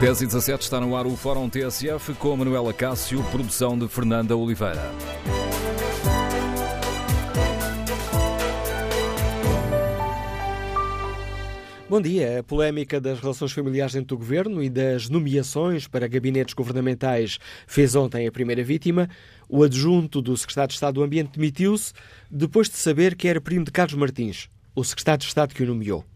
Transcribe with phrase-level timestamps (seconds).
[0.00, 4.34] 10 e 17 está no ar o Fórum TSF com Manuela Cássio, produção de Fernanda
[4.34, 4.80] Oliveira.
[11.86, 12.38] Bom dia.
[12.38, 17.94] A polémica das relações familiares dentro do governo e das nomeações para gabinetes governamentais fez
[17.94, 19.06] ontem a primeira vítima.
[19.50, 21.92] O adjunto do secretário de Estado do Ambiente demitiu-se
[22.30, 25.66] depois de saber que era primo de Carlos Martins, o secretário de Estado que o
[25.66, 26.06] nomeou.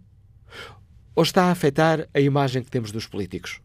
[1.15, 3.61] Ou está a afetar a imagem que temos dos políticos?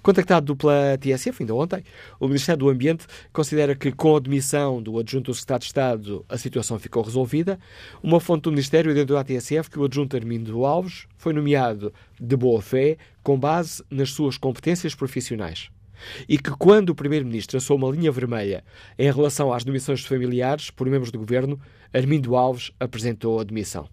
[0.02, 1.84] Contactado pela TSF ainda ontem,
[2.20, 6.26] o Ministério do Ambiente considera que, com a admissão do adjunto do Secretário de Estado,
[6.30, 7.60] a situação ficou resolvida.
[8.02, 12.36] Uma fonte do Ministério dentro da TSF que o adjunto Armindo Alves foi nomeado de
[12.36, 15.70] boa fé, com base nas suas competências profissionais.
[16.28, 18.64] E que, quando o Primeiro-Ministro traçou uma linha vermelha
[18.98, 21.60] em relação às nomeações de familiares por membros do governo,
[21.94, 23.88] Armindo Alves apresentou a demissão.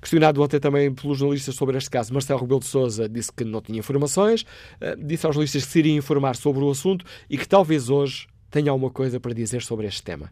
[0.00, 3.60] Questionado ontem também pelos jornalistas sobre este caso, Marcelo Rebelo de Sousa disse que não
[3.60, 4.44] tinha informações,
[4.80, 8.26] eh, disse aos jornalistas que se iria informar sobre o assunto e que talvez hoje
[8.50, 10.30] tenha alguma coisa para dizer sobre este tema.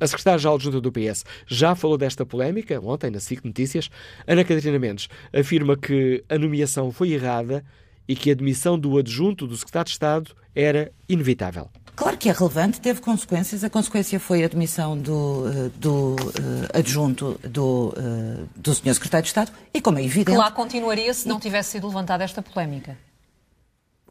[0.00, 3.90] A secretária-geral adjunta do PS já falou desta polémica, ontem na SIC Notícias.
[4.26, 7.64] Ana Catarina Mendes afirma que a nomeação foi errada
[8.08, 11.68] e que a demissão do adjunto do secretário de Estado era inevitável.
[11.94, 13.64] Claro que é relevante, teve consequências.
[13.64, 18.94] A consequência foi a demissão do, eh, do uh, adjunto do, uh, do Sr.
[18.94, 20.30] Secretário de Estado e, como é evidente.
[20.30, 22.96] Que lá continuaria se não tivesse sido levantada esta polémica.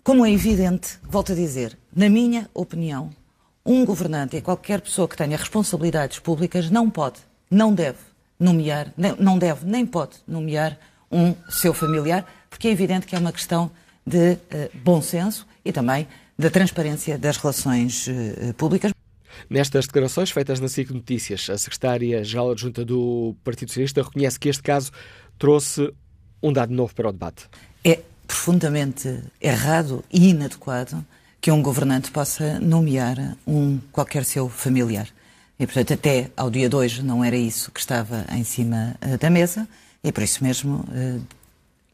[0.04, 3.10] Como é evidente, volto a dizer, na minha opinião,
[3.66, 7.20] um governante e qualquer pessoa que tenha responsabilidades públicas não pode,
[7.50, 8.00] não deve
[8.38, 10.78] nomear, não deve nem pode nomear
[11.12, 13.72] um seu familiar, porque é evidente que é uma questão
[14.08, 14.38] de uh,
[14.74, 16.08] bom senso e também
[16.40, 18.92] da transparência das relações uh, públicas.
[19.50, 24.64] Nestas declarações feitas na SIC Notícias, a secretária-geral adjunta do Partido Socialista reconhece que este
[24.64, 24.92] caso
[25.38, 25.94] trouxe
[26.42, 27.48] um dado novo para o debate.
[27.84, 31.06] É profundamente errado e inadequado
[31.40, 35.08] que um governante possa nomear um qualquer seu familiar.
[35.60, 39.30] E, portanto, até ao dia 2 não era isso que estava em cima uh, da
[39.30, 39.68] mesa
[40.04, 41.22] e, por isso mesmo, uh,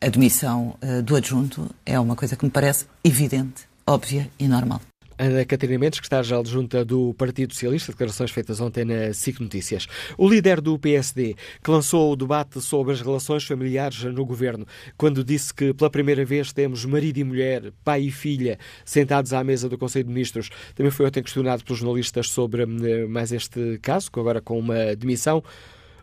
[0.03, 4.81] a demissão uh, do adjunto é uma coisa que me parece evidente óbvia e normal.
[5.17, 9.39] Ana Catarina Mendes, que está já adjunta do Partido Socialista, declarações feitas ontem na SIC
[9.39, 9.87] Notícias.
[10.17, 14.65] O líder do PSD, que lançou o debate sobre as relações familiares no governo,
[14.97, 19.41] quando disse que pela primeira vez temos marido e mulher, pai e filha, sentados à
[19.43, 23.79] mesa do Conselho de Ministros, também foi ontem questionado pelos jornalistas sobre eh, mais este
[23.81, 25.43] caso, agora com uma demissão.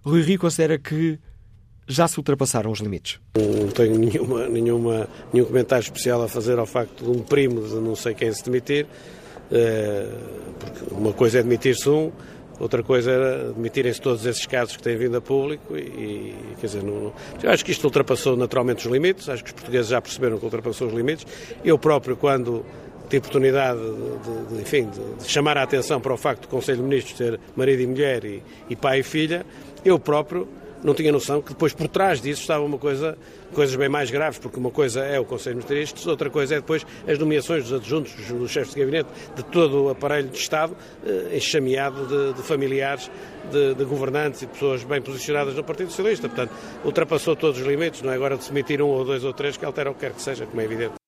[0.03, 1.19] Rui Rio considera que
[1.91, 3.19] já se ultrapassaram os limites.
[3.37, 7.75] Não tenho nenhuma, nenhuma, nenhum comentário especial a fazer ao facto de um primo de
[7.75, 8.87] não sei quem se demitir.
[9.53, 10.09] Eh,
[10.59, 12.13] porque uma coisa é demitir-se um,
[12.61, 16.83] outra coisa era admitirem-se todos esses casos que têm vindo a público e, quer dizer,
[16.85, 20.39] não, eu acho que isto ultrapassou naturalmente os limites, acho que os portugueses já perceberam
[20.39, 21.27] que ultrapassou os limites.
[21.65, 22.65] Eu próprio, quando
[23.09, 24.89] tive oportunidade de, de, enfim,
[25.19, 28.25] de, chamar a atenção para o facto do Conselho de Ministros ter marido e mulher
[28.25, 29.45] e, e pai e filha,
[29.85, 30.47] eu próprio
[30.83, 33.17] não tinha noção que depois por trás disso estava uma coisa,
[33.53, 36.87] coisas bem mais graves, porque uma coisa é o Conselho Ministerial, outra coisa é depois
[37.07, 41.37] as nomeações dos adjuntos, dos chefes de gabinete, de todo o aparelho de Estado, eh,
[41.37, 43.11] enxameado de, de familiares,
[43.51, 46.29] de, de, governantes e de pessoas bem posicionadas no Partido Socialista.
[46.29, 46.53] Portanto,
[46.85, 49.57] ultrapassou todos os limites, não é agora de se emitir um ou dois ou três
[49.57, 51.00] que altera o que quer que seja, como é evidente.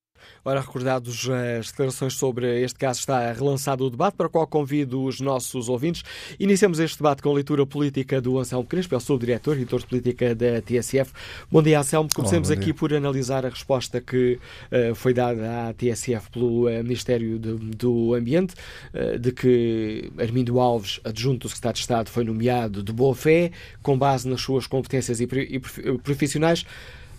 [0.44, 5.04] Ora, recordados as declarações sobre este caso, está relançado o debate, para o qual convido
[5.04, 6.02] os nossos ouvintes.
[6.38, 9.78] Iniciamos este debate com a leitura política do Anselmo Crespo, é o subdiretor e editor
[9.80, 11.12] de política da TSF.
[11.48, 12.08] Bom dia, Anselmo.
[12.12, 14.40] Comecemos Olá, aqui por analisar a resposta que
[14.72, 18.54] uh, foi dada à TSF pelo uh, Ministério de, do Ambiente,
[18.92, 23.52] uh, de que Armindo Alves, adjunto do Secretário de Estado, foi nomeado de boa fé,
[23.80, 25.60] com base nas suas competências e, e
[25.98, 26.66] profissionais.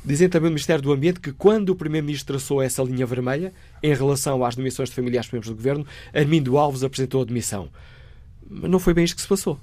[0.06, 3.94] Dizem também no Ministério do Ambiente que quando o Primeiro-Ministro traçou essa linha vermelha em
[3.94, 7.70] relação às demissões de familiares membros do Governo, Armindo Alves apresentou a demissão.
[8.50, 9.60] Não foi bem isto que se passou.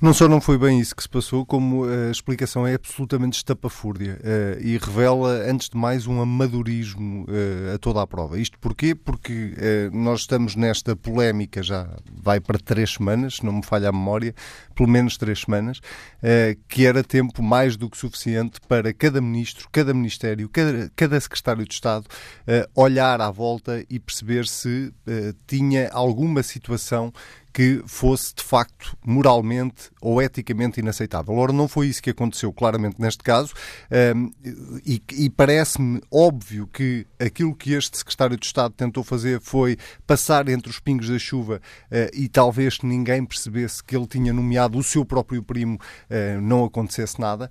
[0.00, 4.18] Não só não foi bem isso que se passou, como a explicação é absolutamente estapafúrdia
[4.20, 8.38] uh, e revela, antes de mais, um amadorismo uh, a toda a prova.
[8.38, 8.94] Isto porquê?
[8.94, 13.90] Porque uh, nós estamos nesta polémica, já vai para três semanas, se não me falha
[13.90, 14.34] a memória,
[14.74, 15.80] pelo menos três semanas,
[16.68, 21.66] que era tempo mais do que suficiente para cada ministro, cada ministério, cada, cada secretário
[21.66, 22.06] de Estado
[22.74, 24.92] olhar à volta e perceber se
[25.46, 27.12] tinha alguma situação
[27.52, 31.34] que fosse de facto moralmente ou eticamente inaceitável.
[31.34, 33.52] Ora, não foi isso que aconteceu claramente neste caso
[34.16, 34.30] um,
[34.84, 39.76] e, e parece-me óbvio que aquilo que este secretário de Estado tentou fazer foi
[40.06, 41.60] passar entre os pingos da chuva
[41.90, 46.64] uh, e talvez ninguém percebesse que ele tinha nomeado o seu próprio primo, uh, não
[46.64, 47.50] acontecesse nada.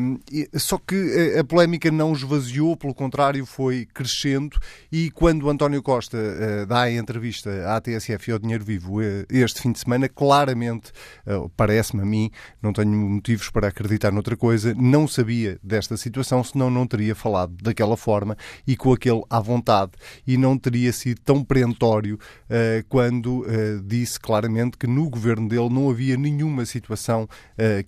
[0.00, 4.58] Um, e, só que a polémica não esvaziou, pelo contrário, foi crescendo
[4.90, 9.00] e quando António Costa uh, dá a entrevista à TSF e ao Dinheiro Vivo
[9.32, 10.92] este fim de semana, claramente,
[11.26, 12.30] uh, parece-me a mim,
[12.60, 17.54] não tenho motivos para acreditar noutra coisa, não sabia desta situação, senão não teria falado
[17.62, 18.36] daquela forma
[18.66, 19.92] e com aquele à vontade.
[20.26, 25.68] E não teria sido tão perentório uh, quando uh, disse claramente que no governo dele
[25.68, 27.28] não havia nenhuma situação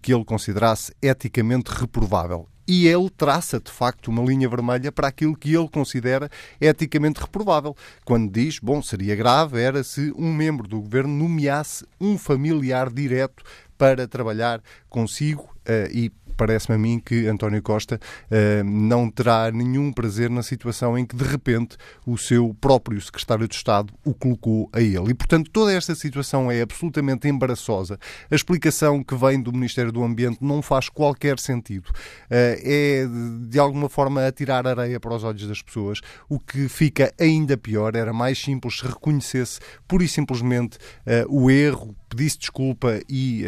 [0.03, 5.37] que ele considerasse eticamente reprovável e ele traça de facto uma linha vermelha para aquilo
[5.37, 6.31] que ele considera
[6.61, 7.77] eticamente reprovável.
[8.05, 13.45] Quando diz, bom, seria grave era se um membro do governo nomeasse um familiar direto
[13.77, 18.01] para trabalhar consigo uh, e parece-me a mim que António Costa
[18.31, 21.77] uh, não terá nenhum prazer na situação em que, de repente,
[22.07, 25.11] o seu próprio secretário de Estado o colocou a ele.
[25.11, 27.99] E, portanto, toda esta situação é absolutamente embaraçosa.
[28.31, 31.89] A explicação que vem do Ministério do Ambiente não faz qualquer sentido.
[31.89, 33.07] Uh, é,
[33.49, 36.01] de alguma forma, atirar areia para os olhos das pessoas.
[36.29, 41.51] O que fica ainda pior era mais simples se reconhecesse, pura e simplesmente, uh, o
[41.51, 43.45] erro, pedisse desculpa e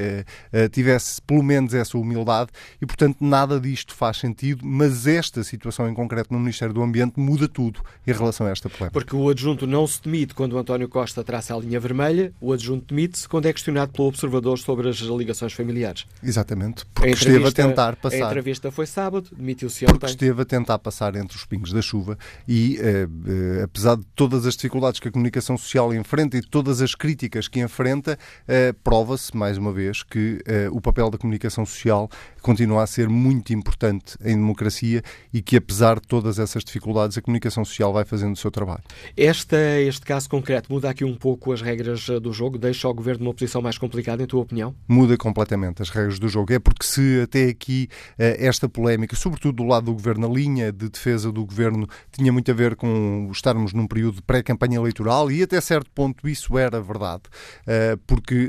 [0.72, 5.94] tivesse pelo menos essa humildade e, portanto, nada disto faz sentido, mas esta situação em
[5.94, 8.92] concreto no Ministério do Ambiente muda tudo em relação a esta polémica.
[8.92, 12.52] Porque o adjunto não se demite quando o António Costa traça a linha vermelha, o
[12.52, 16.06] adjunto demite-se quando é questionado pelo observador sobre as ligações familiares.
[16.22, 18.24] Exatamente, porque esteve a tentar passar.
[18.24, 19.98] A entrevista foi sábado, demitiu-se ontem.
[19.98, 22.18] Porque esteve a tentar passar entre os pingos da chuva
[22.48, 26.80] e, eh, apesar de todas as dificuldades que a comunicação social enfrenta e de todas
[26.80, 28.18] as críticas que enfrenta,
[28.56, 32.08] eh, prova-se, mais uma vez, que eh, o papel da comunicação social
[32.40, 37.20] continua a ser muito importante em democracia e que, apesar de todas essas dificuldades, a
[37.20, 38.82] comunicação social vai fazendo o seu trabalho.
[39.14, 39.56] Este,
[39.86, 42.56] este caso concreto muda aqui um pouco as regras eh, do jogo?
[42.56, 44.74] Deixa o governo numa posição mais complicada, em tua opinião?
[44.88, 46.50] Muda completamente as regras do jogo.
[46.54, 50.88] É porque se até aqui esta polémica, sobretudo do lado do governo, a linha de
[50.88, 55.42] defesa do governo tinha muito a ver com estarmos num período de pré-campanha eleitoral e
[55.42, 57.24] até certo ponto isso era verdade,
[57.66, 57.98] eh,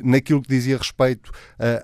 [0.04, 1.32] naquilo que dizia respeito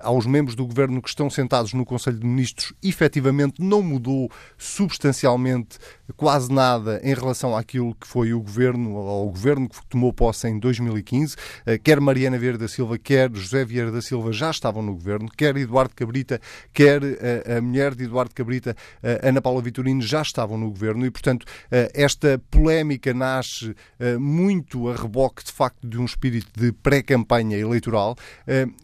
[0.02, 5.78] aos membros do governo que estão sentados no Conselho de Ministros efetivamente não mudou substancialmente
[6.16, 10.58] quase nada em relação àquilo que foi o governo, ao governo que tomou posse em
[10.58, 11.36] 2015.
[11.66, 15.28] Eh, quer Mariana Vieira da Silva, quer José Vieira da Silva já estavam no governo,
[15.36, 16.40] quer Eduardo Cabrita,
[16.72, 21.06] quer eh, a mulher de Eduardo Cabrita, eh, Ana Paula Vitorino, já estavam no governo
[21.06, 23.74] e, portanto, esta polémica nasce
[24.18, 28.16] muito a reboque, de facto, de um espírito de pré-campanha eleitoral.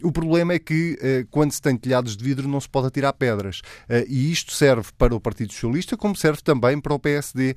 [0.02, 3.60] O problema é que, quando se tem telhados de vidro, não se pode atirar pedras.
[4.08, 7.54] E isto serve para o Partido Socialista, como serve também para o PSD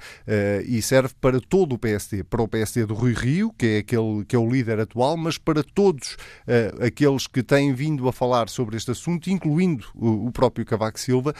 [0.65, 4.25] e serve para todo o PSD, para o PSD do Rui Rio, que é aquele
[4.25, 6.17] que é o líder atual, mas para todos
[6.85, 11.33] aqueles que têm vindo a falar sobre este assunto, incluindo o, próprio Cavaco Silva,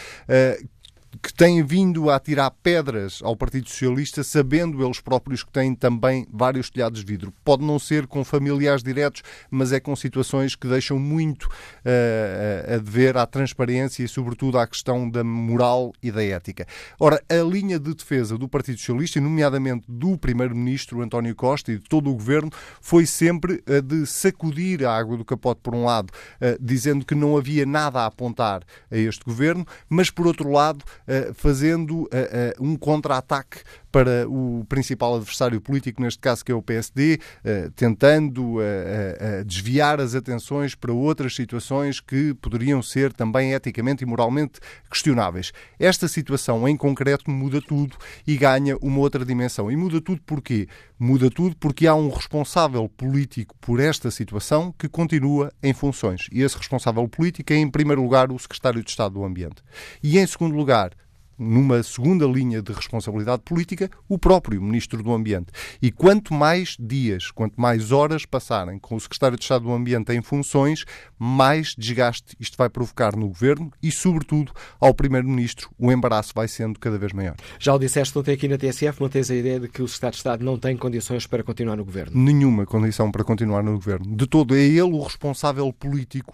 [1.21, 6.25] que têm vindo a tirar pedras ao Partido Socialista, sabendo eles próprios que têm também
[6.31, 7.33] vários telhados de vidro.
[7.43, 12.77] Pode não ser com familiares diretos, mas é com situações que deixam muito uh, a
[12.77, 16.65] dever à transparência e, sobretudo, à questão da moral e da ética.
[16.99, 21.77] Ora, a linha de defesa do Partido Socialista, e nomeadamente do Primeiro-Ministro António Costa e
[21.77, 22.49] de todo o Governo,
[22.81, 27.13] foi sempre a de sacudir a água do capote, por um lado, uh, dizendo que
[27.13, 30.83] não havia nada a apontar a este Governo, mas, por outro lado,
[31.33, 33.61] fazendo uh, uh, um contra-ataque
[33.93, 40.01] para o principal adversário político, neste caso que é o PSD, uh, tentando uh, desviar
[40.01, 44.59] as atenções para outras situações que poderiam ser também eticamente e moralmente
[44.89, 45.51] questionáveis.
[45.77, 47.95] Esta situação em concreto muda tudo
[48.25, 49.71] e ganha uma outra dimensão.
[49.71, 50.67] E muda tudo porquê?
[50.97, 56.27] Muda tudo porque há um responsável político por esta situação que continua em funções.
[56.31, 59.61] E esse responsável político é, em primeiro lugar, o Secretário de Estado do Ambiente.
[60.01, 60.93] E, em segundo lugar,
[61.37, 65.47] numa segunda linha de responsabilidade política, o próprio Ministro do Ambiente.
[65.81, 70.13] E quanto mais dias, quanto mais horas passarem com o Secretário de Estado do Ambiente
[70.13, 70.85] em funções,
[71.17, 75.69] mais desgaste isto vai provocar no Governo e, sobretudo, ao Primeiro-Ministro.
[75.77, 77.35] O embaraço vai sendo cada vez maior.
[77.59, 80.17] Já o disseste ontem aqui na TSF, mantens a ideia de que o Secretário de
[80.17, 82.11] Estado não tem condições para continuar no Governo?
[82.15, 84.15] Nenhuma condição para continuar no Governo.
[84.15, 86.33] De todo, é ele o responsável político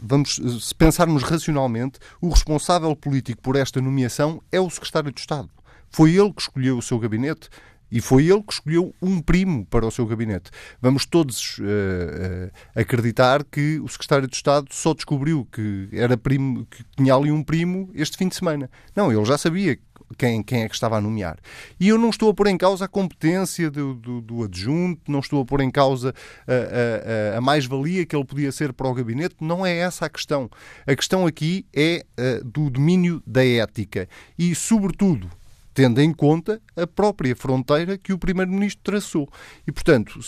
[0.00, 5.50] vamos, se pensarmos racionalmente, o responsável político por esta nomeação é o secretário de Estado.
[5.90, 7.48] Foi ele que escolheu o seu gabinete
[7.90, 10.50] e foi ele que escolheu um primo para o seu gabinete.
[10.80, 16.66] Vamos todos uh, uh, acreditar que o secretário de Estado só descobriu que era primo,
[16.66, 18.68] que tinha ali um primo este fim de semana.
[18.96, 19.78] Não, ele já sabia
[20.16, 21.38] quem, quem é que estava a nomear.
[21.78, 25.20] E eu não estou a pôr em causa a competência do, do, do adjunto, não
[25.20, 26.14] estou a pôr em causa
[26.46, 30.08] a, a, a mais-valia que ele podia ser para o gabinete, não é essa a
[30.08, 30.48] questão.
[30.86, 35.30] A questão aqui é uh, do domínio da ética e, sobretudo,
[35.74, 39.28] tendo em conta a própria fronteira que o Primeiro-Ministro traçou.
[39.66, 40.20] E, portanto,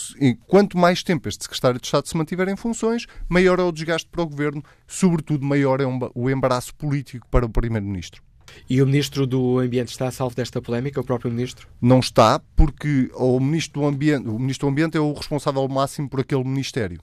[0.45, 4.09] quanto mais tempo este Secretário de Estado se mantiver em funções, maior é o desgaste
[4.11, 8.26] para o Governo, sobretudo maior é o embaraço político para o Primeiro-Ministro.
[8.69, 11.67] E o Ministro do Ambiente está a salvo desta polémica, o próprio Ministro?
[11.81, 16.09] Não está, porque o Ministro do Ambiente, o Ministro do Ambiente é o responsável máximo
[16.09, 16.99] por aquele Ministério.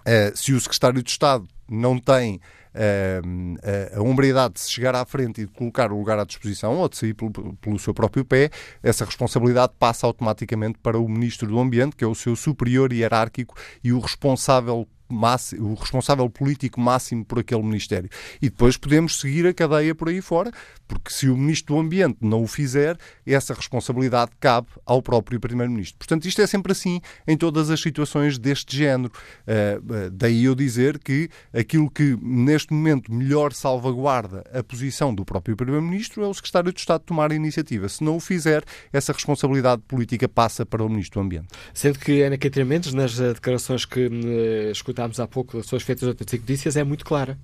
[0.00, 2.40] Uh, se o Secretário de Estado não tem
[2.76, 6.76] uh, a hombridade de se chegar à frente e de colocar o lugar à disposição
[6.76, 8.50] ou de sair pelo, pelo, seu próprio pé,
[8.82, 13.56] essa responsabilidade passa automaticamente para o Ministro do Ambiente, que é o seu superior hierárquico
[13.82, 18.08] e o responsável máximo, o responsável político máximo por aquele Ministério.
[18.40, 20.50] E depois podemos seguir a cadeia por aí fora,
[20.86, 22.96] porque se o Ministro do Ambiente não o fizer,
[23.26, 25.98] essa responsabilidade cabe ao próprio Primeiro-Ministro.
[25.98, 29.12] Portanto, isto é sempre assim em todas as situações deste género.
[29.42, 35.56] Uh, daí eu dizer que aquilo que neste momento melhor salvaguarda a posição do próprio
[35.56, 37.88] Primeiro-Ministro é o Secretário de Estado tomar a iniciativa.
[37.88, 41.48] Se não o fizer, essa responsabilidade política passa para o Ministro do Ambiente.
[41.74, 46.40] Sendo que Ana Catarina Mendes, nas declarações que uh, escutámos há pouco, suas feitas outras
[46.40, 47.38] notícias, é muito clara.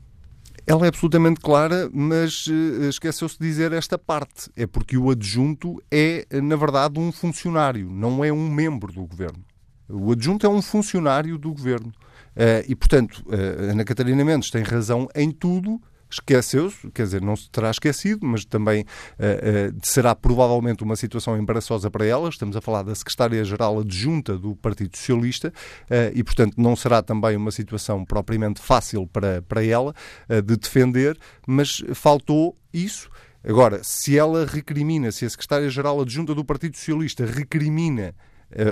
[0.67, 4.49] Ela é absolutamente clara, mas uh, esqueceu-se de dizer esta parte.
[4.57, 9.45] É porque o adjunto é, na verdade, um funcionário, não é um membro do governo.
[9.89, 11.89] O adjunto é um funcionário do governo.
[12.35, 15.81] Uh, e, portanto, uh, Ana Catarina Mendes tem razão em tudo,
[16.13, 21.37] esqueceu-se, quer dizer, não se terá esquecido, mas também uh, uh, será provavelmente uma situação
[21.37, 22.29] embaraçosa para ela.
[22.29, 27.37] Estamos a falar da secretária-geral adjunta do Partido Socialista uh, e, portanto, não será também
[27.37, 29.95] uma situação propriamente fácil para, para ela
[30.29, 33.09] de defender, mas faltou isso.
[33.45, 38.15] Agora, se ela recrimina, se a secretária-geral adjunta do Partido Socialista recrimina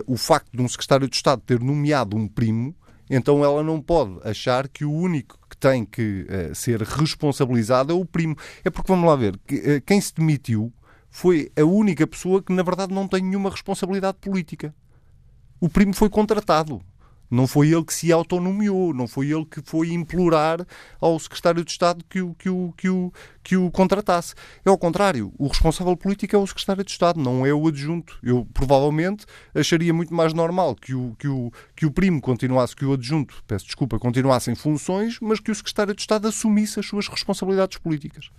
[0.07, 2.75] o facto de um secretário de Estado ter nomeado um primo,
[3.11, 7.95] então ela não pode achar que o único que tem que uh, ser responsabilizado é
[7.95, 8.37] o primo.
[8.65, 10.73] É porque, vamos lá ver, que, uh, quem se demitiu
[11.11, 14.73] foi a única pessoa que, na verdade, não tem nenhuma responsabilidade política.
[15.61, 16.81] O primo foi contratado.
[17.31, 20.67] Não foi ele que se autonomeou, não foi ele que foi implorar
[21.01, 24.35] ao secretário de Estado que o, que o, que o, que o contratasse.
[24.65, 28.19] É ao contrário, o responsável político é o secretário de Estado, não é o adjunto.
[28.23, 32.85] Eu provavelmente acharia muito mais normal que o, que o, que o primo continuasse, que
[32.85, 36.87] o adjunto, peço desculpa, continuasse em funções, mas que o secretário de Estado assumisse as
[36.87, 38.31] suas responsabilidades políticas.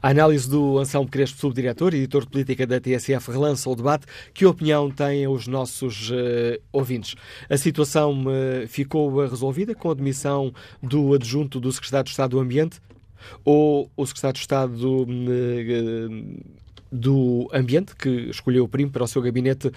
[0.00, 4.06] A análise do Anselmo Crespo, subdiretor e editor de política da TSF, relança o debate.
[4.32, 6.14] Que opinião têm os nossos uh,
[6.72, 7.14] ouvintes?
[7.48, 10.52] A situação uh, ficou resolvida com a demissão
[10.82, 12.80] do adjunto do secretário de Estado do Ambiente?
[13.44, 16.44] Ou o secretário de Estado do, uh,
[16.90, 19.70] do Ambiente, que escolheu o primo para o seu gabinete,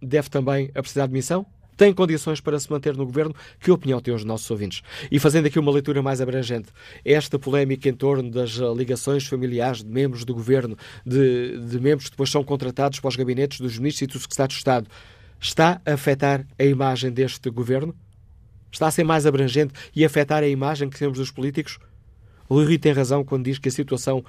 [0.00, 1.46] deve também a precisar de demissão?
[1.78, 3.32] Tem condições para se manter no governo?
[3.60, 4.82] Que opinião têm os nossos ouvintes?
[5.10, 6.70] E fazendo aqui uma leitura mais abrangente,
[7.04, 12.10] esta polémica em torno das ligações familiares de membros do governo, de, de membros que
[12.10, 14.88] depois são contratados para os gabinetes dos ministros e do secretário de Estado,
[15.40, 17.94] está a afetar a imagem deste governo?
[18.72, 21.78] Está a ser mais abrangente e afetar a imagem que temos dos políticos?
[22.48, 24.24] O Rui tem razão quando diz que a situação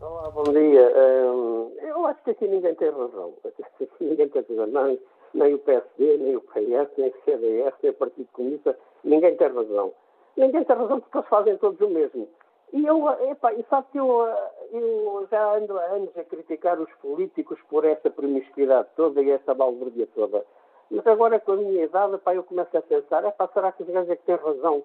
[0.00, 0.90] Olá, bom dia.
[0.96, 3.34] Hum, eu acho que aqui ninguém tem razão.
[4.00, 4.66] ninguém tem razão.
[4.68, 4.98] Não,
[5.34, 8.78] nem o PSD, nem o PS, nem o CDS, nem o Partido Comunista.
[9.04, 9.92] Ninguém tem razão.
[10.36, 12.28] Ninguém tem razão porque eles fazem todos o mesmo.
[12.72, 14.28] E eu, epá, e sabe que eu,
[14.72, 19.54] eu já ando há anos a criticar os políticos por essa promiscuidade toda e essa
[19.54, 20.44] balverdia toda.
[20.90, 23.88] Mas agora com a minha idade, epá, eu começo a pensar, epá, será que os
[23.88, 24.82] gajos é que têm razão?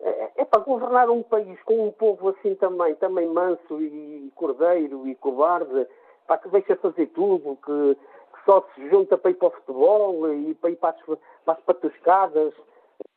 [0.00, 5.06] É, é para governar um país com um povo assim também, também manso e cordeiro
[5.08, 5.86] e cobarde,
[6.26, 7.96] para que deixa fazer tudo, que,
[8.44, 11.60] só se junta para ir para o futebol e para ir para as, para as
[11.60, 12.54] patuscadas.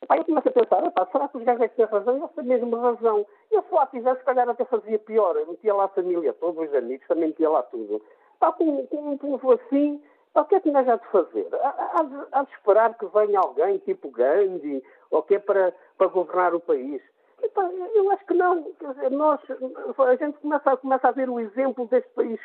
[0.09, 2.17] Eu começo a pensar, será que os gajos têm razão?
[2.17, 3.25] Eu tenho mesmo razão.
[3.51, 5.35] Eu se lá fizesse, se calhar até fazia pior.
[5.35, 8.01] Eu metia lá a família toda, os amigos, também metia lá tudo.
[8.35, 11.47] Epá, com, com um povo assim, epá, o que é que nós há de fazer?
[11.53, 11.99] Há,
[12.31, 16.59] há, de, esperar que venha alguém tipo Gandhi, ou que é para, para governar o
[16.59, 17.01] país?
[17.41, 18.61] Epá, eu acho que não.
[18.61, 19.39] Dizer, nós,
[19.97, 22.39] a gente começa, começa a ver o exemplo deste país,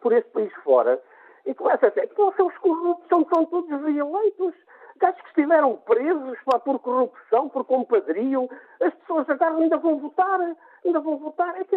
[0.00, 1.00] por este país fora,
[1.46, 4.54] e começa a dizer, que os corruptos, são, são todos eleitos
[4.98, 8.48] gajos que estiveram presos por corrupção, por compadrio,
[8.80, 10.40] as pessoas agora ainda vão votar,
[10.84, 11.54] ainda vão votar.
[11.60, 11.76] É que,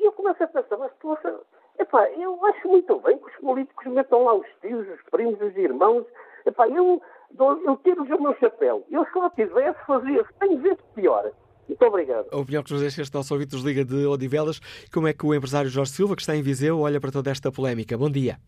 [0.00, 1.40] eu começo a pensar, mas poxa,
[1.78, 5.56] epá, eu acho muito bem que os políticos metam lá os tios, os primos, os
[5.56, 6.06] irmãos.
[6.46, 7.02] Epá, eu,
[7.38, 8.84] eu tiro o meu chapéu.
[8.90, 11.30] Eu se lá tivesse, fazia 100 vezes pior.
[11.68, 12.26] Muito obrigado.
[12.32, 14.60] A opinião que nos deixa este nosso ouvinte nos liga de Odivelas.
[14.92, 17.52] Como é que o empresário Jorge Silva, que está em Viseu, olha para toda esta
[17.52, 17.96] polémica?
[17.96, 18.38] Bom dia.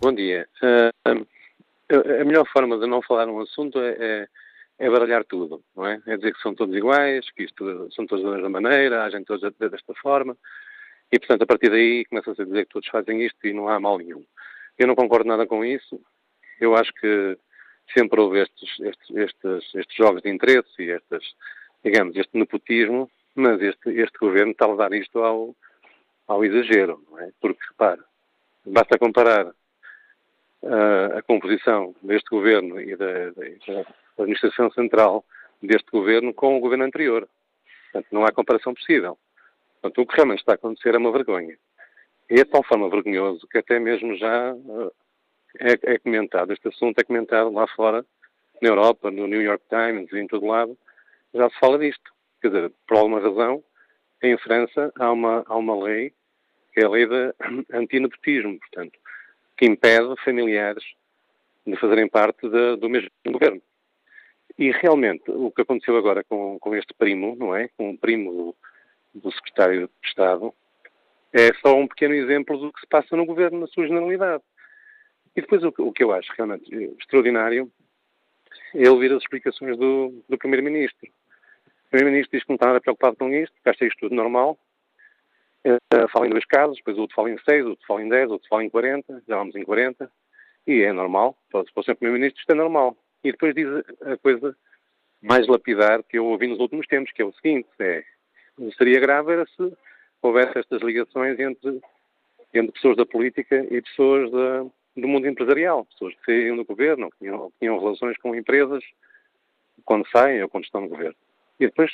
[0.00, 0.48] Bom dia.
[0.62, 1.26] Uh,
[2.20, 4.28] a melhor forma de não falar num assunto é, é,
[4.78, 6.00] é, baralhar tudo, não é?
[6.06, 9.42] É dizer que são todos iguais, que isto são todos da mesma maneira, agem todos
[9.58, 10.36] desta forma,
[11.10, 13.80] e portanto a partir daí começa-se a dizer que todos fazem isto e não há
[13.80, 14.24] mal nenhum.
[14.78, 16.00] Eu não concordo nada com isso,
[16.60, 17.36] eu acho que
[17.92, 21.34] sempre houve estes, estes, estes, estes jogos de interesse e estes,
[21.84, 25.56] digamos, este nepotismo, mas este, este governo está a levar isto ao,
[26.28, 27.32] ao exagero, não é?
[27.40, 28.00] Porque, repare,
[28.64, 29.52] basta comparar
[31.16, 33.84] a composição deste governo e da, da,
[34.18, 35.24] administração central
[35.62, 37.28] deste governo com o governo anterior.
[37.84, 39.16] Portanto, não há comparação possível.
[39.80, 41.56] Portanto, o que realmente está a acontecer é uma vergonha.
[42.30, 44.92] E é de tal forma vergonhoso que até mesmo já uh,
[45.60, 48.04] é, é, comentado, este assunto é comentado lá fora,
[48.60, 50.76] na Europa, no New York Times e em todo lado,
[51.32, 52.12] já se fala disto.
[52.42, 53.62] Quer dizer, por alguma razão,
[54.22, 56.12] em França há uma, há uma lei,
[56.72, 57.34] que é a lei de
[57.72, 58.98] antinepotismo, portanto,
[59.58, 60.84] que impede familiares
[61.66, 63.60] de fazerem parte de, do mesmo governo.
[64.56, 67.68] E realmente o que aconteceu agora com, com este primo, não é?
[67.76, 68.54] Com o primo
[69.12, 70.54] do, do secretário de Estado,
[71.32, 74.42] é só um pequeno exemplo do que se passa no governo na sua generalidade.
[75.36, 77.70] E depois o, o que eu acho realmente extraordinário
[78.74, 81.08] é ouvir as explicações do, do Primeiro-Ministro.
[81.86, 84.58] O Primeiro-Ministro diz que não está nada preocupado com isto, que acha isto tudo normal,
[85.66, 88.08] Uh, fala em dois casos, depois o outro fala em seis, o outro fala em
[88.08, 90.10] dez, o outro fala em quarenta, já vamos em quarenta,
[90.66, 91.96] e é normal, para, o Sr.
[91.96, 92.96] Primeiro-Ministro isto é normal.
[93.24, 93.66] E depois diz
[94.02, 94.56] a coisa
[95.20, 98.04] mais lapidar que eu ouvi nos últimos tempos, que é o seguinte, é,
[98.76, 99.76] seria grave era se
[100.22, 101.80] houvesse estas ligações entre,
[102.54, 104.66] entre pessoas da política e pessoas da,
[104.96, 108.84] do mundo empresarial, pessoas que saíam do governo, que tinham, que tinham relações com empresas
[109.84, 111.16] quando saem ou quando estão no governo.
[111.58, 111.90] E depois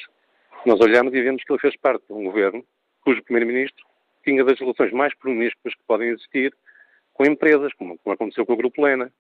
[0.67, 2.65] nós olhamos e vemos que ele fez parte de um governo
[3.05, 3.85] cujo Primeiro-Ministro
[4.25, 6.55] tinha das relações mais promíscuas que podem existir
[7.13, 9.13] com empresas, como, como aconteceu com o Grupo Lena.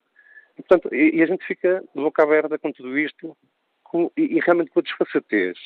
[0.59, 3.37] E, portanto, e, e, a gente fica de boca aberta com tudo isto
[3.83, 5.59] com, e, e, realmente com a desfaçatez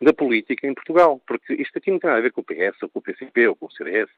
[0.00, 2.82] da política em Portugal, porque isto aqui não tem nada a ver com o PS,
[2.82, 4.10] ou com o PCP, ou com o CDS,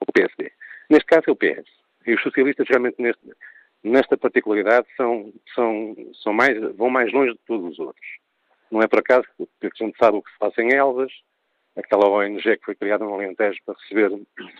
[0.00, 0.52] ou com o PSD.
[0.90, 1.68] Neste caso é o PS.
[2.06, 3.22] E os socialistas realmente neste,
[3.82, 8.06] nesta particularidade são, são, são mais, vão mais longe de todos os outros.
[8.70, 9.26] Não é por acaso
[9.60, 11.12] que a gente sabe o que se passa em Elvas,
[11.78, 14.10] aquela ONG que foi criada no Alentejo para receber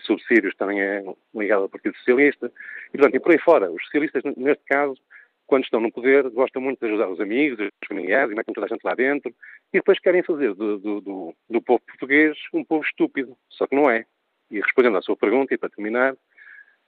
[0.03, 1.03] subsídios também é
[1.35, 2.51] ligada ao Partido Socialista,
[2.93, 3.71] e, portanto, e por aí fora.
[3.71, 4.97] Os socialistas, neste caso,
[5.45, 8.67] quando estão no poder, gostam muito de ajudar os amigos, os familiares, e metem toda
[8.67, 9.33] a gente lá dentro,
[9.73, 13.75] e depois querem fazer do, do, do, do povo português um povo estúpido, só que
[13.75, 14.05] não é.
[14.49, 16.15] E respondendo à sua pergunta, e para terminar,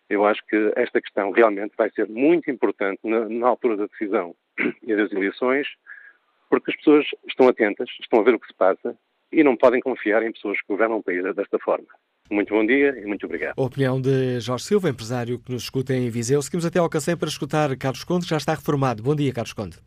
[0.09, 4.35] eu acho que esta questão realmente vai ser muito importante na, na altura da decisão
[4.81, 5.67] e das eleições,
[6.49, 8.97] porque as pessoas estão atentas, estão a ver o que se passa,
[9.31, 11.87] e não podem confiar em pessoas que governam o país desta forma.
[12.29, 13.55] Muito bom dia e muito obrigado.
[13.57, 16.41] A opinião de Jorge Silva, empresário que nos escuta em Viseu.
[16.41, 19.03] Seguimos até ao Cacém para escutar Carlos Conde, que já está reformado.
[19.03, 19.77] Bom dia, Carlos Conde.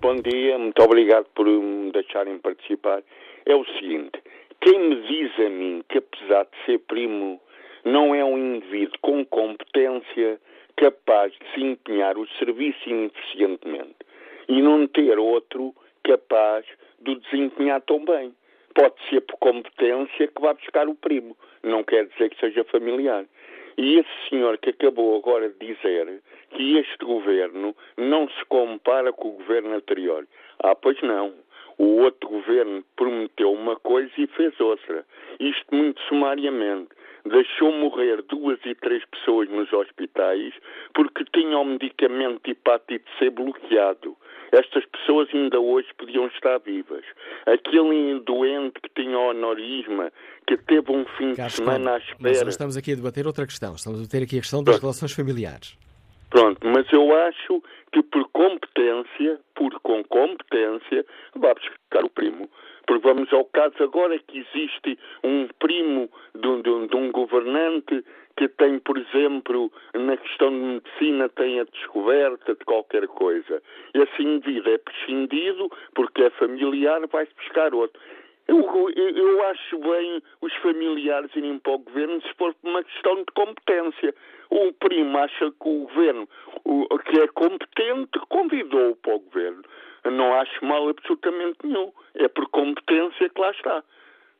[0.00, 3.02] Bom dia, muito obrigado por me deixarem participar.
[3.46, 4.18] É o seguinte,
[4.60, 7.38] quem me diz a mim que apesar de ser primo,
[7.84, 10.40] não é um indivíduo com competência
[10.76, 13.96] capaz de desempenhar o serviço ineficientemente
[14.48, 16.64] e não ter outro capaz
[17.00, 18.34] de o desempenhar tão bem.
[18.74, 23.24] Pode ser por competência que vá buscar o primo, não quer dizer que seja familiar.
[23.76, 29.28] E esse senhor que acabou agora de dizer que este governo não se compara com
[29.28, 30.26] o governo anterior.
[30.60, 31.34] Ah, pois não.
[31.76, 35.04] O outro governo prometeu uma coisa e fez outra.
[35.40, 36.90] Isto muito sumariamente.
[37.24, 40.54] Deixou morrer duas e três pessoas nos hospitais
[40.94, 44.16] porque tinham o medicamento hepatite C bloqueado.
[44.52, 47.04] Estas pessoas ainda hoje podiam estar vivas.
[47.46, 50.12] Aquele doente que tinha honorisma,
[50.46, 52.16] que teve um fim de semana à espera.
[52.20, 53.74] Mas nós estamos aqui a debater outra questão.
[53.74, 54.82] Estamos a debater aqui a questão das Pronto.
[54.82, 55.76] relações familiares.
[56.30, 62.50] Pronto, mas eu acho que por competência, por com competência, vá buscar o primo.
[62.86, 67.10] Porque vamos ao caso agora que existe um primo de, um- de um- de um
[67.12, 68.04] governante
[68.36, 73.62] que tem, por exemplo, na questão de medicina, tem a descoberta de qualquer coisa.
[73.94, 78.00] Esse indivíduo é prescindido porque é familiar, vai-se buscar outro.
[78.46, 78.60] Eu,
[78.94, 83.16] eu- eu acho bem os familiares irem para o governo se for por uma questão
[83.16, 84.14] de competência.
[84.50, 86.28] O primo acha que o governo,
[86.64, 89.62] o- que é competente, convidou-o para o governo.
[90.10, 91.92] Não acho mal absolutamente nenhum.
[92.14, 93.82] É por competência que lá está.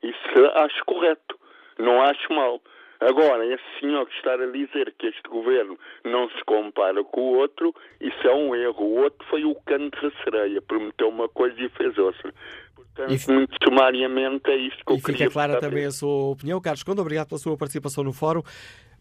[0.03, 1.39] Isso acho correto.
[1.79, 2.61] Não acho mal.
[3.01, 7.37] Agora, esse senhor que está a dizer que este governo não se compara com o
[7.39, 8.85] outro, isso é um erro.
[8.85, 10.63] O outro foi o canto da sereia.
[10.63, 12.33] Prometeu uma coisa e fez outra.
[12.75, 15.67] Portanto, E muito sumariamente é isto que eu E fica queria clara saber.
[15.69, 16.61] também a sua opinião.
[16.61, 18.43] Carlos Conde, obrigado pela sua participação no fórum.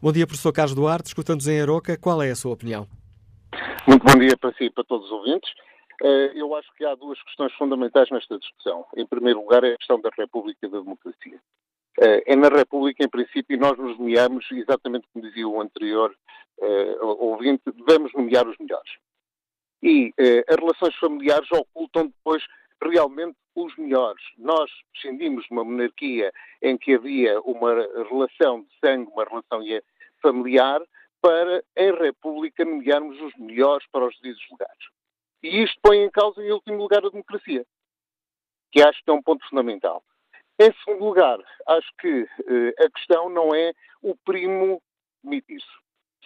[0.02, 1.98] Bom dia, professor Carlos Duarte, escutando-nos em Aroca.
[1.98, 2.88] Qual é a sua opinião?
[3.88, 5.50] Muito bom dia para si e para todos os ouvintes.
[6.04, 8.86] Eh, Eu acho que há duas questões fundamentais nesta discussão.
[8.96, 11.40] Em primeiro lugar, é a questão da República e da democracia.
[12.02, 16.14] Eh, É na República, em princípio, nós nos nomeamos, exatamente como dizia o anterior
[16.62, 18.92] eh, ouvinte, devemos nomear os melhores.
[19.82, 20.14] E
[20.48, 22.42] as relações familiares ocultam depois
[22.82, 24.24] realmente os melhores.
[24.38, 27.74] Nós descendimos de uma monarquia em que havia uma
[28.10, 29.62] relação de sangue, uma relação
[30.22, 30.82] familiar,
[31.22, 34.86] para, em República, nomearmos os melhores para os devidos lugares.
[35.44, 37.66] E isto põe em causa, em último lugar, a democracia,
[38.72, 40.02] que acho que é um ponto fundamental.
[40.60, 44.82] Em segundo lugar, acho que eh, a questão não é o primo
[45.22, 45.68] demitir-se.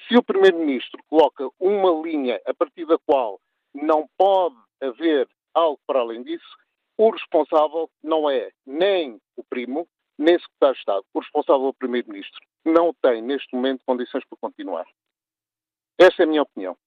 [0.07, 3.39] Se o Primeiro-Ministro coloca uma linha a partir da qual
[3.73, 6.57] não pode haver algo para além disso,
[6.97, 11.05] o responsável não é nem o primo, nem o secretário de Estado.
[11.13, 12.39] O responsável é o Primeiro-Ministro.
[12.65, 14.85] Não tem, neste momento, condições para continuar.
[15.97, 16.77] Esta é a minha opinião.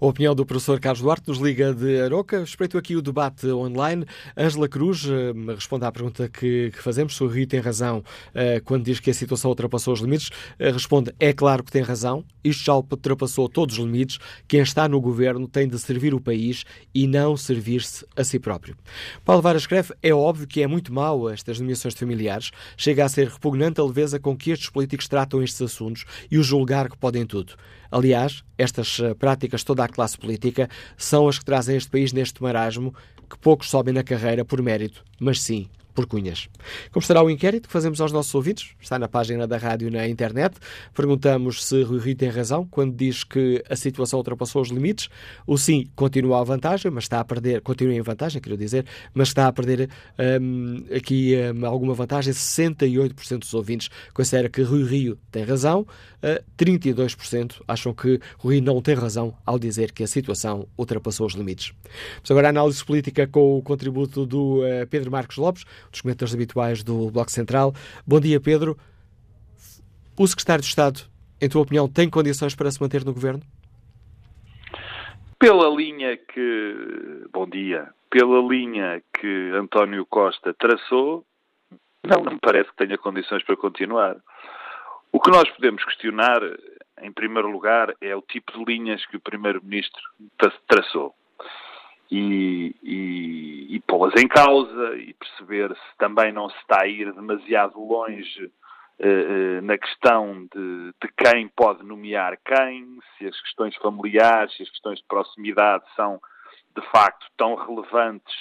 [0.00, 2.42] A opinião do professor Carlos Duarte nos liga de Aroca.
[2.42, 4.04] Espreito aqui o debate online.
[4.36, 7.20] Ângela Cruz eh, responde à pergunta que, que fazemos.
[7.20, 8.02] O Rio tem razão
[8.34, 11.80] eh, quando diz que a situação ultrapassou os limites, eh, responde: é claro que tem
[11.80, 12.24] razão.
[12.42, 14.18] Isto já ultrapassou todos os limites.
[14.48, 18.76] Quem está no governo tem de servir o país e não servir-se a si próprio.
[19.24, 22.50] Paulo Vara escreve: é óbvio que é muito mau estas nomeações familiares.
[22.76, 26.42] Chega a ser repugnante a leveza com que estes políticos tratam estes assuntos e o
[26.42, 27.54] julgar que podem tudo.
[27.90, 32.94] Aliás, estas práticas, toda a classe política, são as que trazem este país neste marasmo
[33.28, 36.48] que poucos sobem na carreira por mérito, mas sim por cunhas.
[36.90, 38.74] Como estará o inquérito que fazemos aos nossos ouvintes?
[38.80, 40.56] Está na página da rádio na internet.
[40.92, 45.08] Perguntamos se Rui Rio tem razão quando diz que a situação ultrapassou os limites.
[45.46, 49.28] O sim continua a vantagem, mas está a perder, continua em vantagem, quero dizer, mas
[49.28, 49.88] está a perder
[50.40, 52.32] hum, aqui hum, alguma vantagem.
[52.32, 58.80] 68% dos ouvintes considera que Rui Rio tem razão, uh, 32% acham que Rui não
[58.82, 61.72] tem razão ao dizer que a situação ultrapassou os limites.
[62.20, 66.34] Mas agora a análise política com o contributo do uh, Pedro Marcos Lopes, dos comentadores
[66.34, 67.72] habituais do Bloco Central.
[68.06, 68.76] Bom dia, Pedro.
[70.18, 71.00] O secretário de Estado,
[71.40, 73.40] em tua opinião, tem condições para se manter no governo?
[75.38, 77.26] Pela linha que.
[77.32, 77.88] Bom dia.
[78.10, 81.24] Pela linha que António Costa traçou,
[82.04, 84.16] não, não me parece que tenha condições para continuar.
[85.10, 86.40] O que nós podemos questionar,
[87.02, 90.02] em primeiro lugar, é o tipo de linhas que o Primeiro-Ministro
[90.68, 91.14] traçou.
[92.10, 97.12] E, e, e pô-las em causa e perceber se também não se está a ir
[97.12, 103.74] demasiado longe uh, uh, na questão de, de, quem pode nomear quem, se as questões
[103.76, 106.20] familiares, se as questões de proximidade são
[106.76, 108.34] de facto tão relevantes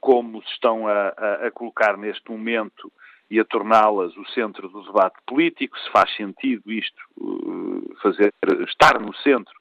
[0.00, 2.92] como se estão a, a, a colocar neste momento
[3.30, 8.32] e a torná-las o centro do debate político, se faz sentido isto, uh, fazer,
[8.66, 9.54] estar no centro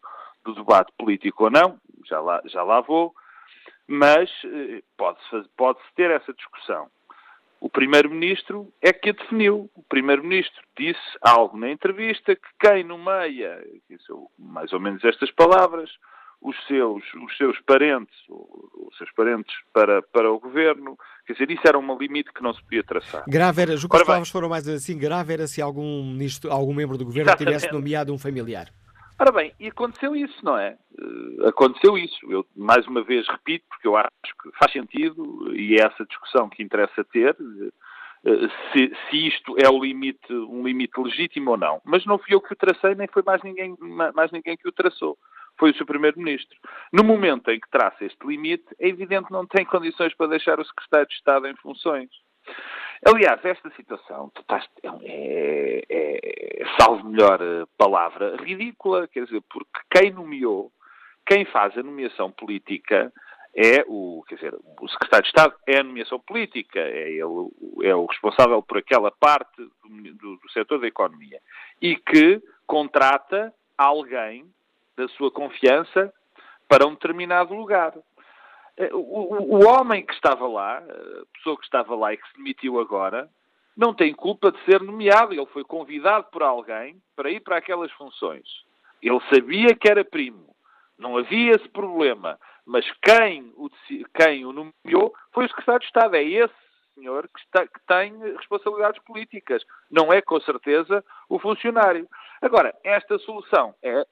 [0.46, 3.14] do debate político ou não, já lá, já lá vou,
[3.88, 6.88] mas uh, pode-se pode ter essa discussão.
[7.60, 9.70] O Primeiro-Ministro é que a definiu.
[9.76, 13.64] O Primeiro-Ministro disse algo na entrevista que quem nomeia,
[14.38, 15.90] mais ou menos estas palavras,
[16.40, 20.98] os seus, os seus parentes, os seus parentes para, para o governo.
[21.26, 23.24] Quer dizer, isso era um limite que não se podia traçar.
[23.28, 26.74] Grave era, julgo que as palavras foram mais assim, grave era se algum ministro, algum
[26.74, 27.58] membro do governo Exatamente.
[27.58, 28.68] tivesse nomeado um familiar.
[29.20, 30.78] Ora bem, e aconteceu isso, não é?
[31.00, 32.18] Uh, aconteceu isso.
[32.30, 34.10] Eu, mais uma vez, repito, porque eu acho
[34.42, 39.68] que faz sentido e é essa discussão que interessa ter, uh, se, se, isto é
[39.70, 41.82] o limite, um limite legítimo ou não.
[41.84, 43.76] Mas não fui eu que o tracei, nem foi mais ninguém,
[44.14, 45.18] mais ninguém que o traçou
[45.60, 46.56] foi o seu Primeiro-Ministro.
[46.94, 50.60] No momento em que traça este limite, é evidente que não tem condições para deixar
[50.60, 52.10] o Secretário de Estado em funções.
[53.06, 54.32] Aliás, esta situação
[55.04, 57.40] é, é, é, salvo melhor
[57.78, 60.72] palavra, ridícula, quer dizer, porque quem nomeou,
[61.26, 63.12] quem faz a nomeação política
[63.56, 67.52] é o, quer dizer, o secretário de Estado é a nomeação política, é ele
[67.84, 71.40] é o responsável por aquela parte do, do, do setor da economia
[71.82, 74.46] e que contrata alguém
[74.96, 76.14] da sua confiança
[76.68, 77.94] para um determinado lugar.
[78.78, 82.38] Eh, o, o, homem que estava lá, a pessoa que estava lá e que se
[82.38, 83.30] demitiu agora,
[83.76, 85.34] não tem culpa de ser nomeado.
[85.34, 88.48] Ele foi convidado por alguém para ir para aquelas funções.
[89.02, 90.56] Ele sabia que era primo.
[90.98, 92.40] Não havia esse problema.
[92.66, 93.70] Mas quem o,
[94.14, 96.16] quem o nomeou foi o secretário de Estado.
[96.16, 96.54] É esse
[96.96, 99.64] senhor que, está, que tem responsabilidades políticas.
[99.90, 102.08] Não é, com certeza, o funcionário.
[102.42, 104.06] Agora, esta solução é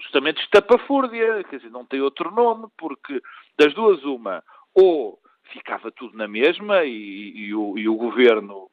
[0.00, 3.20] justamente estapafúrdia, quer dizer, não tem outro nome, porque
[3.58, 4.42] das duas uma,
[4.74, 8.70] ou ficava tudo na mesma e, e, o, e o governo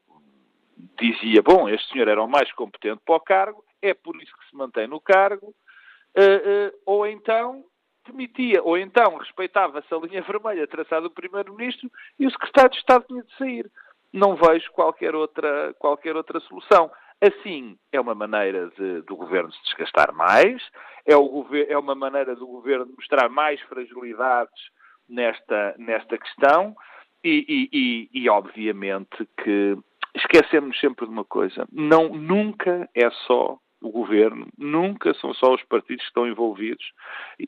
[0.98, 4.48] dizia, bom, este senhor era o mais competente para o cargo, é por isso que
[4.48, 7.64] se mantém no cargo, uh, uh, ou então
[8.06, 13.04] demitia, ou então respeitava-se a linha vermelha traçada do Primeiro-Ministro e o Secretário de Estado
[13.06, 13.70] tinha de sair.
[14.12, 16.90] Não vejo qualquer outra, qualquer outra solução.
[17.24, 20.60] Assim, é uma maneira de, do governo se desgastar mais,
[21.06, 24.62] é, o, é uma maneira do governo mostrar mais fragilidades
[25.08, 26.76] nesta, nesta questão
[27.24, 29.74] e, e, e, e, obviamente que
[30.14, 35.62] esquecemos sempre de uma coisa: não, nunca é só o governo, nunca são só os
[35.62, 36.84] partidos que estão envolvidos,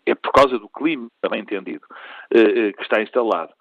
[0.06, 1.86] é por causa do clima, também entendido,
[2.30, 3.52] eh, eh, que está instalado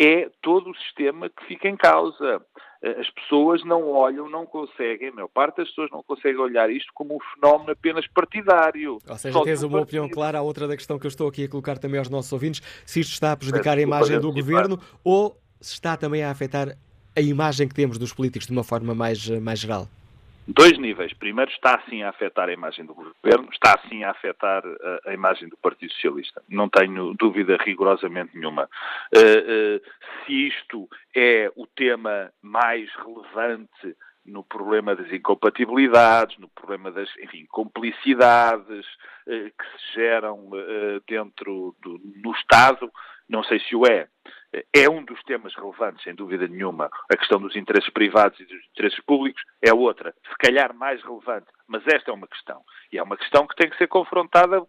[0.00, 2.40] é todo o sistema que fica em causa.
[2.82, 6.90] As pessoas não olham, não conseguem, a maior parte das pessoas não consegue olhar isto
[6.94, 8.98] como um fenómeno apenas partidário.
[9.06, 9.82] Ou seja, Só tens uma partido.
[9.82, 12.32] opinião clara à outra da questão que eu estou aqui a colocar também aos nossos
[12.32, 16.30] ouvintes, se isto está a prejudicar a imagem do governo ou se está também a
[16.30, 16.74] afetar
[17.14, 19.86] a imagem que temos dos políticos de uma forma mais, mais geral
[20.46, 21.12] dois níveis.
[21.14, 25.14] Primeiro, está sim a afetar a imagem do governo, está sim a afetar a, a
[25.14, 26.42] imagem do Partido Socialista.
[26.48, 28.68] Não tenho dúvida rigorosamente nenhuma.
[29.14, 29.80] Uh, uh,
[30.26, 37.46] se isto é o tema mais relevante no problema das incompatibilidades, no problema das, enfim,
[37.48, 38.86] complicidades
[39.26, 42.90] eh, que se geram eh, dentro do, do Estado,
[43.30, 44.08] não sei se o é.
[44.74, 46.90] É um dos temas relevantes, sem dúvida nenhuma.
[47.08, 51.46] A questão dos interesses privados e dos interesses públicos é outra, se calhar mais relevante,
[51.68, 52.60] mas esta é uma questão.
[52.92, 54.60] E é uma questão que tem que ser confrontada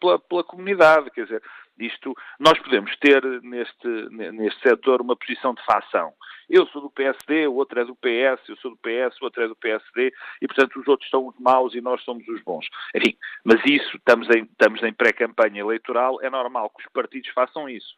[0.00, 1.10] pela, pela comunidade.
[1.10, 1.42] Quer dizer,
[1.78, 6.12] isto, nós podemos ter neste, neste setor uma posição de facção.
[6.48, 9.42] Eu sou do PSD, o outro é do PS, eu sou do PS, o outro
[9.42, 12.66] é do PSD, e portanto os outros são os maus e nós somos os bons.
[12.94, 17.68] Enfim, mas isso, estamos em, estamos em pré-campanha eleitoral, é normal que os partidos façam
[17.68, 17.94] isso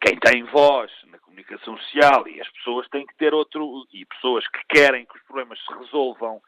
[0.00, 4.46] quem tem voz na comunicação social e as pessoas têm que ter outro, e pessoas
[4.48, 6.38] que querem que os problemas se resolvam uh,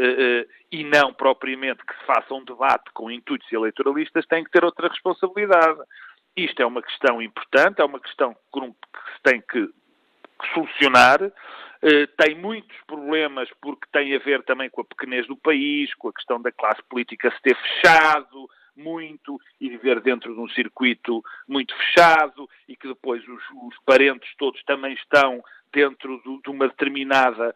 [0.00, 4.64] uh, e não propriamente que se faça um debate com intuitos eleitoralistas, têm que ter
[4.64, 5.80] outra responsabilidade.
[6.36, 9.68] Isto é uma questão importante, é uma questão que se tem que,
[10.52, 11.22] solucionar.
[11.22, 16.08] Uh, tem muitos problemas porque tem a ver também com a pequenez do país, com
[16.08, 21.22] a questão da classe política se ter fechado, muito e viver dentro de um circuito
[21.46, 25.42] muito fechado e que depois os, os parentes todos também estão
[25.72, 27.54] dentro do, de uma determinada,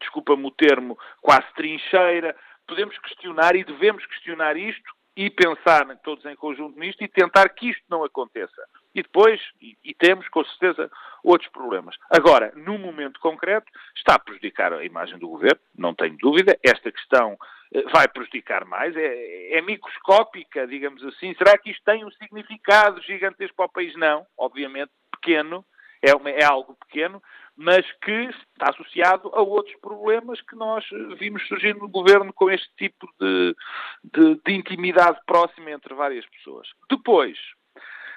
[0.00, 2.34] desculpa-me o termo, quase trincheira.
[2.66, 7.70] Podemos questionar e devemos questionar isto e pensar todos em conjunto nisto e tentar que
[7.70, 8.62] isto não aconteça.
[8.94, 10.90] E depois, e, e, temos com certeza
[11.24, 11.96] outros problemas.
[12.10, 16.58] Agora, no momento concreto, está a prejudicar a imagem do governo, não tenho dúvida.
[16.62, 17.36] Esta questão
[17.72, 21.34] eh, vai prejudicar mais, é, é microscópica, digamos assim.
[21.34, 23.94] Será que isto tem um significado gigantesco para o país?
[23.96, 25.64] Não, obviamente pequeno,
[26.06, 27.22] é, uma, é algo pequeno,
[27.56, 30.84] mas que está associado a outros problemas que nós
[31.18, 33.56] vimos surgindo no governo com este tipo de,
[34.04, 36.68] de, de intimidade próxima entre várias pessoas.
[36.90, 37.38] Depois,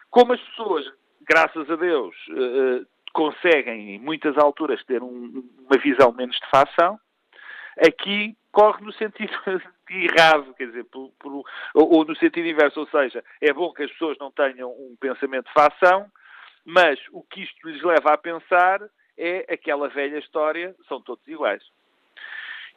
[0.09, 0.85] como as pessoas,
[1.21, 6.99] graças a Deus, eh, conseguem em muitas alturas ter um, uma visão menos de facção,
[7.77, 9.31] aqui corre no sentido
[9.89, 13.83] errado, quer dizer, por, por, ou, ou, no sentido inverso, ou seja, é bom que
[13.83, 16.09] as pessoas não tenham um pensamento de facção,
[16.69, 18.79] mas o que isto lhes leva a pensar
[19.17, 21.63] é aquela velha história, são todos iguais.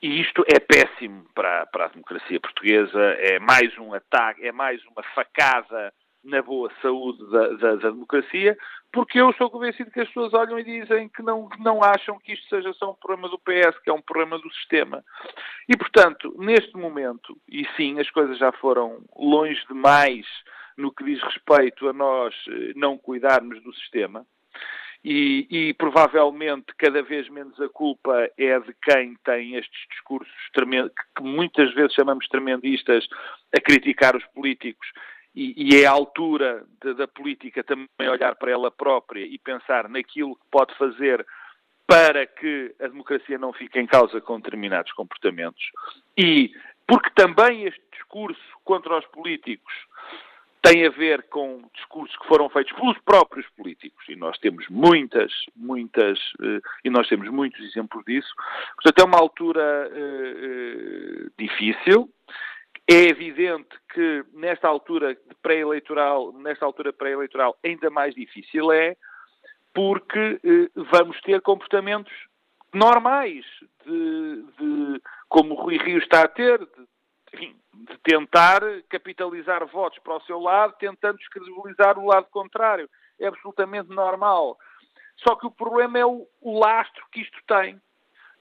[0.00, 4.82] E isto é péssimo para, para a democracia portuguesa, é mais um ataque, é mais
[4.86, 5.92] uma facada
[6.24, 8.56] na boa saúde da, da, da, democracia,
[8.92, 12.18] porque eu sou convencido que as pessoas olham e dizem que não, que não acham
[12.18, 15.04] que isto seja só um problema do PS, que é um problema do sistema.
[15.68, 20.26] E, portanto, neste momento, e sim, as coisas já foram longe demais
[20.76, 24.26] no que diz respeito a nós eh, não cuidarmos do sistema,
[25.04, 31.22] e, e, provavelmente cada vez menos a culpa é de quem tem estes discursos que
[31.22, 33.08] muitas vezes chamamos tremendistas
[33.52, 34.86] a criticar os políticos
[35.34, 39.88] e, e é a altura de, da política também olhar para ela própria e pensar
[39.88, 41.26] naquilo que pode fazer
[41.86, 45.62] para que a democracia não fique em causa com determinados comportamentos.
[46.16, 46.52] E
[46.86, 49.72] porque também este discurso contra os políticos
[50.62, 55.32] tem a ver com discursos que foram feitos pelos próprios políticos, e nós temos muitas,
[55.56, 58.32] muitas, eh, e nós temos muitos exemplos disso.
[58.76, 62.08] Portanto, é uma altura uh, uh, difícil,
[62.88, 68.96] é evidente que nesta altura pré-eleitoral, nesta altura pré-eleitoral ainda mais difícil é,
[69.74, 72.12] porque eh, vamos ter comportamentos
[72.74, 73.44] normais,
[73.86, 76.66] de, de, como o Rui Rio está a ter, de,
[77.32, 82.88] enfim, de tentar capitalizar votos para o seu lado, tentando descredibilizar o lado contrário.
[83.18, 84.58] É absolutamente normal.
[85.16, 87.80] Só que o problema é o, o lastro que isto tem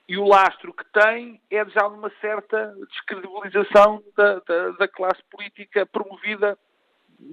[0.08, 5.86] e o lastro que tem é já uma certa descredibilização da, da, da classe política
[5.86, 6.58] promovida,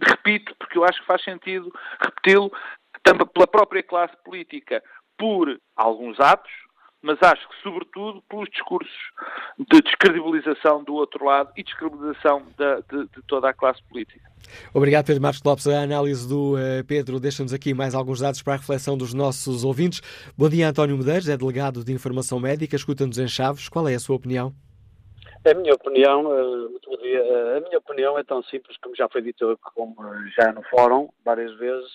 [0.02, 2.52] repito, porque eu acho que faz sentido repeti-lo,
[3.02, 4.82] pela própria classe política,
[5.16, 6.52] por alguns atos,
[7.00, 8.92] mas acho que, sobretudo, pelos discursos
[9.58, 14.28] de descredibilização do outro lado e descredibilização de, de, de toda a classe política.
[14.74, 15.66] Obrigado, Pedro Marcos Lopes.
[15.68, 19.64] A análise do uh, Pedro deixa-nos aqui mais alguns dados para a reflexão dos nossos
[19.64, 20.00] ouvintes.
[20.36, 23.68] Bom dia, António Medeiros, é delegado de Informação Médica, escuta-nos em Chaves.
[23.68, 24.52] Qual é a sua opinião?
[25.44, 27.22] A minha opinião, uh, muito bom dia.
[27.22, 29.96] Uh, a minha opinião é tão simples como já foi dito como
[30.36, 31.90] já no fórum várias vezes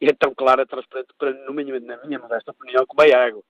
[0.00, 3.14] e é tão clara e transparente para, no minha, na minha modesta opinião, como é
[3.14, 3.42] água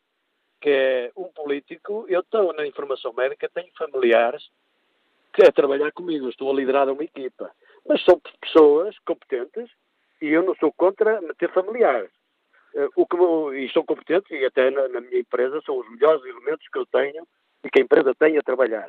[0.65, 4.49] que é um político, eu estou na informação médica, tenho familiares
[5.35, 7.51] que a trabalhar comigo, estou a liderar uma equipa,
[7.87, 9.71] mas são pessoas competentes
[10.23, 12.11] e eu não sou contra meter familiares.
[12.75, 13.17] Uh, o que,
[13.59, 16.87] e são competentes e até na, na, minha empresa são os melhores elementos que eu
[16.87, 17.29] tenho
[17.63, 18.89] e que a empresa tem a trabalhar.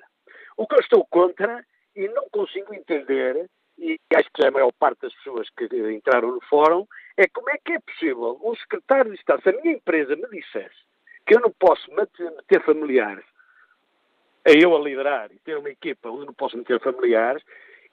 [0.56, 1.62] O que eu estou contra
[1.94, 6.32] e não consigo entender, e acho que já a maior parte das pessoas que entraram
[6.32, 9.76] no fórum, é como é que é possível um secretário de Estado, se a minha
[9.76, 10.86] empresa me dissesse
[11.26, 13.26] que eu não posso meter familiares,
[14.46, 17.44] a eu a liderar e ter uma equipa onde não posso meter familiares,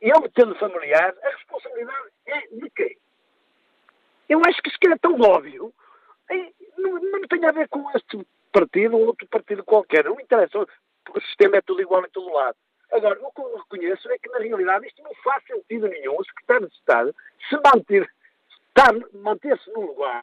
[0.00, 2.96] e eu metendo familiares, a responsabilidade é de quem?
[4.28, 5.72] Eu acho que isso que é tão óbvio,
[6.78, 11.56] não, tem a ver com este partido ou outro partido qualquer, não interessa, o sistema
[11.56, 12.56] é tudo igual em todo lado.
[12.92, 16.14] Agora, o que eu reconheço é que, na realidade, isto não faz sentido nenhum.
[16.14, 17.16] O secretário de Estado
[17.48, 18.10] se manter,
[19.14, 20.22] manter-se no lugar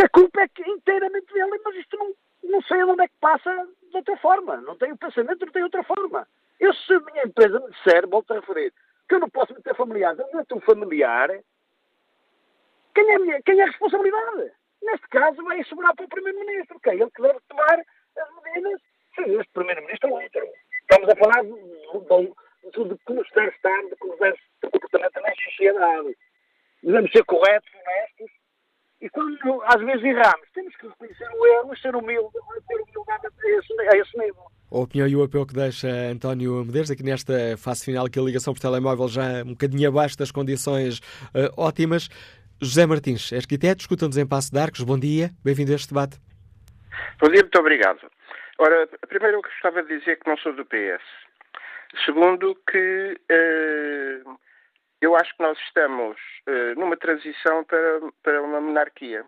[0.00, 3.68] que a culpa é inteiramente dele, mas isto não, não sei onde é que passa
[3.90, 4.56] de outra forma.
[4.62, 6.26] Não tenho pensamento, não tenho outra forma.
[6.58, 8.72] Eu, se a minha empresa me disser, volto a referir,
[9.06, 11.28] que eu não posso meter familiares, eu meto um familiar,
[12.94, 14.52] quem é, a minha, quem é a responsabilidade?
[14.82, 17.78] Neste caso, vai sobrar para o Primeiro-Ministro, que é ele que deve tomar
[18.16, 18.80] as medidas,
[19.14, 20.48] seja este Primeiro-Ministro ou outro.
[20.80, 24.70] Estamos a falar de, de, de, como se deve estar, de como deve ser o
[24.70, 26.16] comportamento na sociedade.
[26.82, 28.39] Devemos ser corretos, honestos,
[29.00, 32.28] e quando às vezes erramos, temos que reconhecer o erro e ser humilde,
[32.68, 34.44] ter humildade a esse, a esse nível.
[34.70, 38.22] A opinião e o apelo que deixa António Medeiros aqui nesta fase final, que a
[38.22, 40.98] ligação por telemóvel já um bocadinho abaixo das condições
[41.34, 42.08] uh, ótimas.
[42.62, 44.82] José Martins, arquiteto, escuta-nos em Passo de Arcos.
[44.82, 46.18] Bom dia, bem-vindo a este debate.
[47.18, 48.00] Bom dia, muito obrigado.
[48.58, 51.02] Ora, primeiro eu gostava de dizer que não sou do PS.
[52.04, 54.38] Segundo, que uh,
[55.00, 59.24] eu acho que nós estamos uh, numa transição para, para uma monarquia.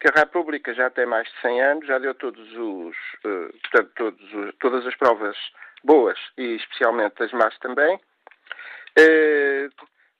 [0.00, 3.92] Que a República já tem mais de 100 anos, já deu todos os, uh, portanto,
[3.94, 5.36] todos os, todas as provas
[5.84, 7.96] boas e especialmente as más também.
[8.98, 9.70] Uh,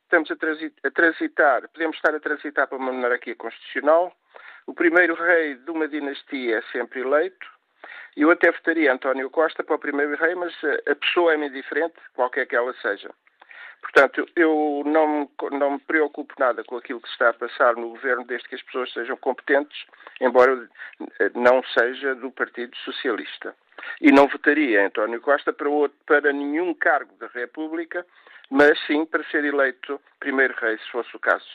[0.05, 4.17] estamos a, transitar, a transitar, podemos estar a transitar para uma monarquia constitucional,
[4.67, 7.47] o primeiro rei de uma dinastia é sempre eleito.
[8.17, 10.55] Eu até votaria António Costa para o primeiro rei, mas
[10.91, 13.11] a pessoa é-me indiferente, qualquer que ela seja.
[13.81, 17.91] Portanto, eu não, não me preocupo nada com aquilo que se está a passar no
[17.91, 19.85] governo, desde que as pessoas sejam competentes,
[20.21, 20.69] embora
[21.35, 23.55] não seja do Partido Socialista.
[24.01, 28.05] E não votaria António Costa para, outro, para nenhum cargo da República,
[28.51, 31.47] mas sim para ser eleito primeiro rei, se fosse o caso.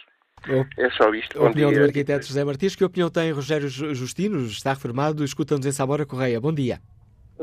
[0.78, 1.40] É só isto.
[1.40, 2.76] A opinião do arquiteto José Martins.
[2.76, 4.44] Que opinião tem Rogério Justino?
[4.46, 6.42] Está reformado, escuta-nos em Samora Correia.
[6.42, 6.80] Bom dia.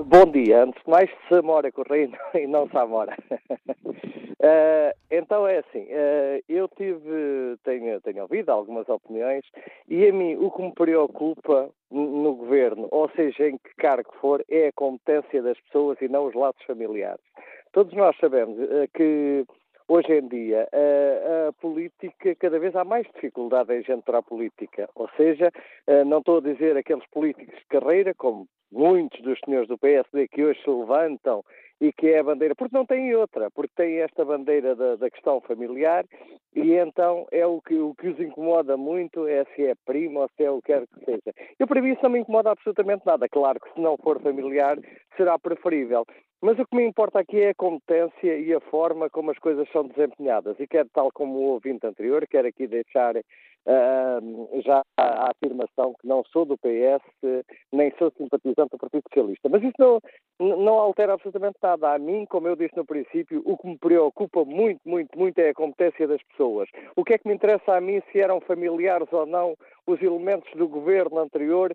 [0.06, 0.62] Bom dia.
[0.62, 3.16] Antes de mais, Samora Correia e não Samora.
[3.32, 9.44] uh, então é assim, uh, eu tive, tenho, tenho ouvido algumas opiniões
[9.88, 14.44] e a mim o que me preocupa no governo, ou seja, em que cargo for,
[14.48, 17.24] é a competência das pessoas e não os lados familiares.
[17.72, 19.44] Todos nós sabemos uh, que
[19.90, 24.22] Hoje em dia, a, a, política, cada vez há mais dificuldade em gente para a
[24.22, 24.86] política.
[24.94, 25.50] Ou seja,
[26.04, 30.44] não estou a dizer aqueles políticos de carreira, como muitos dos senhores do PSD que
[30.44, 31.44] hoje se levantam
[31.80, 35.10] e que é a bandeira, porque não têm outra, porque têm esta bandeira da, da
[35.10, 36.04] questão familiar
[36.54, 40.30] e então é o que, o que os incomoda muito é se é primo ou
[40.36, 41.34] se é o que quer que seja.
[41.58, 43.28] Eu para mim isso não me incomoda absolutamente nada.
[43.28, 44.76] Claro que se não for familiar
[45.18, 46.06] será preferível.
[46.40, 49.68] Mas o que me importa aqui é a competência e a forma como as coisas
[49.72, 50.58] são desempenhadas.
[50.60, 56.06] E quero, tal como o ouvinte anterior, quero aqui deixar uh, já a afirmação que
[56.06, 57.02] não sou do PS,
[57.72, 59.48] nem sou simpatizante do Partido Socialista.
[59.48, 60.00] Mas isso não,
[60.38, 61.92] não altera absolutamente nada.
[61.92, 65.50] A mim, como eu disse no princípio, o que me preocupa muito, muito, muito é
[65.50, 66.68] a competência das pessoas.
[66.94, 69.56] O que é que me interessa a mim se eram familiares ou não
[69.88, 71.74] os elementos do governo anterior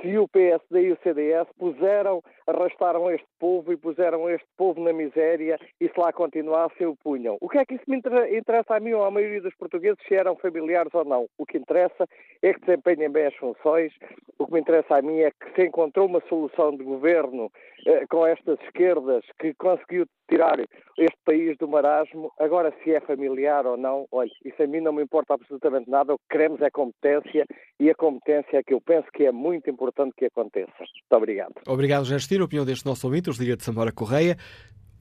[0.00, 4.92] se o PSD e o CDS puseram, arrastaram este povo e puseram este povo na
[4.92, 7.38] miséria e se lá continuassem o punham.
[7.40, 10.14] O que é que isso me interessa a mim ou à maioria dos portugueses, se
[10.14, 11.26] eram familiares ou não?
[11.38, 12.06] O que interessa
[12.42, 13.92] é que desempenhem bem as funções,
[14.38, 17.50] o que me interessa a mim é que se encontrou uma solução de governo
[18.10, 20.58] com estas esquerdas que conseguiu tirar
[20.98, 22.30] este país do marasmo.
[22.38, 26.14] Agora, se é familiar ou não, olha, isso a mim não me importa absolutamente nada.
[26.14, 27.44] O que queremos é competência
[27.78, 30.72] e a competência é que eu penso que é muito importante que aconteça.
[30.78, 31.54] Muito obrigado.
[31.66, 32.44] Obrigado, Justino.
[32.44, 34.36] Opinião deste nosso ouvinte, os Liga de Samora Correia.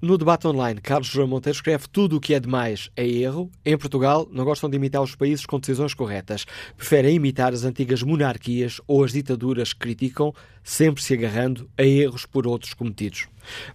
[0.04, 3.50] No debate online, Carlos João Monteiro escreve tudo o que é demais é erro.
[3.64, 6.46] Em Portugal, não gostam de imitar os países com decisões corretas.
[6.76, 12.26] Preferem imitar as antigas monarquias ou as ditaduras que criticam, sempre se agarrando a erros
[12.26, 13.30] por outros cometidos.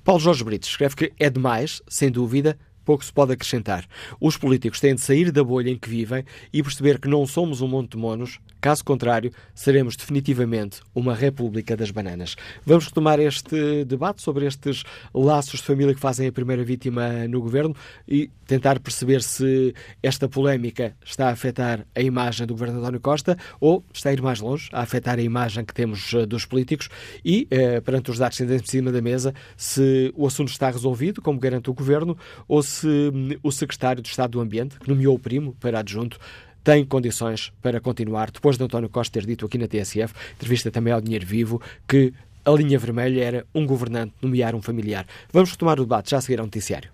[0.04, 3.86] Paulo Jorge Brito escreve que é demais, sem dúvida, pouco se pode acrescentar.
[4.20, 7.62] Os políticos têm de sair da bolha em que vivem e perceber que não somos
[7.62, 12.34] um monte de monos, Caso contrário, seremos definitivamente uma República das Bananas.
[12.66, 14.82] Vamos retomar este debate sobre estes
[15.14, 17.74] laços de família que fazem a primeira vítima no governo
[18.06, 23.36] e tentar perceber se esta polémica está a afetar a imagem do governo António Costa
[23.60, 26.88] ou está a ir mais longe, a afetar a imagem que temos eh, dos políticos
[27.24, 31.20] e, eh, perante os dados que em cima da mesa, se o assunto está resolvido,
[31.20, 32.16] como garante o governo,
[32.48, 36.18] ou se hum, o secretário de Estado do Ambiente, que nomeou o primo para adjunto,
[36.62, 40.92] tem condições para continuar, depois de António Costa ter dito aqui na TSF, entrevista também
[40.92, 42.12] ao Dinheiro Vivo, que
[42.44, 45.06] a linha vermelha era um governante nomear um familiar.
[45.32, 46.90] Vamos retomar o debate já a seguir ao noticiário.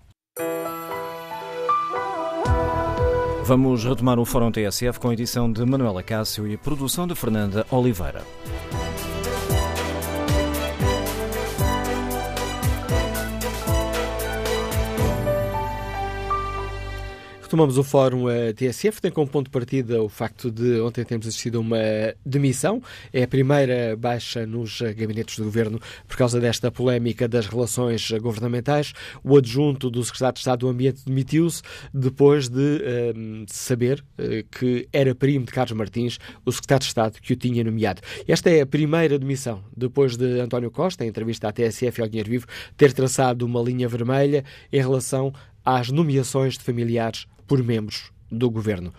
[3.43, 7.13] Vamos retomar o Fórum TSF com a edição de Manuela Cássio e a produção de
[7.13, 8.23] Fernanda Oliveira.
[17.55, 21.25] Retomamos o fórum a TSF, tem como ponto de partida o facto de ontem termos
[21.25, 21.77] assistido a uma
[22.25, 22.83] demissão.
[23.13, 28.91] É a primeira baixa nos gabinetes do governo por causa desta polémica das relações governamentais.
[29.23, 31.61] O adjunto do secretário de Estado do Ambiente demitiu-se
[31.93, 32.81] depois de
[33.15, 37.37] um, saber uh, que era primo de Carlos Martins, o secretário de Estado que o
[37.37, 38.01] tinha nomeado.
[38.27, 42.09] Esta é a primeira demissão depois de António Costa, em entrevista à TSF e ao
[42.09, 44.43] Dinheiro Vivo, ter traçado uma linha vermelha
[44.73, 45.31] em relação
[45.63, 48.93] às nomeações de familiares por membros do governo.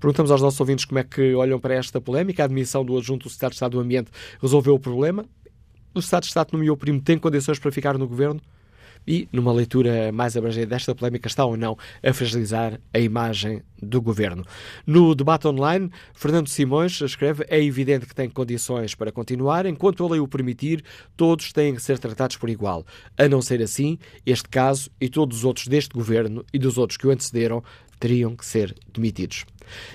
[0.00, 2.42] Perguntamos aos nossos ouvintes como é que olham para esta polémica.
[2.42, 4.10] A admissão do adjunto do Estado de Estado do Ambiente
[4.40, 5.24] resolveu o problema.
[5.94, 8.40] O Estado de Estado nomeou o primo, tem condições para ficar no governo?
[9.06, 14.00] E, numa leitura mais abrangente desta polémica, está ou não a fragilizar a imagem do
[14.00, 14.44] governo.
[14.86, 20.08] No debate online, Fernando Simões escreve: é evidente que tem condições para continuar, enquanto a
[20.08, 20.82] lei o permitir,
[21.16, 22.84] todos têm que ser tratados por igual.
[23.16, 26.96] A não ser assim, este caso e todos os outros deste governo e dos outros
[26.96, 27.62] que o antecederam
[27.98, 29.44] teriam que ser demitidos.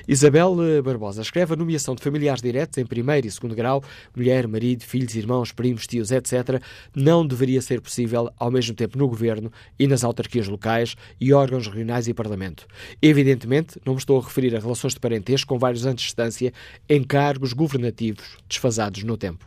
[0.07, 3.83] Isabel Barbosa escreve a nomeação de familiares diretos em primeiro e segundo grau,
[4.15, 6.61] mulher, marido, filhos, irmãos, primos, tios, etc.,
[6.95, 11.67] não deveria ser possível ao mesmo tempo no governo e nas autarquias locais e órgãos
[11.67, 12.65] regionais e parlamento.
[13.01, 16.53] Evidentemente, não me estou a referir a relações de parentesco com vários anos de distância
[16.87, 19.45] em cargos governativos desfasados no tempo.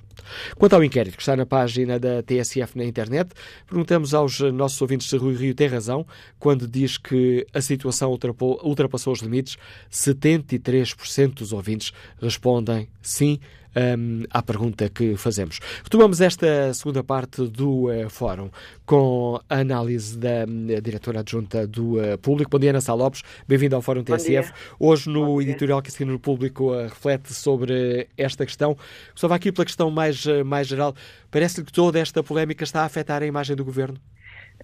[0.57, 3.31] Quanto ao inquérito que está na página da TSF na internet,
[3.67, 6.07] perguntamos aos nossos ouvintes se Rui Rio tem razão
[6.39, 8.17] quando diz que a situação
[8.63, 9.57] ultrapassou os limites.
[9.91, 13.39] 73% dos ouvintes respondem sim
[13.77, 15.61] um, à pergunta que fazemos.
[15.83, 18.51] Retomamos esta segunda parte do uh, fórum
[18.85, 22.51] com a análise da uh, diretora adjunta do uh, Público.
[22.51, 23.23] Bom dia, Ana Sá Lopes.
[23.47, 24.53] Bem-vindo ao Fórum TSF.
[24.79, 28.77] Hoje, no editorial que assina no Público, reflete sobre esta questão.
[29.13, 30.95] Gostava aqui pela questão mais, mais geral.
[31.31, 33.99] Parece-lhe que toda esta polémica está a afetar a imagem do Governo?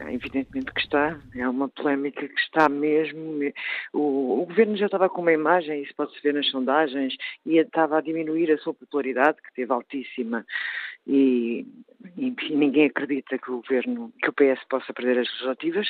[0.00, 3.40] Evidentemente que está, é uma polémica que está mesmo.
[3.92, 7.98] O, o, governo já estava com uma imagem, isso pode-se ver nas sondagens, e estava
[7.98, 10.46] a diminuir a sua popularidade, que teve altíssima,
[11.06, 11.66] e,
[12.16, 15.88] e ninguém acredita que o governo, que o PS possa perder as legislativas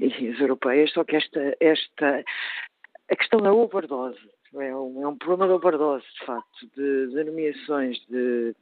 [0.00, 2.24] e as europeias, só que esta, esta
[3.10, 4.18] a questão da overdose
[4.54, 7.98] é um, é um problema de overdose, de facto, de, de nomeações.
[8.08, 8.54] De...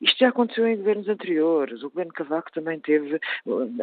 [0.00, 1.82] Isto já aconteceu em governos anteriores.
[1.82, 3.18] O governo Cavaco também teve,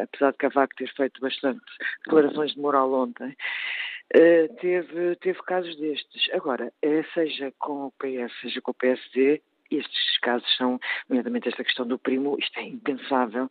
[0.00, 1.60] apesar de Cavaco ter feito bastante
[2.04, 3.36] declarações de moral ontem,
[4.16, 6.32] uh, teve, teve casos destes.
[6.32, 11.64] Agora, eh, seja com o PS, seja com o PSD, estes casos são, nomeadamente esta
[11.64, 13.48] questão do primo, isto é impensável,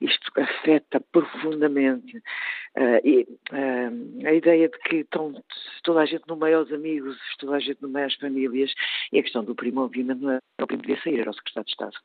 [0.00, 5.34] isto afeta profundamente uh, e, uh, a ideia de que estão
[5.82, 8.72] toda a gente no meio aos amigos, toda a gente no meio às famílias,
[9.12, 11.66] e a questão do primo, obviamente, não é o primo devia sair, era o secretário
[11.66, 11.96] de Estado.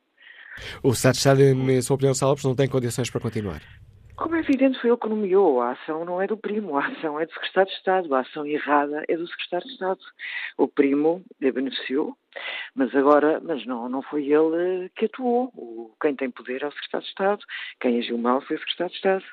[0.82, 3.62] O secretário de Estado, em sua opinião, Salopes, não tem condições para continuar?
[4.22, 5.60] Como é evidente, foi ele que nomeou.
[5.60, 8.14] A ação não é do primo, a ação é do secretário de Estado.
[8.14, 10.00] A ação errada é do secretário de Estado.
[10.56, 12.16] O primo beneficiou,
[12.72, 15.50] mas agora, mas não, não foi ele que atuou.
[15.56, 17.44] O, quem tem poder é o secretário de Estado.
[17.80, 19.24] Quem agiu mal foi o secretário de Estado.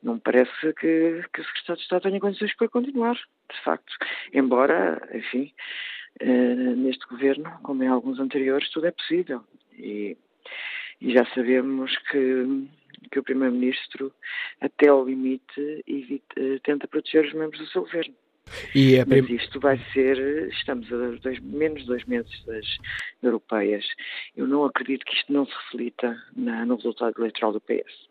[0.00, 3.92] Não me parece que, que o secretário de Estado tenha condições para continuar, de facto.
[4.32, 5.52] Embora, enfim,
[6.20, 9.42] eh, neste governo, como em alguns anteriores, tudo é possível.
[9.72, 10.16] E,
[11.00, 12.68] e já sabemos que
[13.10, 14.12] que o Primeiro-Ministro,
[14.60, 18.14] até ao limite, evita, eh, tenta proteger os membros do seu governo.
[18.74, 19.22] E a prim...
[19.22, 22.66] Mas isto vai ser, estamos a dois, menos de dois meses das
[23.22, 23.84] europeias.
[24.36, 28.10] Eu não acredito que isto não se reflita na, no resultado eleitoral do PS.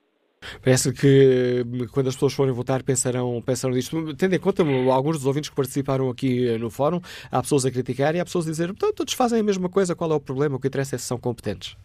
[0.64, 4.16] Parece que quando as pessoas forem votar pensarão, pensarão disto.
[4.16, 8.16] Tendo em conta alguns dos ouvintes que participaram aqui no fórum, há pessoas a criticar
[8.16, 10.56] e há pessoas a dizer todos fazem a mesma coisa, qual é o problema?
[10.56, 11.76] O que interessa é se são competentes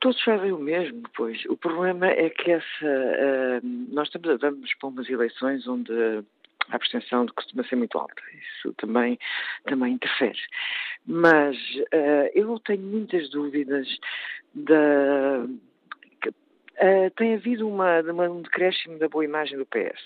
[0.00, 1.44] todos fazem o mesmo, pois.
[1.46, 2.84] O problema é que essa.
[2.84, 3.60] Uh,
[3.92, 5.92] nós estamos, vamos para umas eleições onde
[6.70, 8.22] a abstenção costuma ser muito alta.
[8.34, 9.18] Isso também,
[9.64, 10.38] também interfere.
[11.06, 13.88] Mas uh, eu tenho muitas dúvidas
[14.54, 15.46] da.
[16.82, 20.00] Uh, tem havido uma, uma, um decréscimo da boa imagem do PS.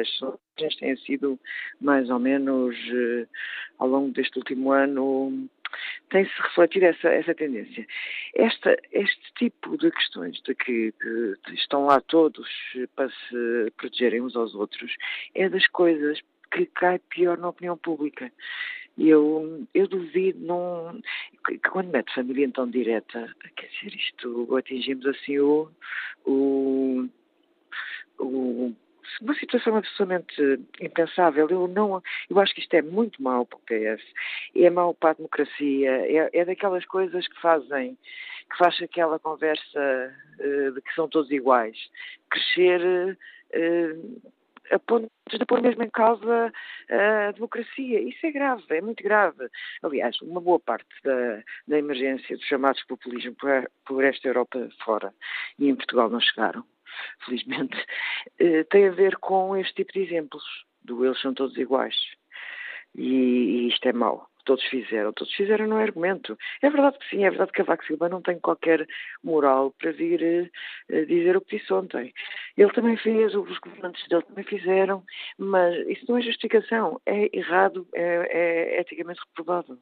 [0.00, 1.38] As sondagens têm sido
[1.82, 3.28] mais ou menos, uh,
[3.78, 5.48] ao longo deste último ano,
[6.10, 7.86] tem-se refletido essa, essa tendência.
[8.34, 10.94] Esta, este tipo de questões de que,
[11.52, 12.48] estão lá todos
[12.94, 14.94] para se protegerem uns aos outros
[15.34, 18.32] é das coisas que cai pior na opinião pública.
[18.96, 21.00] Eu, eu duvido, não,
[21.70, 25.70] quando mete família então direta, quer dizer, isto atingimos assim o,
[26.26, 27.08] o,
[28.18, 28.74] o
[29.20, 31.48] uma situação absolutamente impensável.
[31.48, 34.02] Eu não, eu acho que isto é muito mau para o PS,
[34.54, 37.96] é mau para a democracia, é, é daquelas coisas que fazem,
[38.50, 41.76] que faz aquela conversa uh, de que são todos iguais,
[42.30, 43.16] crescer
[43.54, 44.22] uh,
[44.70, 46.52] a ponto de pôr mesmo em causa
[46.90, 48.00] a democracia.
[48.00, 49.48] Isso é grave, é muito grave.
[49.82, 55.12] Aliás, uma boa parte da, da emergência dos chamados populismo por, por esta Europa fora
[55.58, 56.64] e em Portugal não chegaram
[57.24, 57.76] felizmente,
[58.38, 60.44] eh, tem a ver com este tipo de exemplos,
[60.82, 61.96] do eles são todos iguais.
[62.94, 64.28] E, e isto é mau.
[64.44, 66.38] Todos fizeram, todos fizeram não é argumento.
[66.62, 68.88] É verdade que sim, é verdade que a Vax Silva não tem qualquer
[69.22, 70.50] moral para vir
[70.90, 72.14] uh, dizer o que disse ontem.
[72.56, 75.04] Ele também fez, os governantes dele também fizeram,
[75.36, 79.78] mas isso não é justificação, é errado, é, é eticamente reprovável.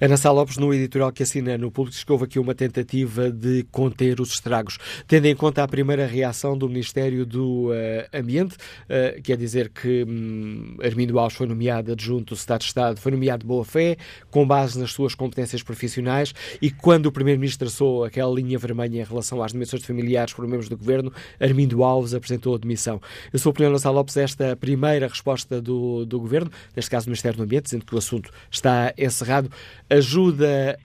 [0.00, 3.30] Ana Sá Lopes, no editorial que assina no Público, diz que houve aqui uma tentativa
[3.30, 4.78] de conter os estragos.
[5.06, 7.72] Tendo em conta a primeira reação do Ministério do uh,
[8.12, 13.00] Ambiente, uh, quer dizer que um, Armindo Alves foi nomeado adjunto do Estado de Estado,
[13.00, 13.96] foi nomeado de boa fé,
[14.30, 19.04] com base nas suas competências profissionais, e quando o Primeiro-Ministro traçou aquela linha vermelha em
[19.04, 23.00] relação às dimensões de familiares por membros do Governo, Armindo Alves apresentou a demissão.
[23.32, 27.10] Eu sou opinião, Ana Sá Lopes, esta primeira resposta do, do Governo, neste caso do
[27.10, 29.50] Ministério do Ambiente, dizendo que o assunto está encerrado,
[29.90, 30.78] ajuda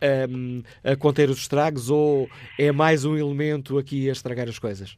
[0.84, 4.97] a conter os estragos ou é mais um elemento aqui a estragar as coisas?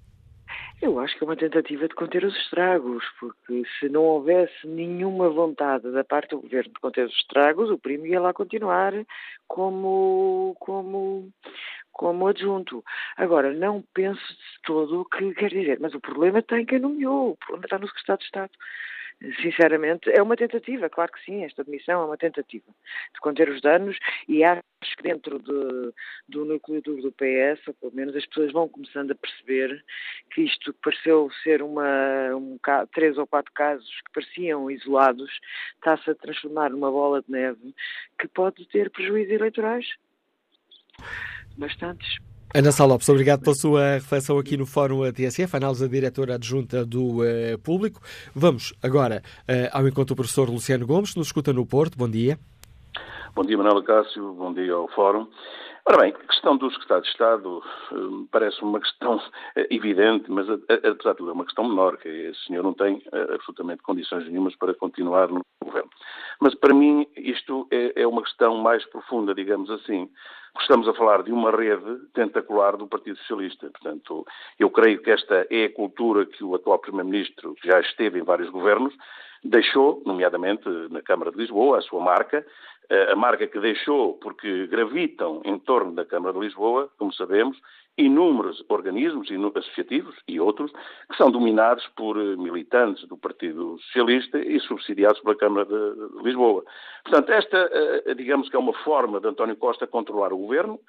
[0.81, 5.29] Eu acho que é uma tentativa de conter os estragos, porque se não houvesse nenhuma
[5.29, 8.91] vontade da parte do governo de conter os estragos, o primo ia lá continuar
[9.47, 11.29] como, como,
[12.01, 12.83] como adjunto.
[13.15, 17.33] Agora, não penso de todo o que quer dizer, mas o problema tem quem nomeou,
[17.33, 18.51] o problema está no secretário de Estado
[19.39, 22.65] sinceramente, é uma tentativa, claro que sim, esta admissão é uma tentativa
[23.13, 23.95] de conter os danos
[24.27, 24.63] e acho
[24.97, 25.93] que dentro de,
[26.27, 29.85] do núcleo duro do PS, ou pelo menos as pessoas vão começando a perceber
[30.31, 32.57] que isto pareceu ser uma, um,
[32.91, 35.29] três ou quatro casos que pareciam isolados,
[35.75, 37.75] está-se a transformar numa bola de neve
[38.17, 39.85] que pode ter prejuízos eleitorais.
[41.61, 42.17] Bastantes.
[42.53, 46.85] Ana Sá Lopes, obrigado pela sua reflexão aqui no Fórum TSF, análise da diretora adjunta
[46.85, 48.01] do uh, Público.
[48.35, 51.97] Vamos agora uh, ao encontro do professor Luciano Gomes, que nos escuta no Porto.
[51.97, 52.37] Bom dia.
[53.33, 54.33] Bom dia, Manuel Cássio.
[54.33, 55.25] Bom dia ao Fórum.
[55.85, 57.63] Ora bem, a questão do secretário de Estado
[57.93, 59.21] hum, parece uma questão
[59.55, 63.01] eh, evidente, mas apesar de tudo é uma questão menor, que esse senhor não tem
[63.33, 65.89] absolutamente condições nenhumas para continuar no governo.
[66.41, 70.09] Mas para mim isto é, é uma questão mais profunda, digamos assim.
[70.59, 73.69] Estamos a falar de uma rede tentacular do Partido Socialista.
[73.69, 74.25] Portanto,
[74.59, 78.23] eu creio que esta é a cultura que o atual Primeiro-Ministro, que já esteve em
[78.23, 78.93] vários governos,
[79.43, 82.45] deixou, nomeadamente na Câmara de Lisboa, a sua marca,
[83.11, 87.57] a marca que deixou porque gravitam em torno da Câmara de Lisboa, como sabemos,
[87.97, 90.71] inúmeros organismos associativos e outros
[91.09, 96.63] que são dominados por eh, militantes do Partido Socialista e subsidiados pela Câmara de Lisboa.
[97.03, 100.79] Portanto, esta, eh, digamos que é uma forma de António Costa controlar o governo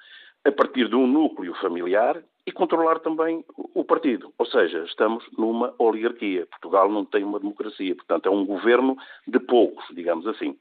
[0.45, 4.33] a partir de um núcleo familiar e controlar também o partido.
[4.37, 6.45] Ou seja, estamos numa oligarquia.
[6.47, 10.57] Portugal não tem uma democracia, portanto, é um governo de poucos, digamos assim.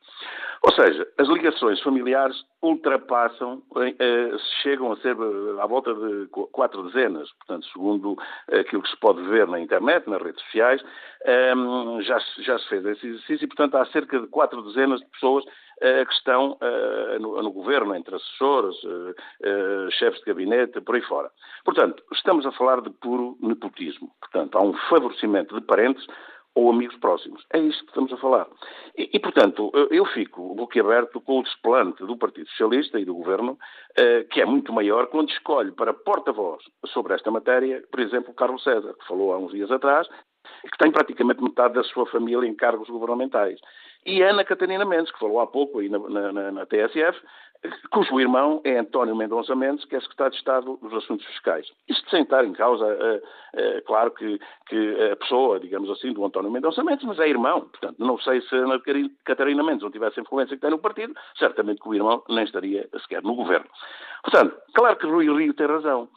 [0.63, 3.61] Ou seja, as ligações familiares ultrapassam,
[3.99, 7.33] eh, chegam a ser eh, à volta de quatro dezenas.
[7.33, 8.17] Portanto, segundo
[8.47, 10.81] aquilo que se pode ver na internet, nas redes sociais,
[11.25, 11.53] eh,
[12.03, 15.45] já, já se fez esse exercício e, portanto, há cerca de quatro dezenas de pessoas
[15.81, 16.59] que estão
[17.21, 18.77] no, no governo, entre assessores,
[19.99, 21.31] chefes de gabinete, por aí fora.
[21.65, 24.11] Portanto, estamos a falar de puro nepotismo.
[24.21, 26.07] Portanto, há um favorecimento de parentes
[26.55, 27.45] ou amigos próximos.
[27.53, 28.47] É isto que estamos a falar.
[28.97, 33.59] E, e portanto, eu fico boquiaberto com o desplante do Partido Socialista e do Governo,
[33.97, 38.63] eh, que é muito maior quando escolhe para porta-voz sobre esta matéria, por exemplo, Carlos
[38.63, 40.07] César, que falou há uns dias atrás,
[40.63, 43.59] que tem praticamente metade da sua família em cargos governamentais.
[44.05, 47.21] E Ana Catarina Mendes, que falou há pouco aí na, na, na TSF,
[47.91, 51.67] cujo irmão é António Mendonça Mendes, que é secretário de Estado dos Assuntos Fiscais.
[51.89, 53.23] Isto sem estar em causa, é,
[53.55, 57.61] é, claro que, que, a pessoa, digamos assim, do António Mendonça Mendes, mas é irmão.
[57.61, 58.81] Portanto, não sei se Ana
[59.25, 62.45] Catarina Mendes não tivesse a influência que tem no partido, certamente que o irmão nem
[62.45, 63.67] estaria sequer no governo.
[64.25, 66.09] Portanto, claro que Rui Rio tem razão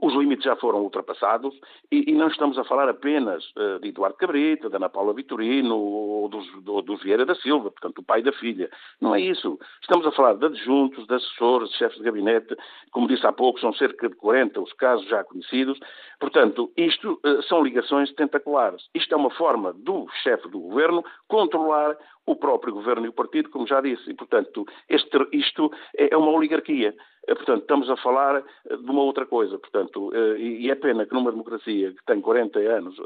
[0.00, 1.54] os limites já foram ultrapassados
[1.90, 5.76] e, e, não estamos a falar apenas uh, de Eduardo Cabrita, da Ana Paula Vitorino
[5.76, 8.70] ou dos, do, do, Vieira da Silva, portanto, o pai da filha.
[9.00, 9.58] Não é isso.
[9.80, 12.56] Estamos a falar de adjuntos, de assessores, de chefes de gabinete.
[12.90, 15.78] Como disse há pouco, são cerca de 40 os casos já conhecidos.
[16.20, 18.88] Portanto, isto uh, são ligações tentaculares.
[18.94, 21.96] Isto é uma forma do chefe do governo controlar
[22.26, 24.10] o próprio governo e o partido, como já disse.
[24.10, 26.94] E, portanto, este, isto é, é uma oligarquia.
[27.26, 29.58] Eh, portanto, estamos a falar eh, de uma outra coisa.
[29.58, 32.96] Portanto, eh, e é pena que numa democracia que tem 40 anos,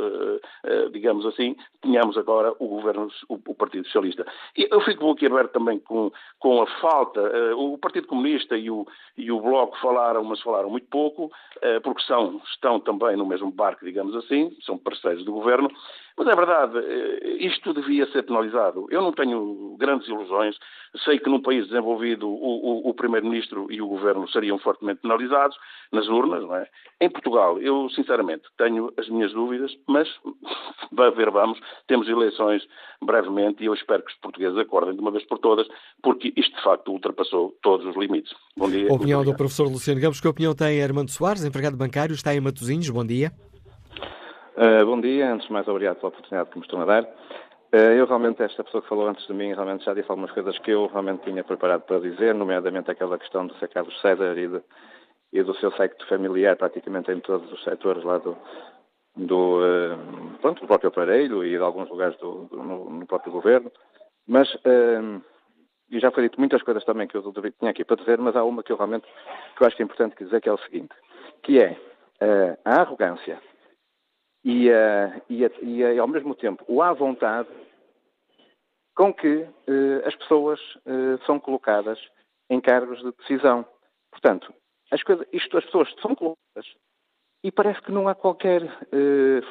[0.93, 4.27] digamos assim, tenhamos agora o governo, o Partido Socialista.
[4.57, 7.21] E eu fico aqui aberto também com, com a falta.
[7.57, 8.87] O Partido Comunista e o,
[9.17, 11.31] e o Bloco falaram, mas falaram muito pouco,
[11.83, 15.71] porque são, estão também no mesmo barco, digamos assim, são parceiros do governo.
[16.17, 16.79] Mas é verdade,
[17.39, 18.87] isto devia ser penalizado.
[18.91, 20.57] Eu não tenho grandes ilusões.
[21.05, 25.57] Sei que num país desenvolvido o, o, o Primeiro-Ministro e o Governo seriam fortemente penalizados
[25.93, 26.67] nas urnas, não é?
[27.01, 30.09] Em Portugal, eu sinceramente tenho as minhas dúvidas, mas
[30.91, 32.67] vai ver, vamos, temos eleições
[33.03, 35.67] brevemente e eu espero que os portugueses acordem de uma vez por todas,
[36.03, 38.33] porque isto de facto ultrapassou todos os limites.
[38.57, 38.93] Bom dia.
[38.93, 40.21] Opinião do professor Luciano Campos.
[40.21, 42.89] Que opinião tem Armando Soares, empregado bancário, está em Matosinhos.
[42.91, 43.31] Bom dia.
[44.57, 47.07] Uh, bom dia, antes de mais obrigado pela oportunidade que me estão a dar.
[47.77, 50.59] Eh, eu realmente, esta pessoa que falou antes de mim, realmente já disse algumas coisas
[50.61, 53.68] que eu realmente tinha preparado para dizer, nomeadamente aquela questão do Sr.
[53.68, 54.62] Carlos César e, de,
[55.31, 58.35] e do seu secto familiar, praticamente em todos os setores lá do,
[59.14, 63.31] do, uh, pronto, do próprio aparelho e de alguns lugares do, do no, no, próprio
[63.31, 63.70] governo.
[64.27, 65.22] Mas, uh,
[65.91, 68.43] e já foi dito muitas coisas também que eu tinha aqui para dizer, mas há
[68.43, 69.07] uma que eu realmente
[69.55, 70.95] que eu acho que é importante dizer, que é o seguinte,
[71.43, 71.77] que é
[72.64, 73.39] a arrogância
[74.43, 77.49] e, uh, e, e, e, ao mesmo tempo o à vontade
[78.97, 82.01] com que uh, as pessoas uh, são colocadas
[82.49, 83.64] em cargos de decisão.
[84.11, 84.53] Portanto,
[84.90, 86.66] as, coisas, isto, as pessoas são colocadas
[87.44, 88.62] e parece que não há qualquer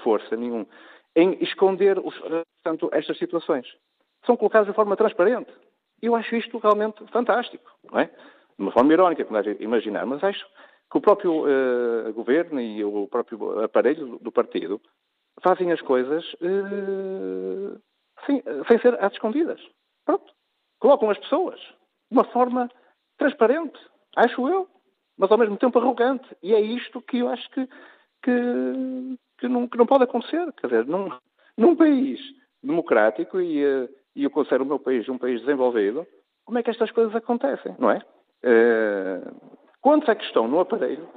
[0.03, 0.65] força nenhum
[1.15, 3.67] em esconder os, portanto, estas situações.
[4.25, 5.53] São colocadas de forma transparente.
[6.01, 8.05] Eu acho isto realmente fantástico, não é?
[8.05, 8.13] De
[8.57, 10.45] uma forma irónica, como deve imaginar, mas acho
[10.91, 11.45] que o próprio
[12.13, 14.81] governo e o próprio aparelho do partido
[15.41, 16.25] fazem as coisas
[18.25, 19.61] sem, sem, ser às escondidas.
[20.05, 20.33] Pronto.
[20.79, 22.69] Colocam as pessoas de uma forma
[23.17, 23.79] transparente,
[24.15, 24.67] acho eu,
[25.17, 26.25] mas ao mesmo tempo arrogante.
[26.43, 27.67] E é isto que eu acho que,
[28.23, 30.51] que, que, não, que não, pode acontecer.
[30.53, 31.09] Quer dizer, num,
[31.57, 32.19] num país
[32.61, 36.05] democrático, e, uh, e eu considero o meu país um país desenvolvido,
[36.43, 38.01] como é que estas coisas acontecem, não é?
[38.43, 39.55] Uh,
[39.85, 41.07] Quantos é que estão no aparelho?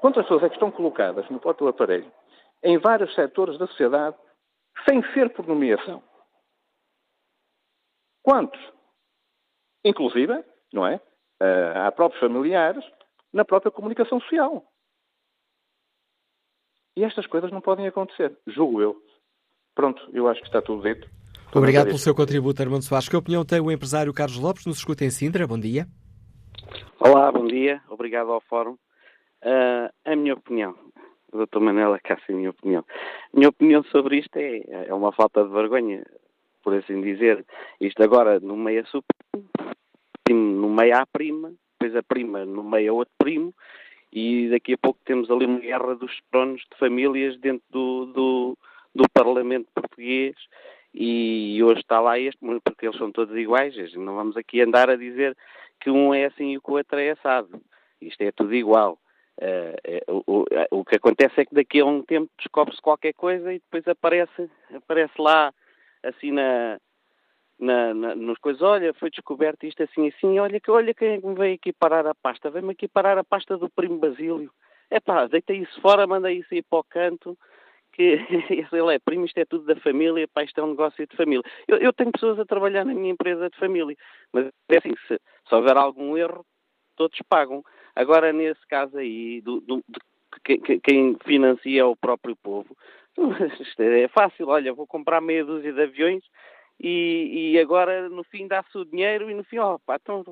[0.00, 2.10] Quantas pessoas é que estão colocadas no próprio aparelho
[2.64, 4.16] em vários setores da sociedade
[4.88, 6.02] sem ser por nomeação?
[8.22, 8.60] Quantos?
[9.84, 10.96] Inclusive, não é?
[11.40, 12.84] Uh, há próprios familiares
[13.32, 14.64] na própria comunicação social.
[16.96, 18.96] E estas coisas não podem acontecer, julgo eu.
[19.74, 21.08] Pronto, eu acho que está tudo dito.
[21.54, 23.08] Obrigado pelo seu contributo, Armando Soares.
[23.08, 24.66] Que opinião tem o empresário Carlos Lopes?
[24.66, 25.46] Nos escuta em Sintra.
[25.46, 25.86] Bom dia.
[27.00, 27.80] Olá, bom dia.
[27.88, 28.72] Obrigado ao Fórum.
[29.44, 30.74] Uh, a minha opinião,
[31.32, 31.60] Dr.
[31.60, 32.84] Manela Cássio, a minha opinião.
[33.32, 36.04] A minha opinião sobre isto é, é uma falta de vergonha,
[36.68, 37.46] por assim dizer.
[37.80, 39.16] Isto agora no meio a super,
[40.28, 43.54] no meio a prima, depois a prima no meio a outro primo,
[44.12, 48.58] e daqui a pouco temos ali uma guerra dos tronos de famílias dentro do, do,
[48.94, 50.36] do Parlamento português
[50.92, 54.96] e hoje está lá este, porque eles são todos iguais, não vamos aqui andar a
[54.96, 55.34] dizer
[55.80, 57.62] que um é assim e que o outro é assado.
[57.98, 58.98] Isto é tudo igual.
[59.40, 60.44] Uh, o, o,
[60.80, 64.50] o, que acontece é que daqui a um tempo descobre-se qualquer coisa e depois aparece,
[64.74, 65.54] aparece lá
[66.02, 66.78] assim na,
[67.58, 71.20] na, na, nos coisas, olha, foi descoberto isto assim assim, olha que olha quem é
[71.20, 74.50] me veio aqui parar a pasta, veio-me aqui parar a pasta do primo Basílio.
[74.90, 77.36] É pá, deita isso fora, manda isso aí para o canto,
[77.92, 78.02] que
[78.72, 81.42] ele é primo, isto é tudo da família, pá, isto é um negócio de família.
[81.66, 83.96] Eu, eu tenho pessoas a trabalhar na minha empresa de família,
[84.32, 86.44] mas é assim, se, se houver algum erro,
[86.96, 87.62] todos pagam.
[87.94, 89.98] Agora, nesse caso aí, do, do, de,
[90.82, 92.76] quem financia é o próprio povo,
[93.78, 96.22] é fácil, olha, vou comprar meia dúzia de aviões
[96.80, 100.22] e, e agora no fim dá-se o dinheiro e no fim, ó, pá, então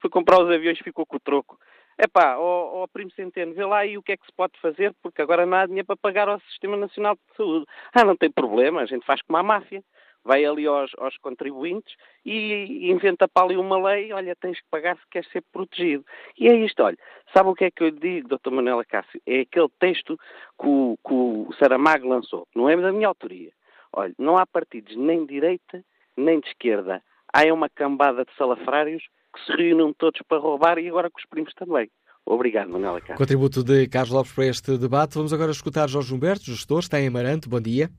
[0.00, 1.58] foi comprar os aviões ficou com o troco.
[1.98, 4.58] É pá, ó, ó Primo Centeno, vê lá aí o que é que se pode
[4.60, 7.66] fazer, porque agora não há dinheiro para pagar ao Sistema Nacional de Saúde.
[7.92, 9.82] Ah, não tem problema, a gente faz como a máfia.
[10.24, 11.94] Vai ali aos, aos contribuintes
[12.24, 16.04] e inventa para ali uma lei, olha, tens que pagar se queres ser protegido.
[16.38, 16.98] E é isto, olha,
[17.32, 19.20] sabe o que é que eu lhe digo, doutor Manuela Cássio?
[19.26, 20.18] É aquele texto
[20.60, 23.52] que o, que o Saramago lançou, não é da minha autoria.
[23.92, 25.82] Olha, não há partidos nem de direita
[26.18, 27.00] nem de esquerda.
[27.32, 29.02] Há uma cambada de salafrários
[29.32, 31.88] que se reúnam todos para roubar e agora com os primos também.
[32.26, 33.18] Obrigado, Manuela Carlos.
[33.18, 35.14] Contributo de Carlos Lopes para este debate.
[35.14, 37.48] Vamos agora escutar Jorge Humberto, gestor, está em Amarante.
[37.48, 37.90] Bom dia.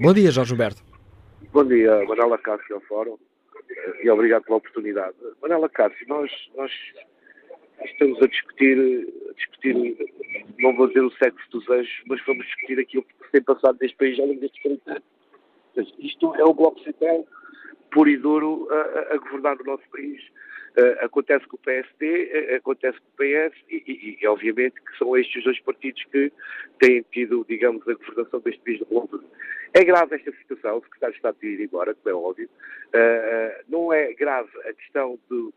[0.00, 0.82] Bom dia, Jorge Humberto.
[1.52, 3.18] Bom dia, Manuela Cássio ao Fórum
[4.02, 5.14] e obrigado pela oportunidade.
[5.40, 6.70] Manuela Cássio, nós, nós
[7.84, 9.96] estamos a discutir, a discutir,
[10.58, 13.96] não vou dizer o sexo dos anjos, mas vamos discutir aquilo que tem passado neste
[13.96, 15.94] país ao longo destes 40 anos.
[15.98, 17.26] Isto é o Bloco Central
[17.90, 20.20] puro e duro a, a governar o nosso país.
[20.76, 24.80] Uh, acontece com o PSD, uh, eh, acontece com o PS e, e, e, obviamente,
[24.80, 26.32] que são estes os dois partidos que
[26.78, 29.22] têm tido, digamos, a governação deste país de longo.
[29.74, 32.48] É grave esta situação, o secretário está a ir embora, como é óbvio.
[32.88, 35.52] Uh, não é grave a questão do,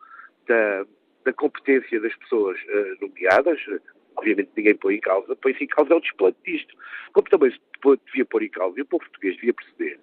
[0.47, 0.85] da,
[1.23, 2.59] da, competência das pessoas
[2.99, 3.59] nomeadas,
[4.17, 6.75] obviamente ninguém põe em causa, põe-se em causa é o desplante disto.
[7.13, 7.59] Como também se
[8.07, 9.97] devia pôr em causa, e o povo português devia perceber,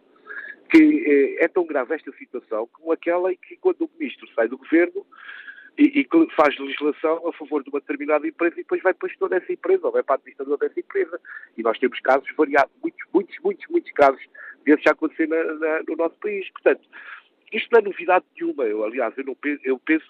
[0.72, 4.48] que eh, é tão grave esta situação como aquela em que quando o ministro sai
[4.48, 5.06] do governo
[5.76, 9.08] e, e, faz legislação a favor de uma determinada empresa e depois vai para o
[9.08, 11.20] gestor dessa empresa ou vai para a administrador dessa empresa.
[11.56, 14.22] E nós temos casos variados, muitos, muitos, muitos, muitos casos
[14.64, 16.48] desses já acontecer na, na, no nosso país.
[16.50, 16.82] Portanto,
[17.52, 18.64] isto não é novidade nenhuma.
[18.64, 20.06] Eu, aliás, eu, não penso, eu penso,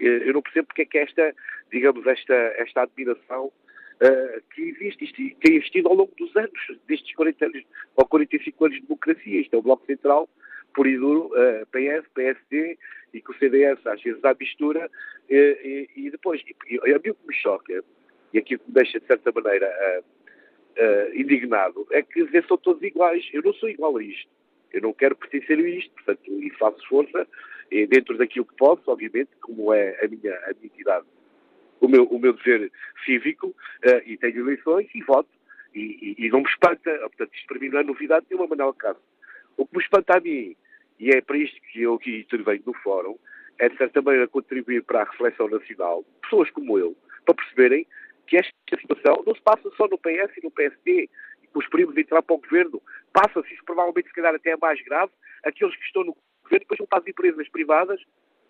[0.00, 1.34] eh, eu não percebo porque é que esta,
[1.70, 3.52] digamos, esta, esta admiração
[4.00, 7.64] uh, que existe, tem existido ao longo dos anos, destes 40 anos
[7.96, 9.40] ou 45 anos de democracia.
[9.40, 10.28] Isto é o Bloco Central,
[10.74, 12.78] por e duro, uh, PS, PSD
[13.12, 16.98] e com o CDS às vezes à mistura, uh, e, e, depois, e, e, a
[16.98, 17.84] mim o que me choca,
[18.32, 20.02] e aqui me deixa de certa maneira
[21.14, 23.28] indignado, é que dizer, são todos iguais.
[23.34, 24.30] Eu não sou igual a isto.
[24.72, 27.26] Eu não quero pertencer a isto, portanto, e faço força,
[27.90, 31.04] dentro daquilo que posso, obviamente, como é a minha, a minha entidade
[31.80, 32.70] o meu, o meu dever
[33.04, 35.28] cívico uh, e tenho eleições e voto.
[35.74, 38.76] E, e, e, não me espanta, portanto, isto para mim não é novidade nenhuma, Manuel.
[39.56, 40.56] O que me espanta a mim,
[40.98, 43.16] e é para isto que eu aqui intervenho no fórum,
[43.58, 47.86] é de certa maneira contribuir para a reflexão nacional, pessoas como eu, para perceberem
[48.26, 51.08] que esta situação não se passa só no PS e no PSD,
[51.42, 54.56] e com os primos de entrar para o governo, passa-se, provavelmente se calhar até é
[54.56, 55.12] mais grave,
[55.44, 58.00] aqueles que estão no governo depois vão para as empresas privadas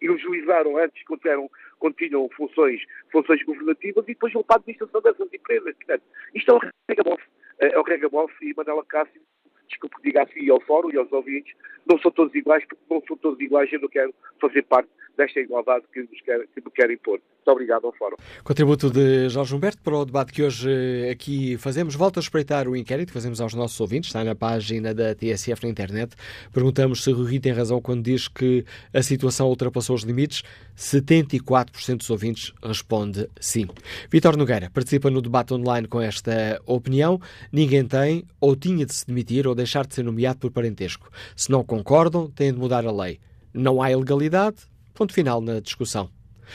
[0.01, 2.81] e antes quando, eram, quando tinham funções,
[3.11, 5.75] funções governativas e depois vão para a administração dessas empresas.
[5.77, 6.03] Portanto,
[6.35, 7.23] isto é o regabof.
[7.59, 9.21] É o regabof e Manela Cássio,
[9.69, 11.55] desculpe que diga assim ao fórum e aos ouvintes,
[11.87, 15.41] não são todos iguais, porque não são todos iguais, eu não quero fazer parte desta
[15.41, 17.21] igualdade que, nos quer, que me querem impor.
[17.41, 18.17] Muito obrigado ao Fórum.
[18.45, 21.95] Contributo de Jorge Humberto para o debate que hoje eh, aqui fazemos.
[21.95, 25.65] Volto a espreitar o inquérito que fazemos aos nossos ouvintes, está na página da TSF
[25.65, 26.15] na internet.
[26.53, 30.43] Perguntamos se Rui tem razão quando diz que a situação ultrapassou os limites.
[30.77, 33.67] 74% dos ouvintes responde sim.
[34.11, 37.21] Vitor Nogueira participa no debate online com esta opinião.
[37.51, 41.11] Ninguém tem ou tinha de se demitir ou deixar de ser nomeado por parentesco.
[41.35, 43.19] Se não concordam, têm de mudar a lei.
[43.53, 44.70] Não há ilegalidade,
[45.01, 46.11] Ponto final na discussão.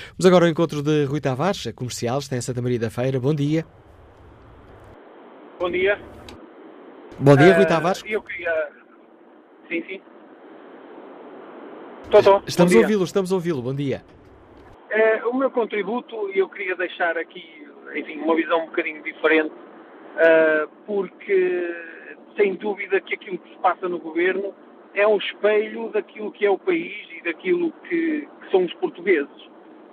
[0.09, 3.19] Vamos agora ao encontro de Rui Tavares, comercial, está em Santa Maria da Feira.
[3.19, 3.65] Bom dia.
[5.59, 5.99] Bom dia.
[7.17, 8.03] Bom dia, uh, Rui Tavares.
[8.05, 8.69] Eu queria.
[9.67, 10.01] Sim, sim.
[12.11, 12.43] Tô, tô.
[12.45, 13.63] Estamos a ouvi-lo, estamos a ouvi-lo.
[13.63, 14.03] Bom dia.
[14.91, 20.69] Uh, o meu contributo, eu queria deixar aqui, enfim, uma visão um bocadinho diferente, uh,
[20.85, 21.75] porque
[22.37, 24.53] sem dúvida que aquilo que se passa no governo
[24.95, 29.45] é um espelho daquilo que é o país e daquilo que, que são os portugueses.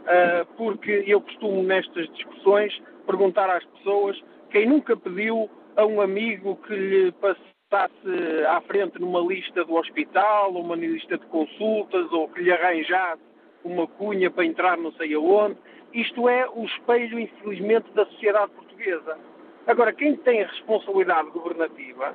[0.02, 6.56] Uh, porque eu costumo, nestas discussões, perguntar às pessoas quem nunca pediu a um amigo
[6.66, 12.28] que lhe passasse à frente numa lista do hospital, ou uma lista de consultas, ou
[12.28, 13.22] que lhe arranjasse
[13.64, 15.56] uma cunha para entrar não sei aonde.
[15.94, 19.18] Isto é o espelho, infelizmente, da sociedade portuguesa.
[19.66, 22.14] Agora, quem tem a responsabilidade governativa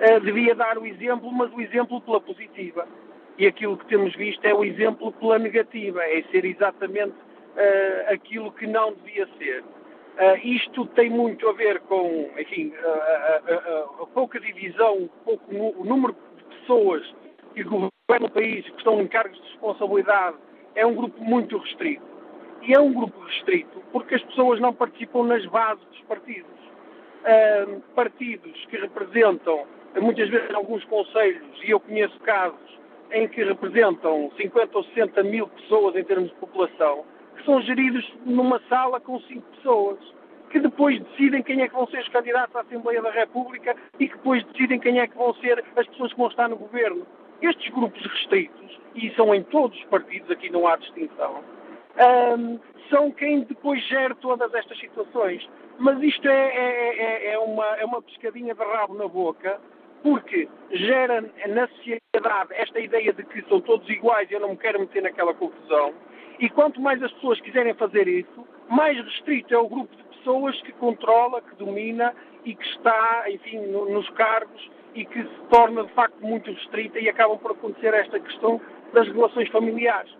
[0.00, 2.86] uh, devia dar o exemplo, mas o exemplo pela positiva.
[3.38, 8.52] E aquilo que temos visto é o exemplo pela negativa, é ser exatamente uh, aquilo
[8.52, 9.62] que não devia ser.
[9.62, 16.56] Uh, isto tem muito a ver com, enfim, a, pouca divisão, pouco, o número de
[16.58, 17.14] pessoas
[17.54, 17.92] que governam
[18.26, 20.36] o país, que estão em cargos de responsabilidade,
[20.74, 22.02] é um grupo muito restrito.
[22.62, 26.58] E é um grupo restrito porque as pessoas não participam nas bases dos partidos.
[27.18, 29.66] Uh, partidos que representam
[30.00, 32.78] muitas vezes alguns conselhos, e eu conheço casos
[33.12, 37.04] em que representam 50 ou 60 mil pessoas em termos de população,
[37.36, 39.98] que são geridos numa sala com 5 pessoas,
[40.50, 44.08] que depois decidem quem é que vão ser os candidatos à Assembleia da República e
[44.08, 47.06] que depois decidem quem é que vão ser as pessoas que vão estar no governo.
[47.40, 51.42] Estes grupos restritos, e são em todos os partidos, aqui não há distinção,
[52.38, 52.58] um,
[52.90, 55.48] são quem depois gera todas estas situações.
[55.78, 59.60] Mas isto é, é, é, é, uma, é uma pescadinha de rabo na boca
[60.02, 64.56] porque gera na sociedade esta ideia de que são todos iguais e eu não me
[64.56, 65.94] quero meter naquela confusão.
[66.38, 70.60] E quanto mais as pessoas quiserem fazer isso, mais restrito é o grupo de pessoas
[70.62, 75.84] que controla, que domina e que está, enfim, no, nos cargos e que se torna
[75.84, 78.60] de facto muito restrita e acabam por acontecer esta questão
[78.92, 80.14] das relações familiares.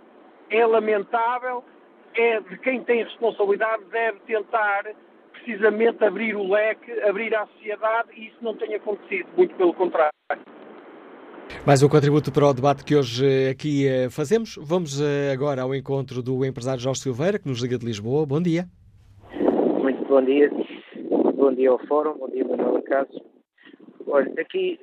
[0.51, 1.65] É lamentável,
[2.15, 4.85] é de quem tem responsabilidade deve tentar
[5.49, 10.13] precisamente abrir o leque, abrir à sociedade e isso não tem acontecido, muito pelo contrário.
[11.67, 14.57] Mais um contributo para o debate que hoje eh, aqui eh, fazemos.
[14.61, 18.27] Vamos eh, agora ao encontro do empresário Jorge Silveira, que nos liga de Lisboa.
[18.27, 18.67] Bom dia.
[19.83, 20.51] Muito bom dia.
[21.35, 23.25] Bom dia ao Fórum, bom dia Manuel Caso.
[24.07, 24.79] Olha, aqui,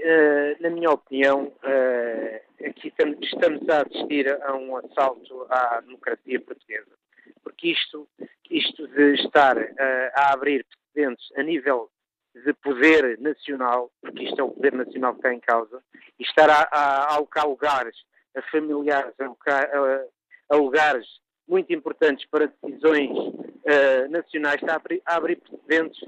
[0.60, 1.52] na minha opinião,
[2.64, 7.05] aqui estamos a assistir a um assalto à democracia portuguesa
[7.46, 8.10] porque isto,
[8.50, 11.92] isto de estar uh, a abrir precedentes a nível
[12.34, 15.82] de poder nacional, porque isto é o poder nacional que está em causa,
[16.20, 17.96] e estar a, a alocar lugares
[18.36, 20.06] a familiares, a, a,
[20.50, 21.08] a lugares
[21.48, 26.04] muito importantes para decisões uh, nacionais, está a abrir, a abrir precedentes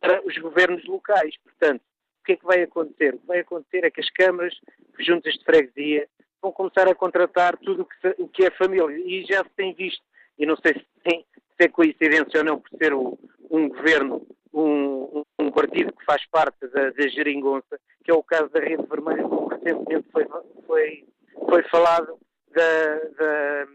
[0.00, 1.34] para os governos locais.
[1.42, 1.82] Portanto,
[2.20, 3.14] o que é que vai acontecer?
[3.14, 4.54] O que vai acontecer é que as câmaras,
[5.00, 6.08] juntas de freguesia,
[6.40, 8.96] vão começar a contratar tudo o que, o que é família.
[8.96, 10.02] E já se tem visto
[10.38, 13.18] e não sei se, tem, se é coincidência ou não por ser o,
[13.50, 18.48] um governo um, um, partido que faz parte da, da geringonça, que é o caso
[18.48, 20.26] da Rede Vermelha, como recentemente foi,
[20.66, 21.04] foi,
[21.48, 22.18] foi falado
[22.54, 23.66] da, da,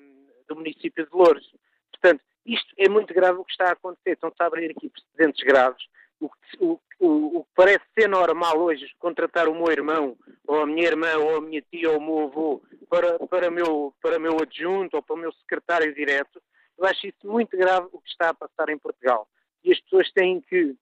[0.48, 1.48] do município de Louros.
[1.92, 4.14] Portanto, isto é muito grave o que está a acontecer.
[4.14, 5.84] Estão-se a abrir aqui precedentes graves.
[6.20, 10.68] O, o, o, o, que parece ser normal hoje, contratar o meu irmão, ou a
[10.68, 14.40] minha irmã, ou a minha tia, ou o meu avô, para, para, meu, para meu
[14.40, 16.42] adjunto, ou para o meu secretário direto,
[16.82, 19.28] eu acho isso muito grave o que está a passar em Portugal.
[19.64, 20.76] E as pessoas têm que,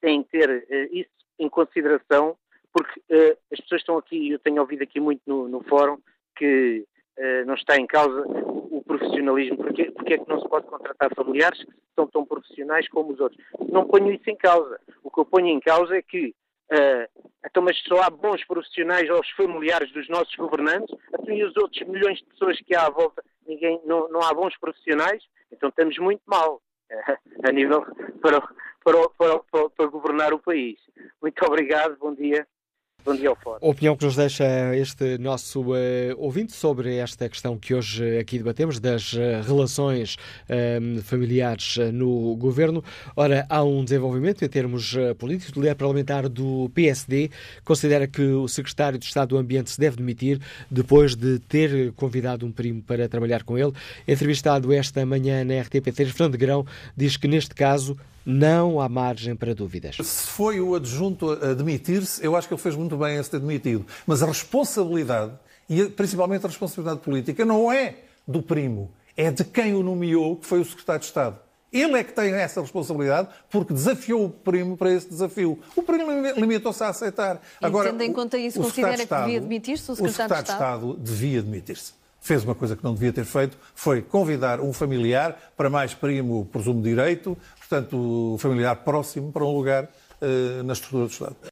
[0.00, 2.36] têm que ter uh, isso em consideração,
[2.72, 5.98] porque uh, as pessoas estão aqui, eu tenho ouvido aqui muito no, no fórum,
[6.36, 6.84] que
[7.16, 9.56] uh, não está em causa o profissionalismo.
[9.56, 13.20] Porque, porque é que não se pode contratar familiares que são tão profissionais como os
[13.20, 13.40] outros?
[13.68, 14.80] Não ponho isso em causa.
[15.04, 16.34] O que eu ponho em causa é que
[16.72, 21.56] Uh, então, mas só há bons profissionais aos familiares dos nossos governantes, então e os
[21.56, 25.22] outros milhões de pessoas que há à volta, ninguém, não, não há bons profissionais,
[25.52, 27.84] então estamos muito mal uh, a nível
[28.22, 28.40] para,
[28.84, 30.78] para, para, para governar o país.
[31.20, 32.46] Muito obrigado, bom dia.
[33.02, 33.30] Bom dia
[33.62, 35.74] opinião que nos deixa este nosso uh,
[36.18, 40.16] ouvinte sobre esta questão que hoje aqui debatemos, das uh, relações
[40.48, 42.84] uh, familiares no governo.
[43.16, 45.56] Ora, há um desenvolvimento em termos políticos.
[45.56, 47.30] O líder parlamentar do PSD
[47.64, 50.38] considera que o secretário de Estado do Ambiente se deve demitir
[50.70, 53.72] depois de ter convidado um primo para trabalhar com ele.
[54.06, 59.54] Entrevistado esta manhã na RTP3, Fernando Grão diz que neste caso não há margem para
[59.54, 59.96] dúvidas.
[59.96, 63.30] Se foi o adjunto a demitir-se, eu acho que ele fez muito bem em se
[63.30, 63.86] ter demitido.
[64.06, 65.32] Mas a responsabilidade,
[65.68, 67.96] e principalmente a responsabilidade política, não é
[68.26, 71.38] do primo, é de quem o nomeou, que foi o secretário de Estado.
[71.72, 75.56] Ele é que tem essa responsabilidade porque desafiou o primo para esse desafio.
[75.76, 77.40] O primo limitou-se a aceitar.
[77.62, 80.80] Agora, tendo em conta isso, considera que devia demitir-se o secretário, o secretário de Estado?
[80.80, 84.72] de Estado devia demitir-se fez uma coisa que não devia ter feito, foi convidar um
[84.72, 91.06] familiar, para mais primo, presumo direito, portanto, familiar próximo, para um lugar uh, na estrutura
[91.06, 91.49] do Estado.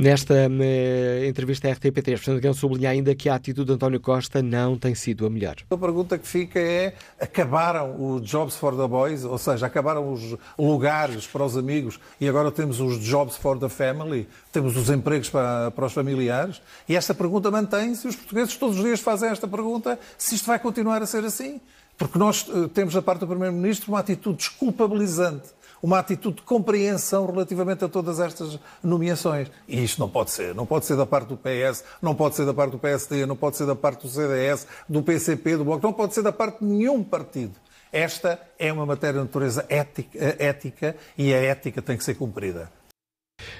[0.00, 4.40] Nesta uh, entrevista à RTP3, o Presidente sublinha ainda que a atitude de António Costa
[4.40, 5.56] não tem sido a melhor.
[5.68, 10.36] A pergunta que fica é: acabaram os Jobs for the Boys, ou seja, acabaram os
[10.56, 15.30] lugares para os amigos e agora temos os Jobs for the Family, temos os empregos
[15.30, 16.62] para, para os familiares?
[16.88, 20.60] E esta pergunta mantém-se os portugueses todos os dias fazem esta pergunta: se isto vai
[20.60, 21.60] continuar a ser assim?
[21.96, 27.26] Porque nós uh, temos da parte do Primeiro-Ministro uma atitude desculpabilizante uma atitude de compreensão
[27.26, 29.50] relativamente a todas estas nomeações.
[29.66, 30.54] E isto não pode ser.
[30.54, 33.36] Não pode ser da parte do PS, não pode ser da parte do PSD, não
[33.36, 36.60] pode ser da parte do CDS, do PCP, do Bloco, não pode ser da parte
[36.60, 37.54] de nenhum partido.
[37.92, 42.70] Esta é uma matéria de natureza ética, ética e a ética tem que ser cumprida.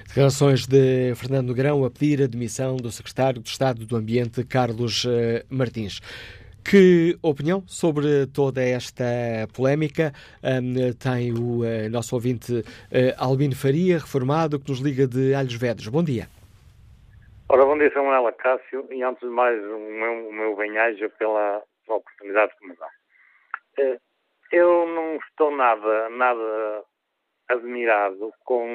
[0.07, 5.07] Declarações de Fernando Grão a pedir a demissão do secretário de Estado do Ambiente, Carlos
[5.09, 6.01] eh, Martins.
[6.69, 9.03] Que opinião sobre toda esta
[9.57, 10.13] polémica
[10.45, 15.55] um, tem o uh, nosso ouvinte uh, Albino Faria, reformado, que nos liga de Alhos
[15.55, 15.89] Vedros.
[15.89, 16.29] Bom dia.
[17.49, 21.63] Ora, bom dia, Samuel Acácio, e antes de mais o meu, o meu bem-aja pela,
[21.87, 22.89] pela, oportunidade que me dá.
[23.79, 23.99] Uh,
[24.53, 26.85] eu não estou nada, nada
[27.49, 28.69] admirado com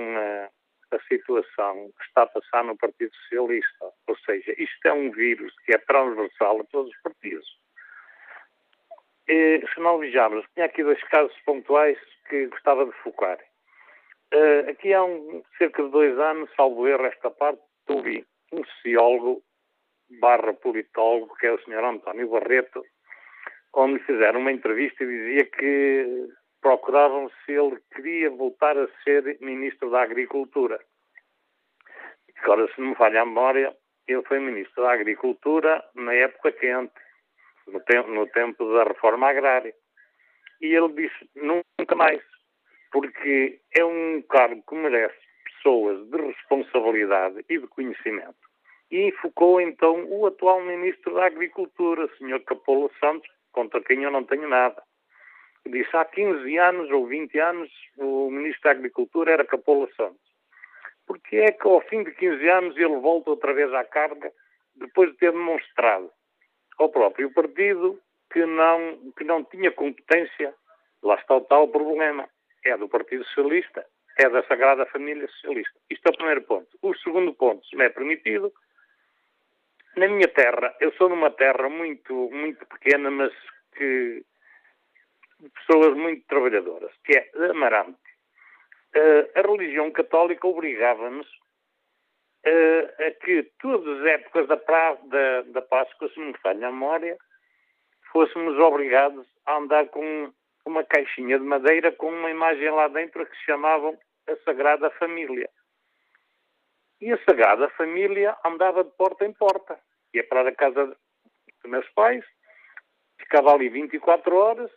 [0.91, 3.85] a situação que está a passar no Partido Socialista.
[4.07, 7.62] Ou seja, isto é um vírus que é transversal a todos os partidos
[9.27, 11.97] e, se não vejamos, tinha aqui dois casos pontuais
[12.29, 13.39] que gostava de focar.
[14.33, 19.43] Uh, aqui há um, cerca de dois anos, salvo erro esta parte, ouvi um sociólogo
[20.19, 21.83] barra politólogo, que é o Sr.
[21.83, 22.83] António Barreto,
[23.73, 26.27] onde me fizeram uma entrevista e dizia que
[26.61, 30.79] procuravam se ele queria voltar a ser Ministro da Agricultura.
[32.37, 33.75] Agora, se não me falha a memória,
[34.07, 36.93] ele foi Ministro da Agricultura na época quente
[37.67, 39.73] no tempo, no tempo da reforma agrária.
[40.61, 42.21] E ele disse nunca mais,
[42.91, 48.35] porque é um cargo que merece pessoas de responsabilidade e de conhecimento.
[48.91, 52.43] E enfocou então o atual Ministro da Agricultura, Sr.
[52.45, 54.81] Capola Santos, contra quem eu não tenho nada.
[55.65, 60.21] Disse há 15 anos ou 20 anos o Ministro da Agricultura era Capola Santos.
[61.07, 64.31] Porque é que ao fim de 15 anos ele volta outra vez à carga
[64.75, 66.11] depois de ter demonstrado
[66.77, 67.99] ao próprio partido
[68.31, 70.53] que não, que não tinha competência.
[71.01, 72.27] Lá está o tal problema.
[72.65, 73.85] É do Partido Socialista,
[74.17, 75.77] é da Sagrada Família Socialista.
[75.89, 76.77] Isto é o primeiro ponto.
[76.81, 78.53] O segundo ponto, se me é permitido,
[79.97, 83.33] na minha terra, eu sou numa terra muito, muito pequena, mas
[83.75, 84.23] que
[85.39, 87.99] de pessoas muito trabalhadoras, que é Amarante.
[88.95, 91.27] Uh, a religião católica obrigava-nos
[92.45, 96.71] uh, a que todas as épocas da, pra, da, da Páscoa, se me falha a
[96.71, 97.17] memória,
[98.11, 100.31] fôssemos obrigados a andar com
[100.65, 105.49] uma caixinha de madeira com uma imagem lá dentro que chamavam a Sagrada Família.
[107.01, 109.77] E a Sagrada Família andava de porta em porta.
[110.13, 112.23] Ia para a casa dos meus pais,
[113.19, 114.71] ficava ali 24 horas,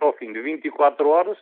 [0.00, 1.38] ao fim de 24 horas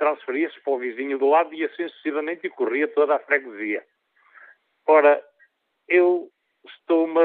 [0.00, 3.84] transferia-se para o vizinho do lado e assim sucessivamente e corria toda a freguesia.
[4.90, 5.24] Ora,
[5.86, 6.28] eu
[6.66, 7.20] estou-me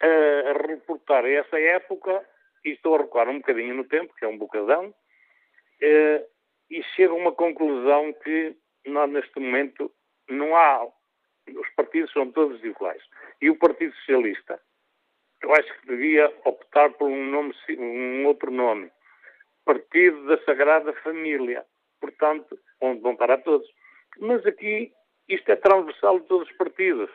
[0.00, 2.26] a, reportar a essa época
[2.64, 4.94] e estou a recuar um bocadinho no tempo, que é um bocadão,
[5.82, 6.26] eh,
[6.70, 9.92] e chego a uma conclusão que nós, neste momento,
[10.30, 10.86] não há.
[11.46, 13.02] Os partidos são todos iguais.
[13.42, 14.58] E o Partido Socialista,
[15.42, 18.90] eu acho que devia optar por um, nome, um outro nome.
[19.66, 21.66] Partido da Sagrada Família.
[22.00, 23.68] Portanto, onde vão para todos.
[24.18, 24.90] Mas aqui,
[25.34, 27.10] isto é transversal de todos os partidos.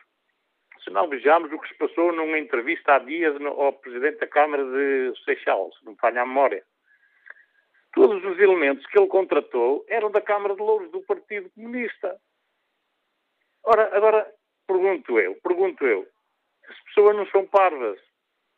[0.83, 4.63] Se não vejamos o que se passou numa entrevista há dias ao Presidente da Câmara
[4.63, 6.63] de Seixal, se não falha a memória
[7.95, 12.19] Todos os elementos que ele contratou eram da Câmara de Louros do Partido Comunista.
[13.63, 14.29] Ora, agora
[14.67, 16.05] pergunto eu, pergunto eu,
[16.67, 17.97] as pessoas não são parvas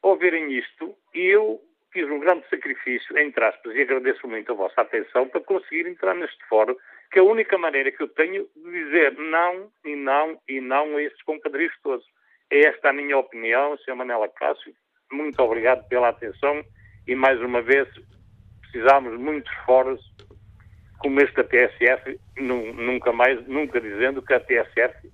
[0.01, 1.61] ao verem isto eu
[1.93, 6.15] fiz um grande sacrifício, entre aspas, e agradeço muito a vossa atenção para conseguir entrar
[6.15, 6.75] neste fórum,
[7.11, 11.01] que a única maneira que eu tenho de dizer não e não e não a
[11.01, 12.05] estes compadrios todos.
[12.49, 13.95] É esta a minha opinião, Sr.
[13.95, 14.73] Manela Cássio.
[15.11, 16.63] Muito obrigado pela atenção
[17.07, 17.87] e mais uma vez
[18.61, 20.01] precisámos muitos fóruns
[20.99, 25.09] como este da TSF, nunca mais, nunca dizendo que a TSF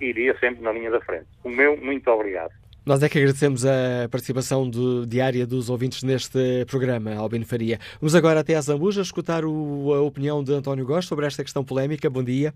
[0.00, 1.28] iria sempre na linha da frente.
[1.42, 2.52] O meu, muito obrigado.
[2.86, 4.70] Nós é que agradecemos a participação
[5.08, 7.78] diária dos ouvintes neste programa, Albino Faria.
[7.98, 11.64] Vamos agora até a Zambuja escutar o, a opinião de António Góes sobre esta questão
[11.64, 12.10] polémica.
[12.10, 12.52] Bom dia.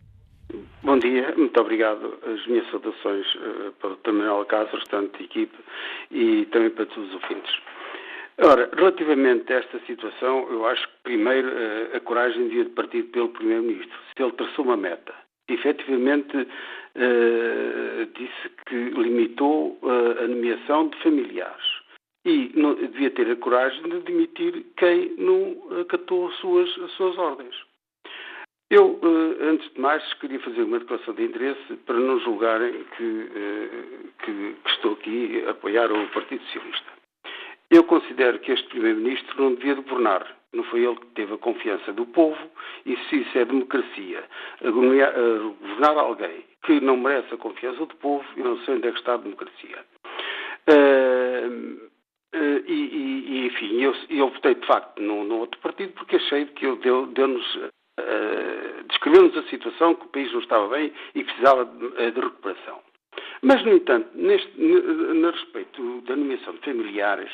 [0.82, 2.18] Bom dia, muito obrigado.
[2.26, 4.12] As minhas saudações uh, para o Dr.
[4.12, 5.56] Manuel Cássio, restante equipe
[6.10, 7.50] e também para todos os ouvintes.
[8.36, 13.02] Ora, relativamente a esta situação, eu acho que primeiro eh, a coragem devia de partir
[13.04, 13.98] pelo Primeiro-Ministro.
[14.14, 15.12] Se ele traçou uma meta,
[15.48, 16.46] efetivamente
[16.98, 21.64] uh, disse que limitou uh, a nomeação de familiares
[22.24, 27.16] e não, devia ter a coragem de demitir quem não acatou as suas, as suas
[27.16, 27.54] ordens.
[28.70, 33.30] Eu, uh, antes de mais, queria fazer uma declaração de interesse para não julgarem que,
[34.24, 36.98] que, que estou aqui a apoiar o Partido Socialista.
[37.70, 40.37] Eu considero que este Primeiro-Ministro não devia governar.
[40.52, 42.38] Não foi ele que teve a confiança do povo
[42.86, 44.24] e se isso é democracia,
[44.62, 48.98] governar alguém que não merece a confiança do povo, eu não sei onde é que
[48.98, 49.84] está a democracia.
[50.68, 51.88] Uh,
[52.34, 56.44] uh, e, e, enfim, eu, eu, votei de facto no, no, outro partido porque achei
[56.46, 57.70] que ele deu-nos, deu
[58.00, 62.80] uh, descreveu-nos a situação que o país não estava bem e precisava de, de recuperação.
[63.42, 67.30] Mas, no entanto, neste, no respeito da nomeação de familiares,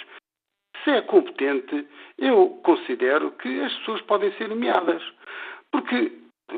[0.85, 1.87] se é competente,
[2.19, 5.03] eu considero que as pessoas podem ser nomeadas.
[5.73, 6.13] Porque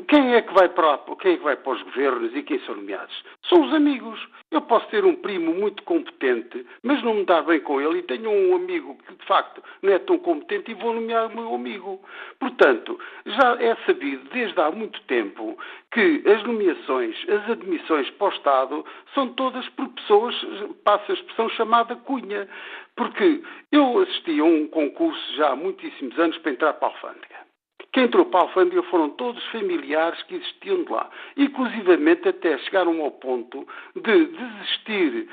[0.07, 2.75] quem é que vai para, quem é que vai para os governos e quem são
[2.75, 3.23] nomeados?
[3.47, 4.19] São os amigos.
[4.51, 8.03] Eu posso ter um primo muito competente, mas não me dar bem com ele e
[8.03, 11.55] tenho um amigo que de facto não é tão competente e vou nomear o meu
[11.55, 12.01] amigo.
[12.39, 15.57] Portanto, já é sabido desde há muito tempo
[15.91, 20.35] que as nomeações, as admissões para o Estado são todas por pessoas,
[20.83, 22.47] passa a expressão chamada cunha.
[22.95, 27.46] Porque eu assisti a um concurso já há muitíssimos anos para entrar para a alfândega.
[27.93, 31.09] Quem entrou para a alfândega foram todos familiares que existiam de lá.
[31.35, 35.27] Inclusivamente até chegaram ao ponto de desistir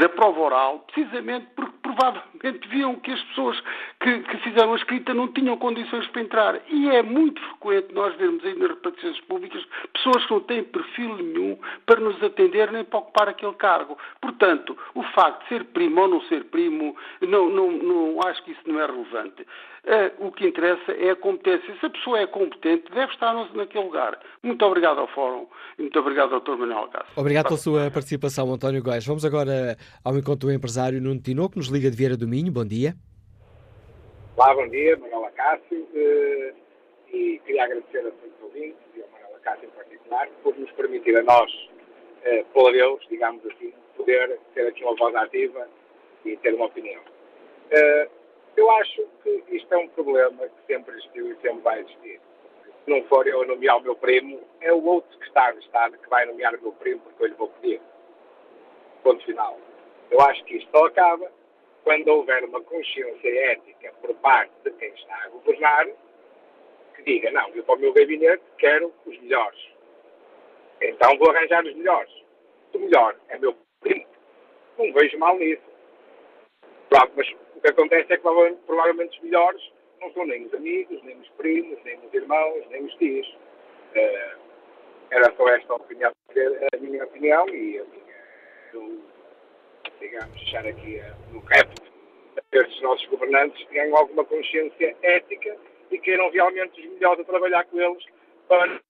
[0.00, 2.33] da, prova oral, precisamente porque provavelmente
[2.68, 3.60] viam que as pessoas
[4.00, 6.60] que, que, fizeram a escrita não tinham condições para entrar.
[6.68, 11.16] E é muito frequente nós vermos aí nas repartições públicas pessoas que não têm perfil
[11.16, 13.96] nenhum para nos atender nem para ocupar aquele cargo.
[14.20, 18.52] Portanto, o facto de ser primo ou não ser primo, não, não, não acho que
[18.52, 19.46] isso não é relevante.
[19.84, 21.74] Uh, o que interessa é a competência.
[21.78, 24.18] Se a pessoa é competente, deve estar naquele lugar.
[24.42, 25.46] Muito obrigado ao Fórum
[25.78, 26.52] e muito obrigado ao Dr.
[26.52, 27.12] Manuel Cássio.
[27.14, 29.06] Obrigado pela sua participação, António Góes.
[29.06, 32.50] Vamos agora ao encontro do empresário Nuno Tinoco, que nos liga de Vieira do Minho.
[32.50, 32.96] Bom dia.
[34.36, 35.84] Olá, bom dia, Manuela Cássio.
[35.94, 36.52] Uh,
[37.12, 40.68] e queria agradecer a todos os ouvintes e a Manuela Cássio em particular por nos
[40.72, 45.68] permitir a nós, uh, por Deus, digamos assim, poder ter aqui uma voz ativa
[46.24, 47.00] e ter uma opinião.
[47.02, 48.10] Uh,
[48.56, 52.20] eu acho que isto é um problema que sempre existiu e sempre vai existir.
[52.84, 55.96] Se não for eu nomear o meu primo, é o outro que está no Estado
[55.98, 57.80] que vai nomear o meu primo porque eu lhe vou pedir.
[59.04, 59.56] Ponto final.
[60.10, 61.30] Eu acho que isto só acaba
[61.84, 65.86] quando houver uma consciência ética por parte de quem está a governar
[66.96, 69.60] que diga, não, eu para o meu gabinete quero os melhores.
[70.80, 72.12] Então vou arranjar os melhores.
[72.72, 74.06] O melhor é meu primo.
[74.78, 75.62] Não vejo mal nisso.
[76.90, 77.28] Claro, mas
[77.64, 78.22] que acontece é que
[78.66, 82.84] provavelmente os melhores não são nem os amigos, nem os primos, nem os irmãos, nem
[82.84, 83.26] os tios.
[83.96, 84.38] Uh,
[85.10, 88.14] era só esta opinião, a minha opinião e a minha,
[88.72, 89.02] do,
[90.04, 91.00] digamos, deixar aqui
[91.32, 91.82] no reto
[92.36, 95.56] a ver se os nossos governantes tenham alguma consciência ética
[95.90, 98.04] e queiram realmente os melhores a trabalhar com eles
[98.48, 98.80] para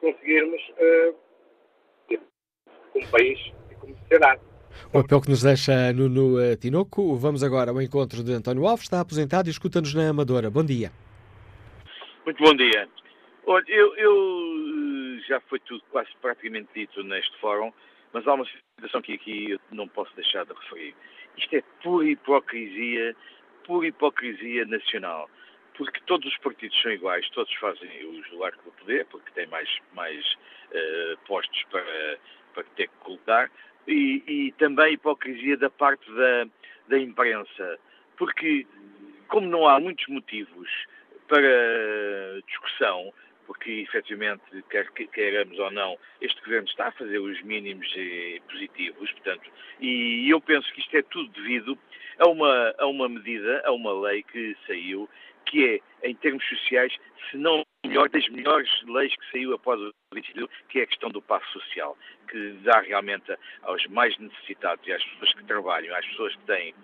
[0.00, 1.14] conseguirmos, uh,
[2.92, 3.38] como país
[3.70, 4.40] e como sociedade.
[4.92, 7.16] O apelo que nos deixa Nuno eh, Tinoco.
[7.16, 10.50] Vamos agora ao encontro de António Alves, está aposentado e escuta-nos na Amadora.
[10.50, 10.92] Bom dia.
[12.24, 12.88] Muito bom dia.
[13.46, 17.72] Olha, eu, eu, já foi tudo quase praticamente dito neste fórum,
[18.12, 20.94] mas há uma situação que aqui eu não posso deixar de referir.
[21.36, 23.14] Isto é pura hipocrisia,
[23.64, 25.30] pura hipocrisia nacional.
[25.76, 27.88] Porque todos os partidos são iguais, todos fazem
[28.32, 30.24] o arco do poder, porque têm mais, mais
[30.72, 32.18] uh, postos para,
[32.52, 33.48] para ter que colocar,
[33.86, 36.48] e, e também hipocrisia da parte da,
[36.88, 37.78] da imprensa,
[38.16, 38.66] porque
[39.28, 40.68] como não há muitos motivos
[41.28, 43.12] para discussão,
[43.48, 49.10] porque efetivamente, quer queiramos ou não, este governo está a fazer os mínimos eh, positivos,
[49.12, 49.50] portanto,
[49.80, 51.76] e eu penso que isto é tudo devido
[52.18, 55.08] a uma, a uma medida, a uma lei que saiu,
[55.46, 56.92] que é, em termos sociais,
[57.30, 61.08] se não melhor, das melhores leis que saiu após o 22, que é a questão
[61.08, 61.96] do passo social,
[62.28, 66.74] que dá realmente aos mais necessitados e às pessoas que trabalham, às pessoas que têm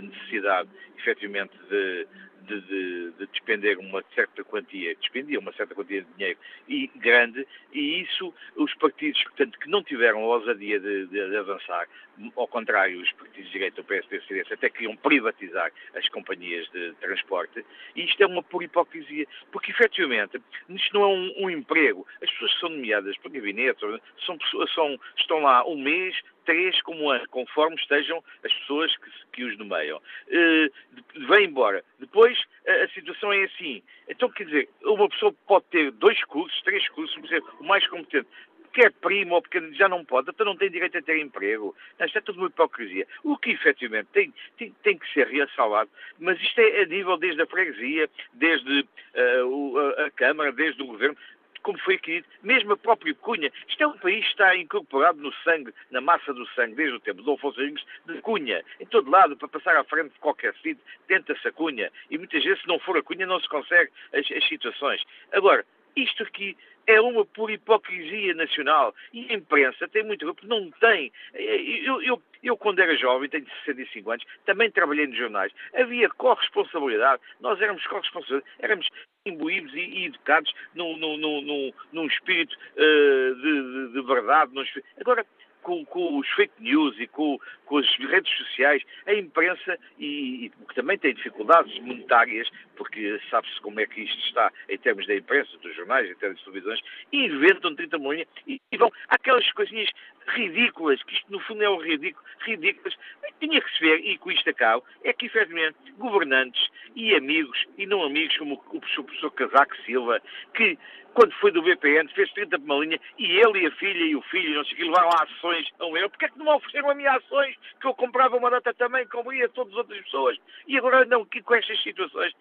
[0.00, 2.06] necessidade, efetivamente, de,
[2.46, 6.38] de, de, de, despender uma certa quantia, despendia uma certa quantia de dinheiro
[6.68, 11.88] e grande, e isso os partidos, portanto, que não tiveram a ousadia de, de, avançar,
[12.36, 16.08] ao contrário, os partidos de direita, o PSD e o CDS, até queriam privatizar as
[16.08, 17.64] companhias de transporte,
[17.94, 22.30] e isto é uma pura hipocrisia, porque efetivamente isto não é um, um emprego, as
[22.30, 23.80] pessoas que são nomeadas para gabinetes,
[24.26, 29.10] são pessoas, são, estão lá um mês, três como ano, conforme estejam as pessoas que,
[29.32, 29.98] que os nomeiam.
[29.98, 31.84] Uh, vem embora.
[31.98, 33.82] Depois a, a, situação é assim.
[34.08, 37.86] Então, quer dizer, uma pessoa pode ter dois cursos, três cursos, por exemplo, o mais
[37.86, 38.28] competente
[38.72, 41.76] quer primo ou porque já não pode, então não tem direito a ter emprego.
[41.98, 43.06] Não, isto é tudo uma hipocrisia.
[43.22, 47.42] O que efetivamente tem, tem, tem que ser ressalvado, mas isto é a nível desde
[47.42, 51.16] a freguesia, desde uh, a Câmara, desde o Governo,
[51.62, 53.50] como foi aqui, mesmo a própria Cunha.
[53.68, 57.00] Isto é um país que está incorporado no sangue, na massa do sangue, desde o
[57.00, 58.62] tempo do Afonso Henriques, de Cunha.
[58.80, 61.90] Em todo lado, para passar à frente de qualquer sítio, tenta-se a Cunha.
[62.10, 65.02] E muitas vezes, se não for a Cunha, não se consegue as, as situações.
[65.32, 65.64] Agora,
[65.96, 66.56] isto aqui
[66.86, 68.94] é uma pura hipocrisia nacional.
[69.12, 71.12] E a imprensa tem muito não tem.
[71.34, 75.52] Eu, eu, eu, quando era jovem, tenho 65 anos, também trabalhei nos jornais.
[75.74, 77.22] Havia corresponsabilidade.
[77.40, 78.88] Nós éramos corresponsáveis, éramos
[79.24, 84.52] imbuídos e, e educados num, num, num, num espírito uh, de, de, de, verdade.
[84.60, 84.88] Espírito...
[85.00, 85.26] Agora,
[85.62, 90.50] com, com, os fake news e com, com, as redes sociais, a imprensa, e, e
[90.50, 95.16] que também tem dificuldades monetárias, porque sabe-se como é que isto está em termos da
[95.16, 96.80] imprensa, dos jornais, em termos de televisões,
[97.12, 99.88] inventam 30 milhões e, e vão aquelas coisinhas
[100.28, 102.96] ridículas, que isto no fundo é um ridículo, ridículas,
[103.40, 107.86] tinha que se ver, e com isto acabo, é que efetivamente governantes e amigos, e
[107.86, 110.20] não amigos como o professor Casaco Silva,
[110.54, 110.78] que
[111.14, 114.16] quando foi do BPN, fez 30 por uma linha, e ele e a filha e
[114.16, 116.10] o filho, não sei o que, levaram ações a um euro.
[116.10, 119.32] Porquê é que não ofereceram a mim ações que eu comprava uma data também, como
[119.32, 120.38] ia todas as outras pessoas?
[120.66, 122.32] E agora não, que com estas situações,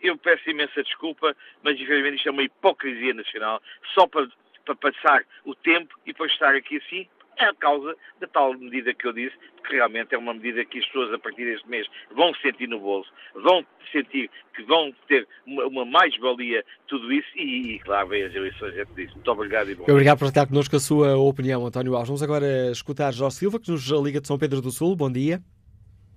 [0.00, 3.62] eu peço imensa desculpa, mas infelizmente isto é uma hipocrisia nacional,
[3.94, 4.28] só para,
[4.64, 7.08] para passar o tempo e depois estar aqui assim,
[7.48, 9.36] a causa da tal medida que eu disse,
[9.66, 12.80] que realmente é uma medida que as pessoas a partir deste mês vão sentir no
[12.80, 18.24] bolso, vão sentir que vão ter uma, uma mais-valia tudo isso e, e, claro, vem
[18.24, 19.14] as eleições, é tudo isso.
[19.14, 22.08] Muito obrigado e bom Obrigado por estar connosco a sua opinião, António Alves.
[22.08, 24.96] Vamos agora escutar Jorge Silva, que nos liga de São Pedro do Sul.
[24.96, 25.40] Bom dia.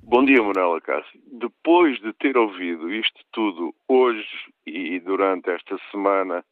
[0.03, 1.19] Bom dia, Manuela Cássio.
[1.31, 4.27] Depois de ter ouvido isto tudo hoje
[4.65, 6.45] e durante esta semana,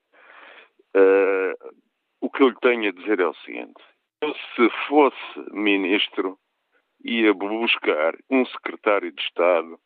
[0.96, 1.74] uh,
[2.20, 3.93] o que eu lhe tenho a dizer é o seguinte
[4.24, 6.40] eu, se fosse ministro,
[7.04, 9.78] ia buscar um secretário de Estado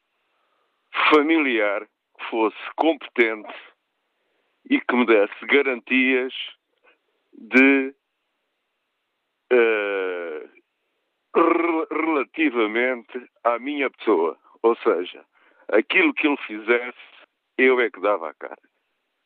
[1.09, 1.87] familiar
[2.17, 3.53] que fosse competente
[4.69, 6.33] e que me desse garantias
[7.33, 7.95] de
[9.51, 10.49] uh,
[11.91, 14.37] relativamente à minha pessoa.
[14.61, 15.25] Ou seja,
[15.69, 16.97] aquilo que ele fizesse,
[17.57, 18.61] eu é que dava a cara.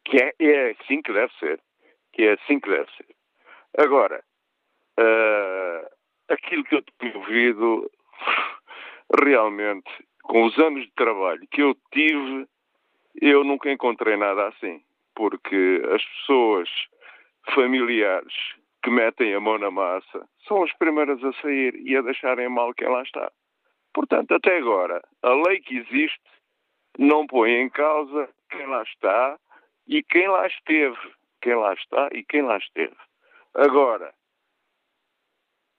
[0.05, 1.61] Que é, é assim que deve ser.
[2.13, 3.15] Que é assim que deve ser.
[3.77, 4.23] Agora,
[4.99, 5.87] Uh,
[6.29, 7.91] aquilo que eu tenho ouvido,
[9.23, 9.89] realmente,
[10.23, 12.47] com os anos de trabalho que eu tive,
[13.21, 14.81] eu nunca encontrei nada assim.
[15.15, 16.69] Porque as pessoas
[17.53, 18.33] familiares
[18.83, 22.73] que metem a mão na massa são as primeiras a sair e a deixarem mal
[22.73, 23.31] quem lá está.
[23.93, 26.21] Portanto, até agora, a lei que existe
[26.97, 29.37] não põe em causa quem lá está
[29.87, 30.97] e quem lá esteve.
[31.41, 32.95] Quem lá está e quem lá esteve.
[33.55, 34.13] Agora,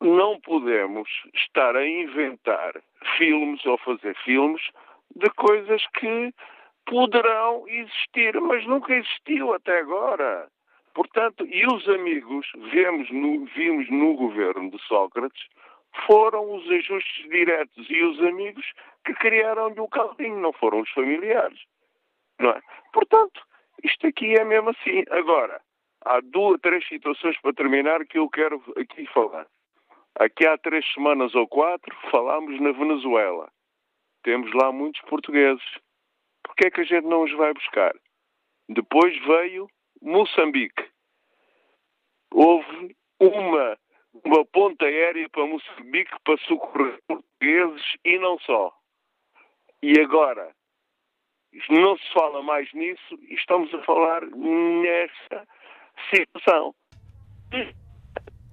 [0.03, 2.75] não podemos estar a inventar
[3.17, 4.63] filmes ou fazer filmes
[5.15, 6.35] de coisas que
[6.87, 10.49] poderão existir, mas nunca existiu até agora.
[10.95, 15.47] Portanto, e os amigos, vemos no, vimos no governo de Sócrates,
[16.07, 18.67] foram os ajustes diretos e os amigos
[19.05, 21.59] que criaram-lhe o caldinho, não foram os familiares.
[22.39, 22.61] Não é?
[22.93, 23.41] Portanto,
[23.83, 25.05] isto aqui é mesmo assim.
[25.11, 25.61] Agora,
[26.05, 29.47] há duas, três situações para terminar que eu quero aqui falar.
[30.19, 33.51] Aqui há três semanas ou quatro falámos na Venezuela.
[34.23, 35.65] Temos lá muitos portugueses.
[36.43, 37.95] Por que é que a gente não os vai buscar?
[38.69, 39.69] Depois veio
[40.01, 40.91] Moçambique.
[42.33, 43.79] Houve uma,
[44.25, 48.73] uma ponta aérea para Moçambique para socorrer portugueses e não só.
[49.83, 50.55] E agora,
[51.69, 55.47] não se fala mais nisso e estamos a falar nessa
[56.11, 56.75] situação.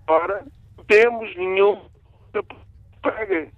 [0.07, 0.45] Agora,
[0.89, 1.79] temos nenhum
[3.01, 3.51] paga.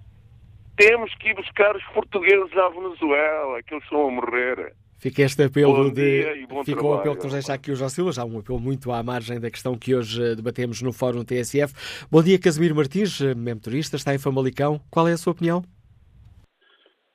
[0.76, 4.74] Temos que ir buscar os portugueses à Venezuela, que eles estão a morrer.
[4.98, 6.46] Fica este apelo Bom de.
[6.64, 9.02] Fica o apelo que nos deixa aqui o João Silva, já um apelo muito à
[9.02, 12.06] margem da questão que hoje eh, debatemos no Fórum TSF.
[12.10, 14.78] Bom dia, Casimiro Martins, eh, motorista, está em Famalicão.
[14.90, 15.62] Qual é a sua opinião?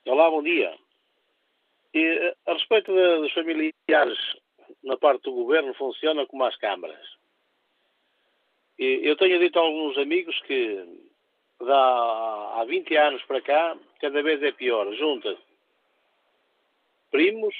[0.06, 0.70] Olá, bom dia.
[1.94, 4.18] E, eh, a respeito dos familiares
[4.84, 7.17] na parte do governo, funciona como as câmaras.
[8.78, 10.84] Eu tenho dito a alguns amigos que
[11.60, 14.92] há 20 anos para cá, cada vez é pior.
[14.94, 15.36] Junta
[17.10, 17.54] primos,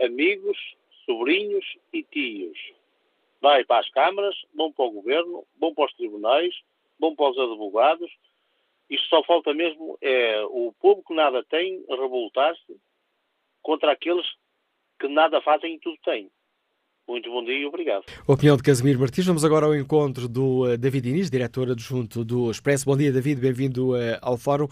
[0.00, 0.56] amigos,
[1.04, 2.58] sobrinhos e tios.
[3.40, 6.54] Vai para as câmaras, vão para o governo, vão para os tribunais,
[6.98, 8.10] vão para os advogados.
[8.88, 12.80] Isto só falta mesmo é o povo que nada tem revoltar-se
[13.62, 14.26] contra aqueles
[14.98, 16.30] que nada fazem e tudo têm.
[17.08, 18.04] Muito bom dia e obrigado.
[18.26, 19.26] Opinião de Casimiro Martins.
[19.26, 22.84] Vamos agora ao encontro do uh, David Inês, diretor adjunto do Expresso.
[22.84, 23.40] Bom dia, David.
[23.40, 24.66] Bem-vindo uh, ao Fórum.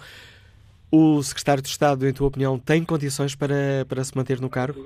[0.90, 4.84] O secretário de Estado, em tua opinião, tem condições para, para se manter no cargo?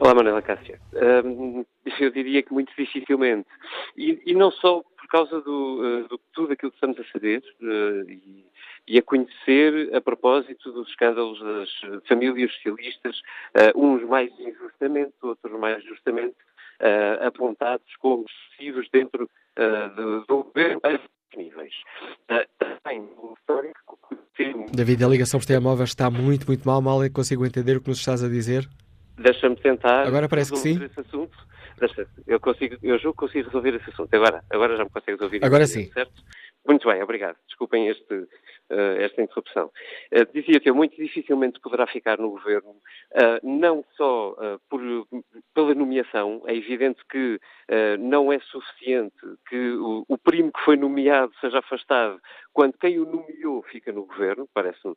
[0.00, 0.80] Olá, Manuela Cássia.
[1.24, 1.64] Um,
[2.00, 3.48] eu diria que muito dificilmente.
[3.96, 7.44] E, e não só por causa do, uh, do tudo aquilo que estamos a saber
[8.08, 8.44] e,
[8.86, 13.20] e, a conhecer a propósito dos escândalos das famílias socialistas,
[13.54, 16.36] uh, uns mais injustamente, outros mais justamente,
[17.20, 19.30] apontados como excessivos dentro
[19.96, 20.98] do, do governo a
[21.36, 21.72] níveis.
[22.58, 23.98] também o histórico.
[24.72, 26.82] David, a ligação por telemóvel está muito, muito mal.
[26.82, 28.68] Mal consigo entender o que nos estás a dizer.
[29.16, 30.06] Deixa-me tentar.
[30.06, 30.82] Agora parece que sim.
[30.82, 31.36] Esse assunto.
[31.78, 34.14] Deixa, eu, consigo, eu julgo que consigo resolver esse assunto.
[34.14, 35.44] Agora, agora já me consegues ouvir.
[35.44, 35.90] Agora sim.
[35.92, 36.12] Certo?
[36.66, 37.36] Muito bem, obrigado.
[37.46, 38.26] Desculpem este,
[38.70, 39.70] esta interrupção.
[40.12, 44.34] Uh, dizia que eu muito dificilmente poderá ficar no governo, uh, não só
[44.68, 44.80] por,
[45.54, 47.38] pela nomeação, é evidente que
[47.98, 49.16] não é suficiente
[49.48, 52.20] que o, o, primo que foi nomeado seja afastado
[52.54, 54.96] quando quem o nomeou fica no governo, parece-me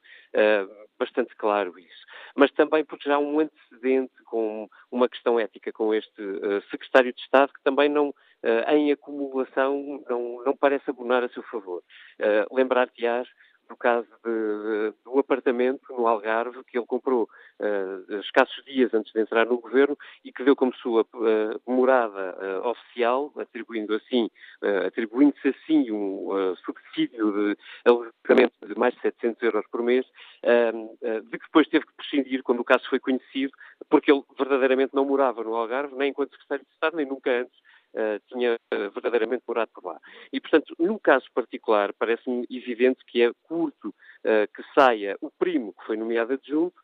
[0.98, 2.06] bastante claro isso.
[2.36, 6.22] Mas também porque já há um antecedente com uma questão ética com este
[6.70, 11.44] secretário de Estado que também não uh, em acumulação não, não parece abonar a seu
[11.44, 11.82] favor.
[12.20, 13.28] Uh, Lembrar-te-ás
[13.68, 17.30] do caso de, de, do apartamento no Algarve que ele comprou
[17.60, 22.38] uh, escassos dias antes de entrar no governo e que deu como sua uh, morada
[22.64, 24.30] uh, oficial, atribuindo assim,
[24.86, 27.47] atribuindo-se assim um subsídio de
[27.86, 30.06] alojamento de mais de 700 euros por mês,
[30.44, 33.52] de que depois teve que prescindir quando o caso foi conhecido,
[33.90, 37.58] porque ele verdadeiramente não morava no Algarve, nem enquanto secretário de Estado, nem nunca antes
[37.94, 40.00] Uh, tinha uh, verdadeiramente morado por lá.
[40.32, 43.96] E, portanto, no caso particular, parece-me evidente que é curto
[44.54, 46.76] que saia o primo que foi nomeado adjunto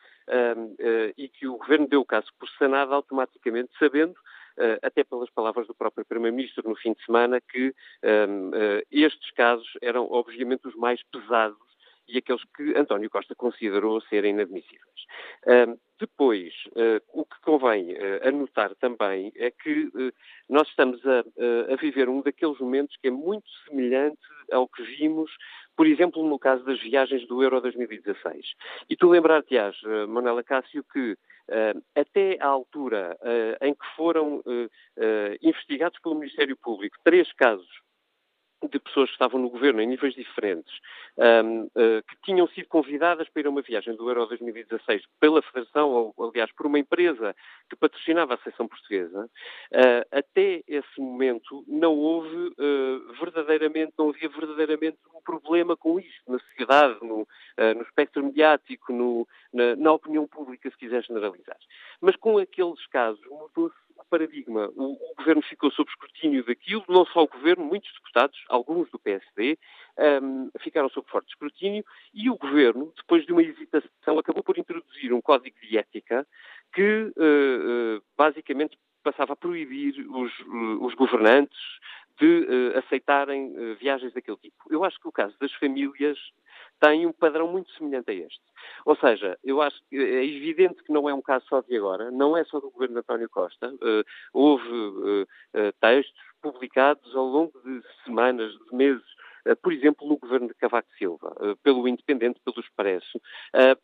[1.18, 4.16] e que o Governo deu o caso por sanado automaticamente, sabendo
[4.82, 7.74] até pelas palavras do próprio Primeiro-Ministro no fim de semana, que
[8.04, 11.58] um, uh, estes casos eram obviamente os mais pesados
[12.08, 14.82] e aqueles que António Costa considerou serem inadmissíveis.
[15.46, 19.90] Uh, depois, uh, o que convém anotar também é que
[20.50, 21.20] nós estamos a,
[21.72, 24.20] a, viver um daqueles momentos que é muito semelhante
[24.52, 25.32] ao que vimos,
[25.76, 28.54] por exemplo, no caso das viagens do Euro 2016.
[28.90, 29.76] E tu lembrar-te-ás,
[30.08, 31.18] Manuela Cássio, que
[31.96, 33.18] até à altura
[33.62, 34.42] em que foram
[35.42, 37.84] investigados pelo Ministério Público três casos
[38.70, 40.74] de pessoas que estavam no governo em níveis diferentes,
[41.18, 45.42] um, uh, que tinham sido convidadas para ir a uma viagem do Euro 2016 pela
[45.42, 47.36] Federação, ou aliás por uma empresa
[47.70, 54.30] que patrocinava a seleção portuguesa, uh, até esse momento não houve uh, verdadeiramente, não havia
[54.30, 57.28] verdadeiramente um problema com isso na sociedade, no,
[57.58, 61.58] no espectro mediático, no, na, na opinião pública, se quiser generalizar.
[62.02, 63.76] Mas com aqueles casos mudou-se
[64.10, 64.70] paradigma.
[64.76, 69.00] O, o, governo ficou sob escrutínio daquilo, não só o governo, muitos deputados, alguns do
[69.00, 69.58] PSD,
[70.22, 71.84] um, ficaram sob forte escrutínio
[72.14, 76.28] e o governo, depois de uma hesitação, acabou por introduzir um código de ética
[76.74, 81.60] que uh, uh, basicamente passava a proibir os, uh, os governantes
[82.20, 84.56] de aceitarem viagens daquele tipo.
[84.70, 86.16] Eu acho que o caso das famílias
[86.84, 88.42] tem um padrão muito semelhante a este.
[88.86, 92.12] Ou seja, eu acho que é evidente que não é um caso só de agora,
[92.12, 93.74] não é só do governo de António Costa.
[93.76, 94.04] Uh,
[94.34, 99.04] houve uh, uh, textos publicados ao longo de semanas, de meses,
[99.62, 101.34] por exemplo, no governo de Cavaco Silva,
[101.64, 103.20] pelo Independente, pelo Expresso,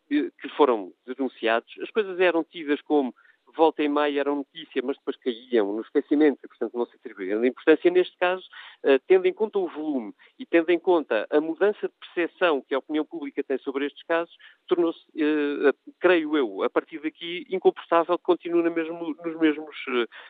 [0.08, 1.70] que foram denunciados.
[1.82, 3.14] As coisas eram tidas como
[3.56, 7.42] volta e meia eram notícia, mas depois caíam no esquecimento portanto, não se atribuíam.
[7.42, 8.44] A importância, neste caso,
[8.82, 12.74] eh, tendo em conta o volume e tendo em conta a mudança de percepção que
[12.74, 14.34] a opinião pública tem sobre estes casos,
[14.66, 19.76] tornou-se, eh, creio eu, a partir daqui, incomportável que continue nos mesmos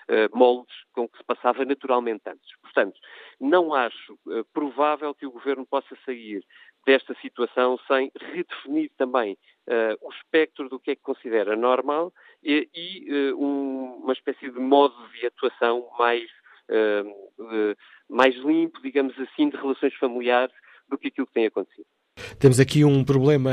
[0.09, 2.57] eh, moldes com que se passava naturalmente antes.
[2.63, 2.99] Portanto,
[3.41, 4.19] não acho
[4.53, 6.45] provável que o Governo possa sair
[6.87, 9.37] desta situação sem redefinir também
[9.69, 12.13] uh, o espectro do que é que considera normal
[12.43, 16.29] e, e uh, um, uma espécie de modo de atuação mais,
[16.71, 17.77] uh,
[18.09, 20.55] mais limpo, digamos assim, de relações familiares
[20.89, 21.87] do que aquilo que tem acontecido.
[22.41, 23.51] Temos aqui um problema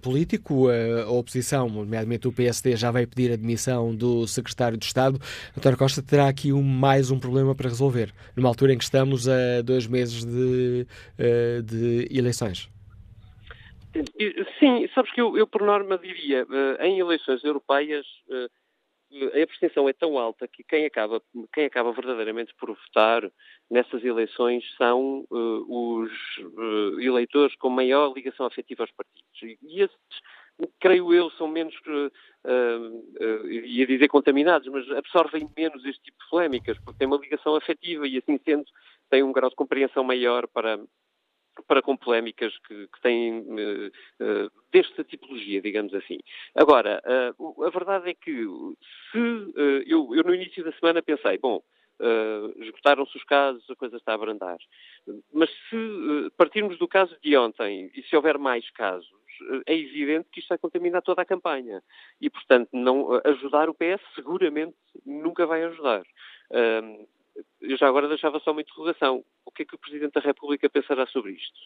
[0.00, 0.68] político.
[0.68, 5.18] A oposição, nomeadamente o PSD, já vai pedir a admissão do secretário de Estado.
[5.56, 9.28] António Costa terá aqui um, mais um problema para resolver, numa altura em que estamos
[9.28, 10.86] a dois meses de,
[11.64, 12.70] de eleições.
[14.60, 18.48] Sim, sabes que eu, eu por norma diria, uh, em eleições europeias uh,
[19.10, 21.22] a abstenção é tão alta que quem acaba,
[21.52, 23.30] quem acaba verdadeiramente por votar
[23.70, 26.12] nessas eleições são uh, os
[27.00, 29.58] eleitores com maior ligação afetiva aos partidos.
[29.62, 29.96] E esses,
[30.78, 31.74] creio eu, são menos,
[33.46, 38.06] ia dizer contaminados, mas absorvem menos este tipo de polémicas, porque têm uma ligação afetiva
[38.06, 38.64] e assim sendo
[39.08, 40.78] têm um grau de compreensão maior para,
[41.66, 43.88] para com polémicas que, que têm uh,
[44.20, 46.18] uh, desta tipologia, digamos assim.
[46.54, 47.02] Agora,
[47.38, 48.46] uh, a verdade é que
[49.12, 49.18] se
[49.86, 51.62] eu, eu, no início da semana pensei, bom,
[52.60, 54.58] esgotaram-se os casos, a coisa está a abrandar.
[55.32, 59.10] Mas se partirmos do caso de ontem e se houver mais casos,
[59.66, 61.82] é evidente que isto vai contaminar toda a campanha.
[62.20, 66.04] E, portanto, não ajudar o PS seguramente nunca vai ajudar
[67.60, 69.24] eu já agora deixava só uma interrogação.
[69.44, 71.58] O que é que o Presidente da República pensará sobre isto?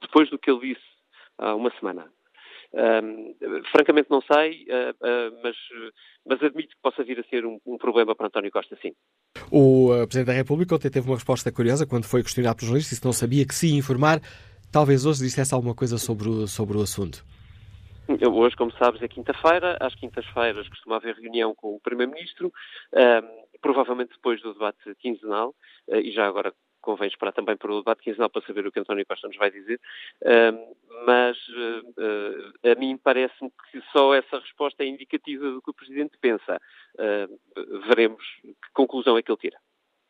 [0.00, 0.86] Depois do que ele disse
[1.38, 2.10] há uma semana.
[2.72, 3.34] Um,
[3.72, 5.56] francamente não sei, uh, uh, mas,
[6.24, 8.92] mas, admito que possa vir a ser um, um problema para António Costa, sim.
[9.50, 12.98] O uh, Presidente da República ontem teve uma resposta curiosa quando foi questionado pelos jornalistas
[12.98, 14.20] e se não sabia que se informar.
[14.70, 17.24] Talvez hoje dissesse alguma coisa sobre o, sobre o assunto.
[18.32, 19.76] Hoje, como sabes, é quinta-feira.
[19.80, 22.52] Às quintas-feiras costuma haver reunião com o Primeiro-Ministro.
[22.92, 25.54] Um, provavelmente depois do debate quinzenal,
[25.88, 28.80] eh, e já agora convém esperar também para o debate quinzenal para saber o que
[28.80, 29.78] António Costa nos vai dizer,
[31.06, 31.36] mas
[32.62, 36.58] eh, a mim parece-me que só essa resposta é indicativa do que o Presidente pensa.
[37.88, 39.58] veremos que conclusão é que ele tira.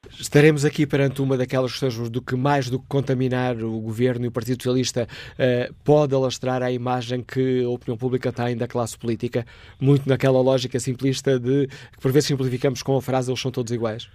[0.09, 4.29] Estaremos aqui perante uma daquelas questões do que mais do que contaminar o governo e
[4.29, 8.99] o Partido Socialista uh, pode alastrar a imagem que a opinião pública tem da classe
[8.99, 9.45] política,
[9.81, 13.73] muito naquela lógica simplista de que por vezes simplificamos com a frase eles são todos
[13.73, 14.09] iguais.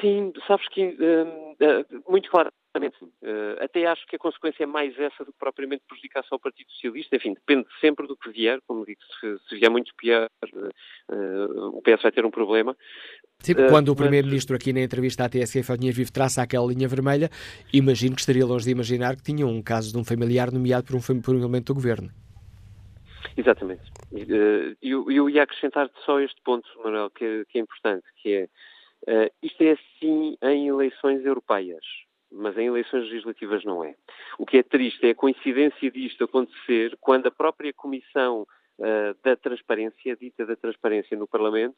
[0.00, 4.98] Sim, sabes que uh, uh, muito claro Uh, até acho que a consequência é mais
[4.98, 7.16] essa do que propriamente prejudicar só o Partido Socialista.
[7.16, 8.60] Enfim, depende sempre do que vier.
[8.66, 12.76] Como digo, se, se vier muito pior, uh, o PS vai ter um problema.
[13.40, 16.66] Sim, uh, quando o Primeiro-Ministro aqui na entrevista à TSF ao Dinheiro Vivo traça aquela
[16.66, 17.30] linha vermelha,
[17.72, 20.96] imagino que estaria longe de imaginar que tinha um caso de um familiar nomeado por
[20.96, 22.10] um, por um elemento do Governo.
[23.36, 23.82] Exatamente.
[24.82, 28.48] Eu, eu ia acrescentar só este ponto, Manuel, que, que é importante, que
[29.06, 31.84] é, isto é assim em eleições europeias
[32.30, 33.94] mas em eleições legislativas não é.
[34.38, 38.46] O que é triste é a coincidência disto acontecer quando a própria Comissão
[38.78, 41.76] Uh, da transparência, dita da transparência no Parlamento,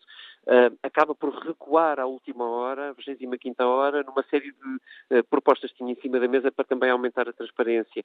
[0.48, 5.70] uh, acaba por recuar à última hora, à 25 hora, numa série de uh, propostas
[5.70, 8.04] que tinha em cima da mesa para também aumentar a transparência.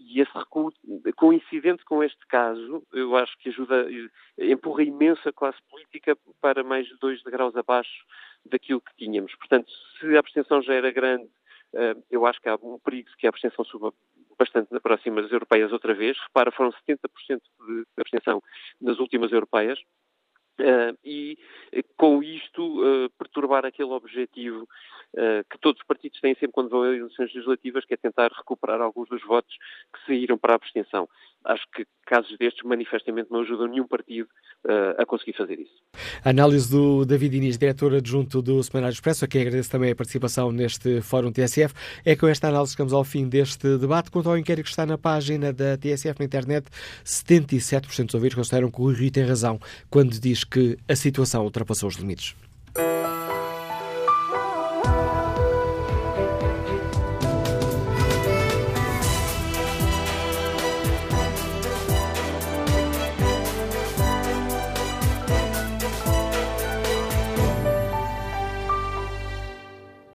[0.00, 0.72] e esse recuo,
[1.14, 3.86] coincidente com este caso, eu acho que ajuda,
[4.38, 8.06] empurra imenso a classe política para mais de dois degraus abaixo
[8.46, 9.34] daquilo que tínhamos.
[9.34, 9.70] Portanto,
[10.00, 11.28] se a abstenção já era grande
[12.10, 13.92] eu acho que há um perigo que a abstenção suba
[14.38, 16.16] bastante próxima das europeias outra vez.
[16.26, 18.42] Repara, foram 70% de abstenção
[18.80, 19.78] nas últimas europeias.
[20.58, 21.36] Uh, e
[21.98, 26.82] com isto uh, perturbar aquele objetivo uh, que todos os partidos têm sempre quando vão
[26.82, 29.54] a eleições legislativas, que é tentar recuperar alguns dos votos
[29.92, 31.06] que saíram para a abstenção.
[31.44, 34.28] Acho que casos destes manifestamente não ajudam nenhum partido
[34.98, 35.74] a conseguir fazer isso.
[36.24, 39.94] A análise do David Inês, diretor adjunto do Semanário Expresso, a quem agradeço também a
[39.94, 41.72] participação neste Fórum TSF.
[42.04, 44.10] É com esta análise que chegamos ao fim deste debate.
[44.10, 46.66] Quanto ao inquérito que está na página da TSF na internet,
[47.04, 51.88] 77% dos ouvintes consideram que o Rui tem razão quando diz que a situação ultrapassou
[51.88, 52.34] os limites.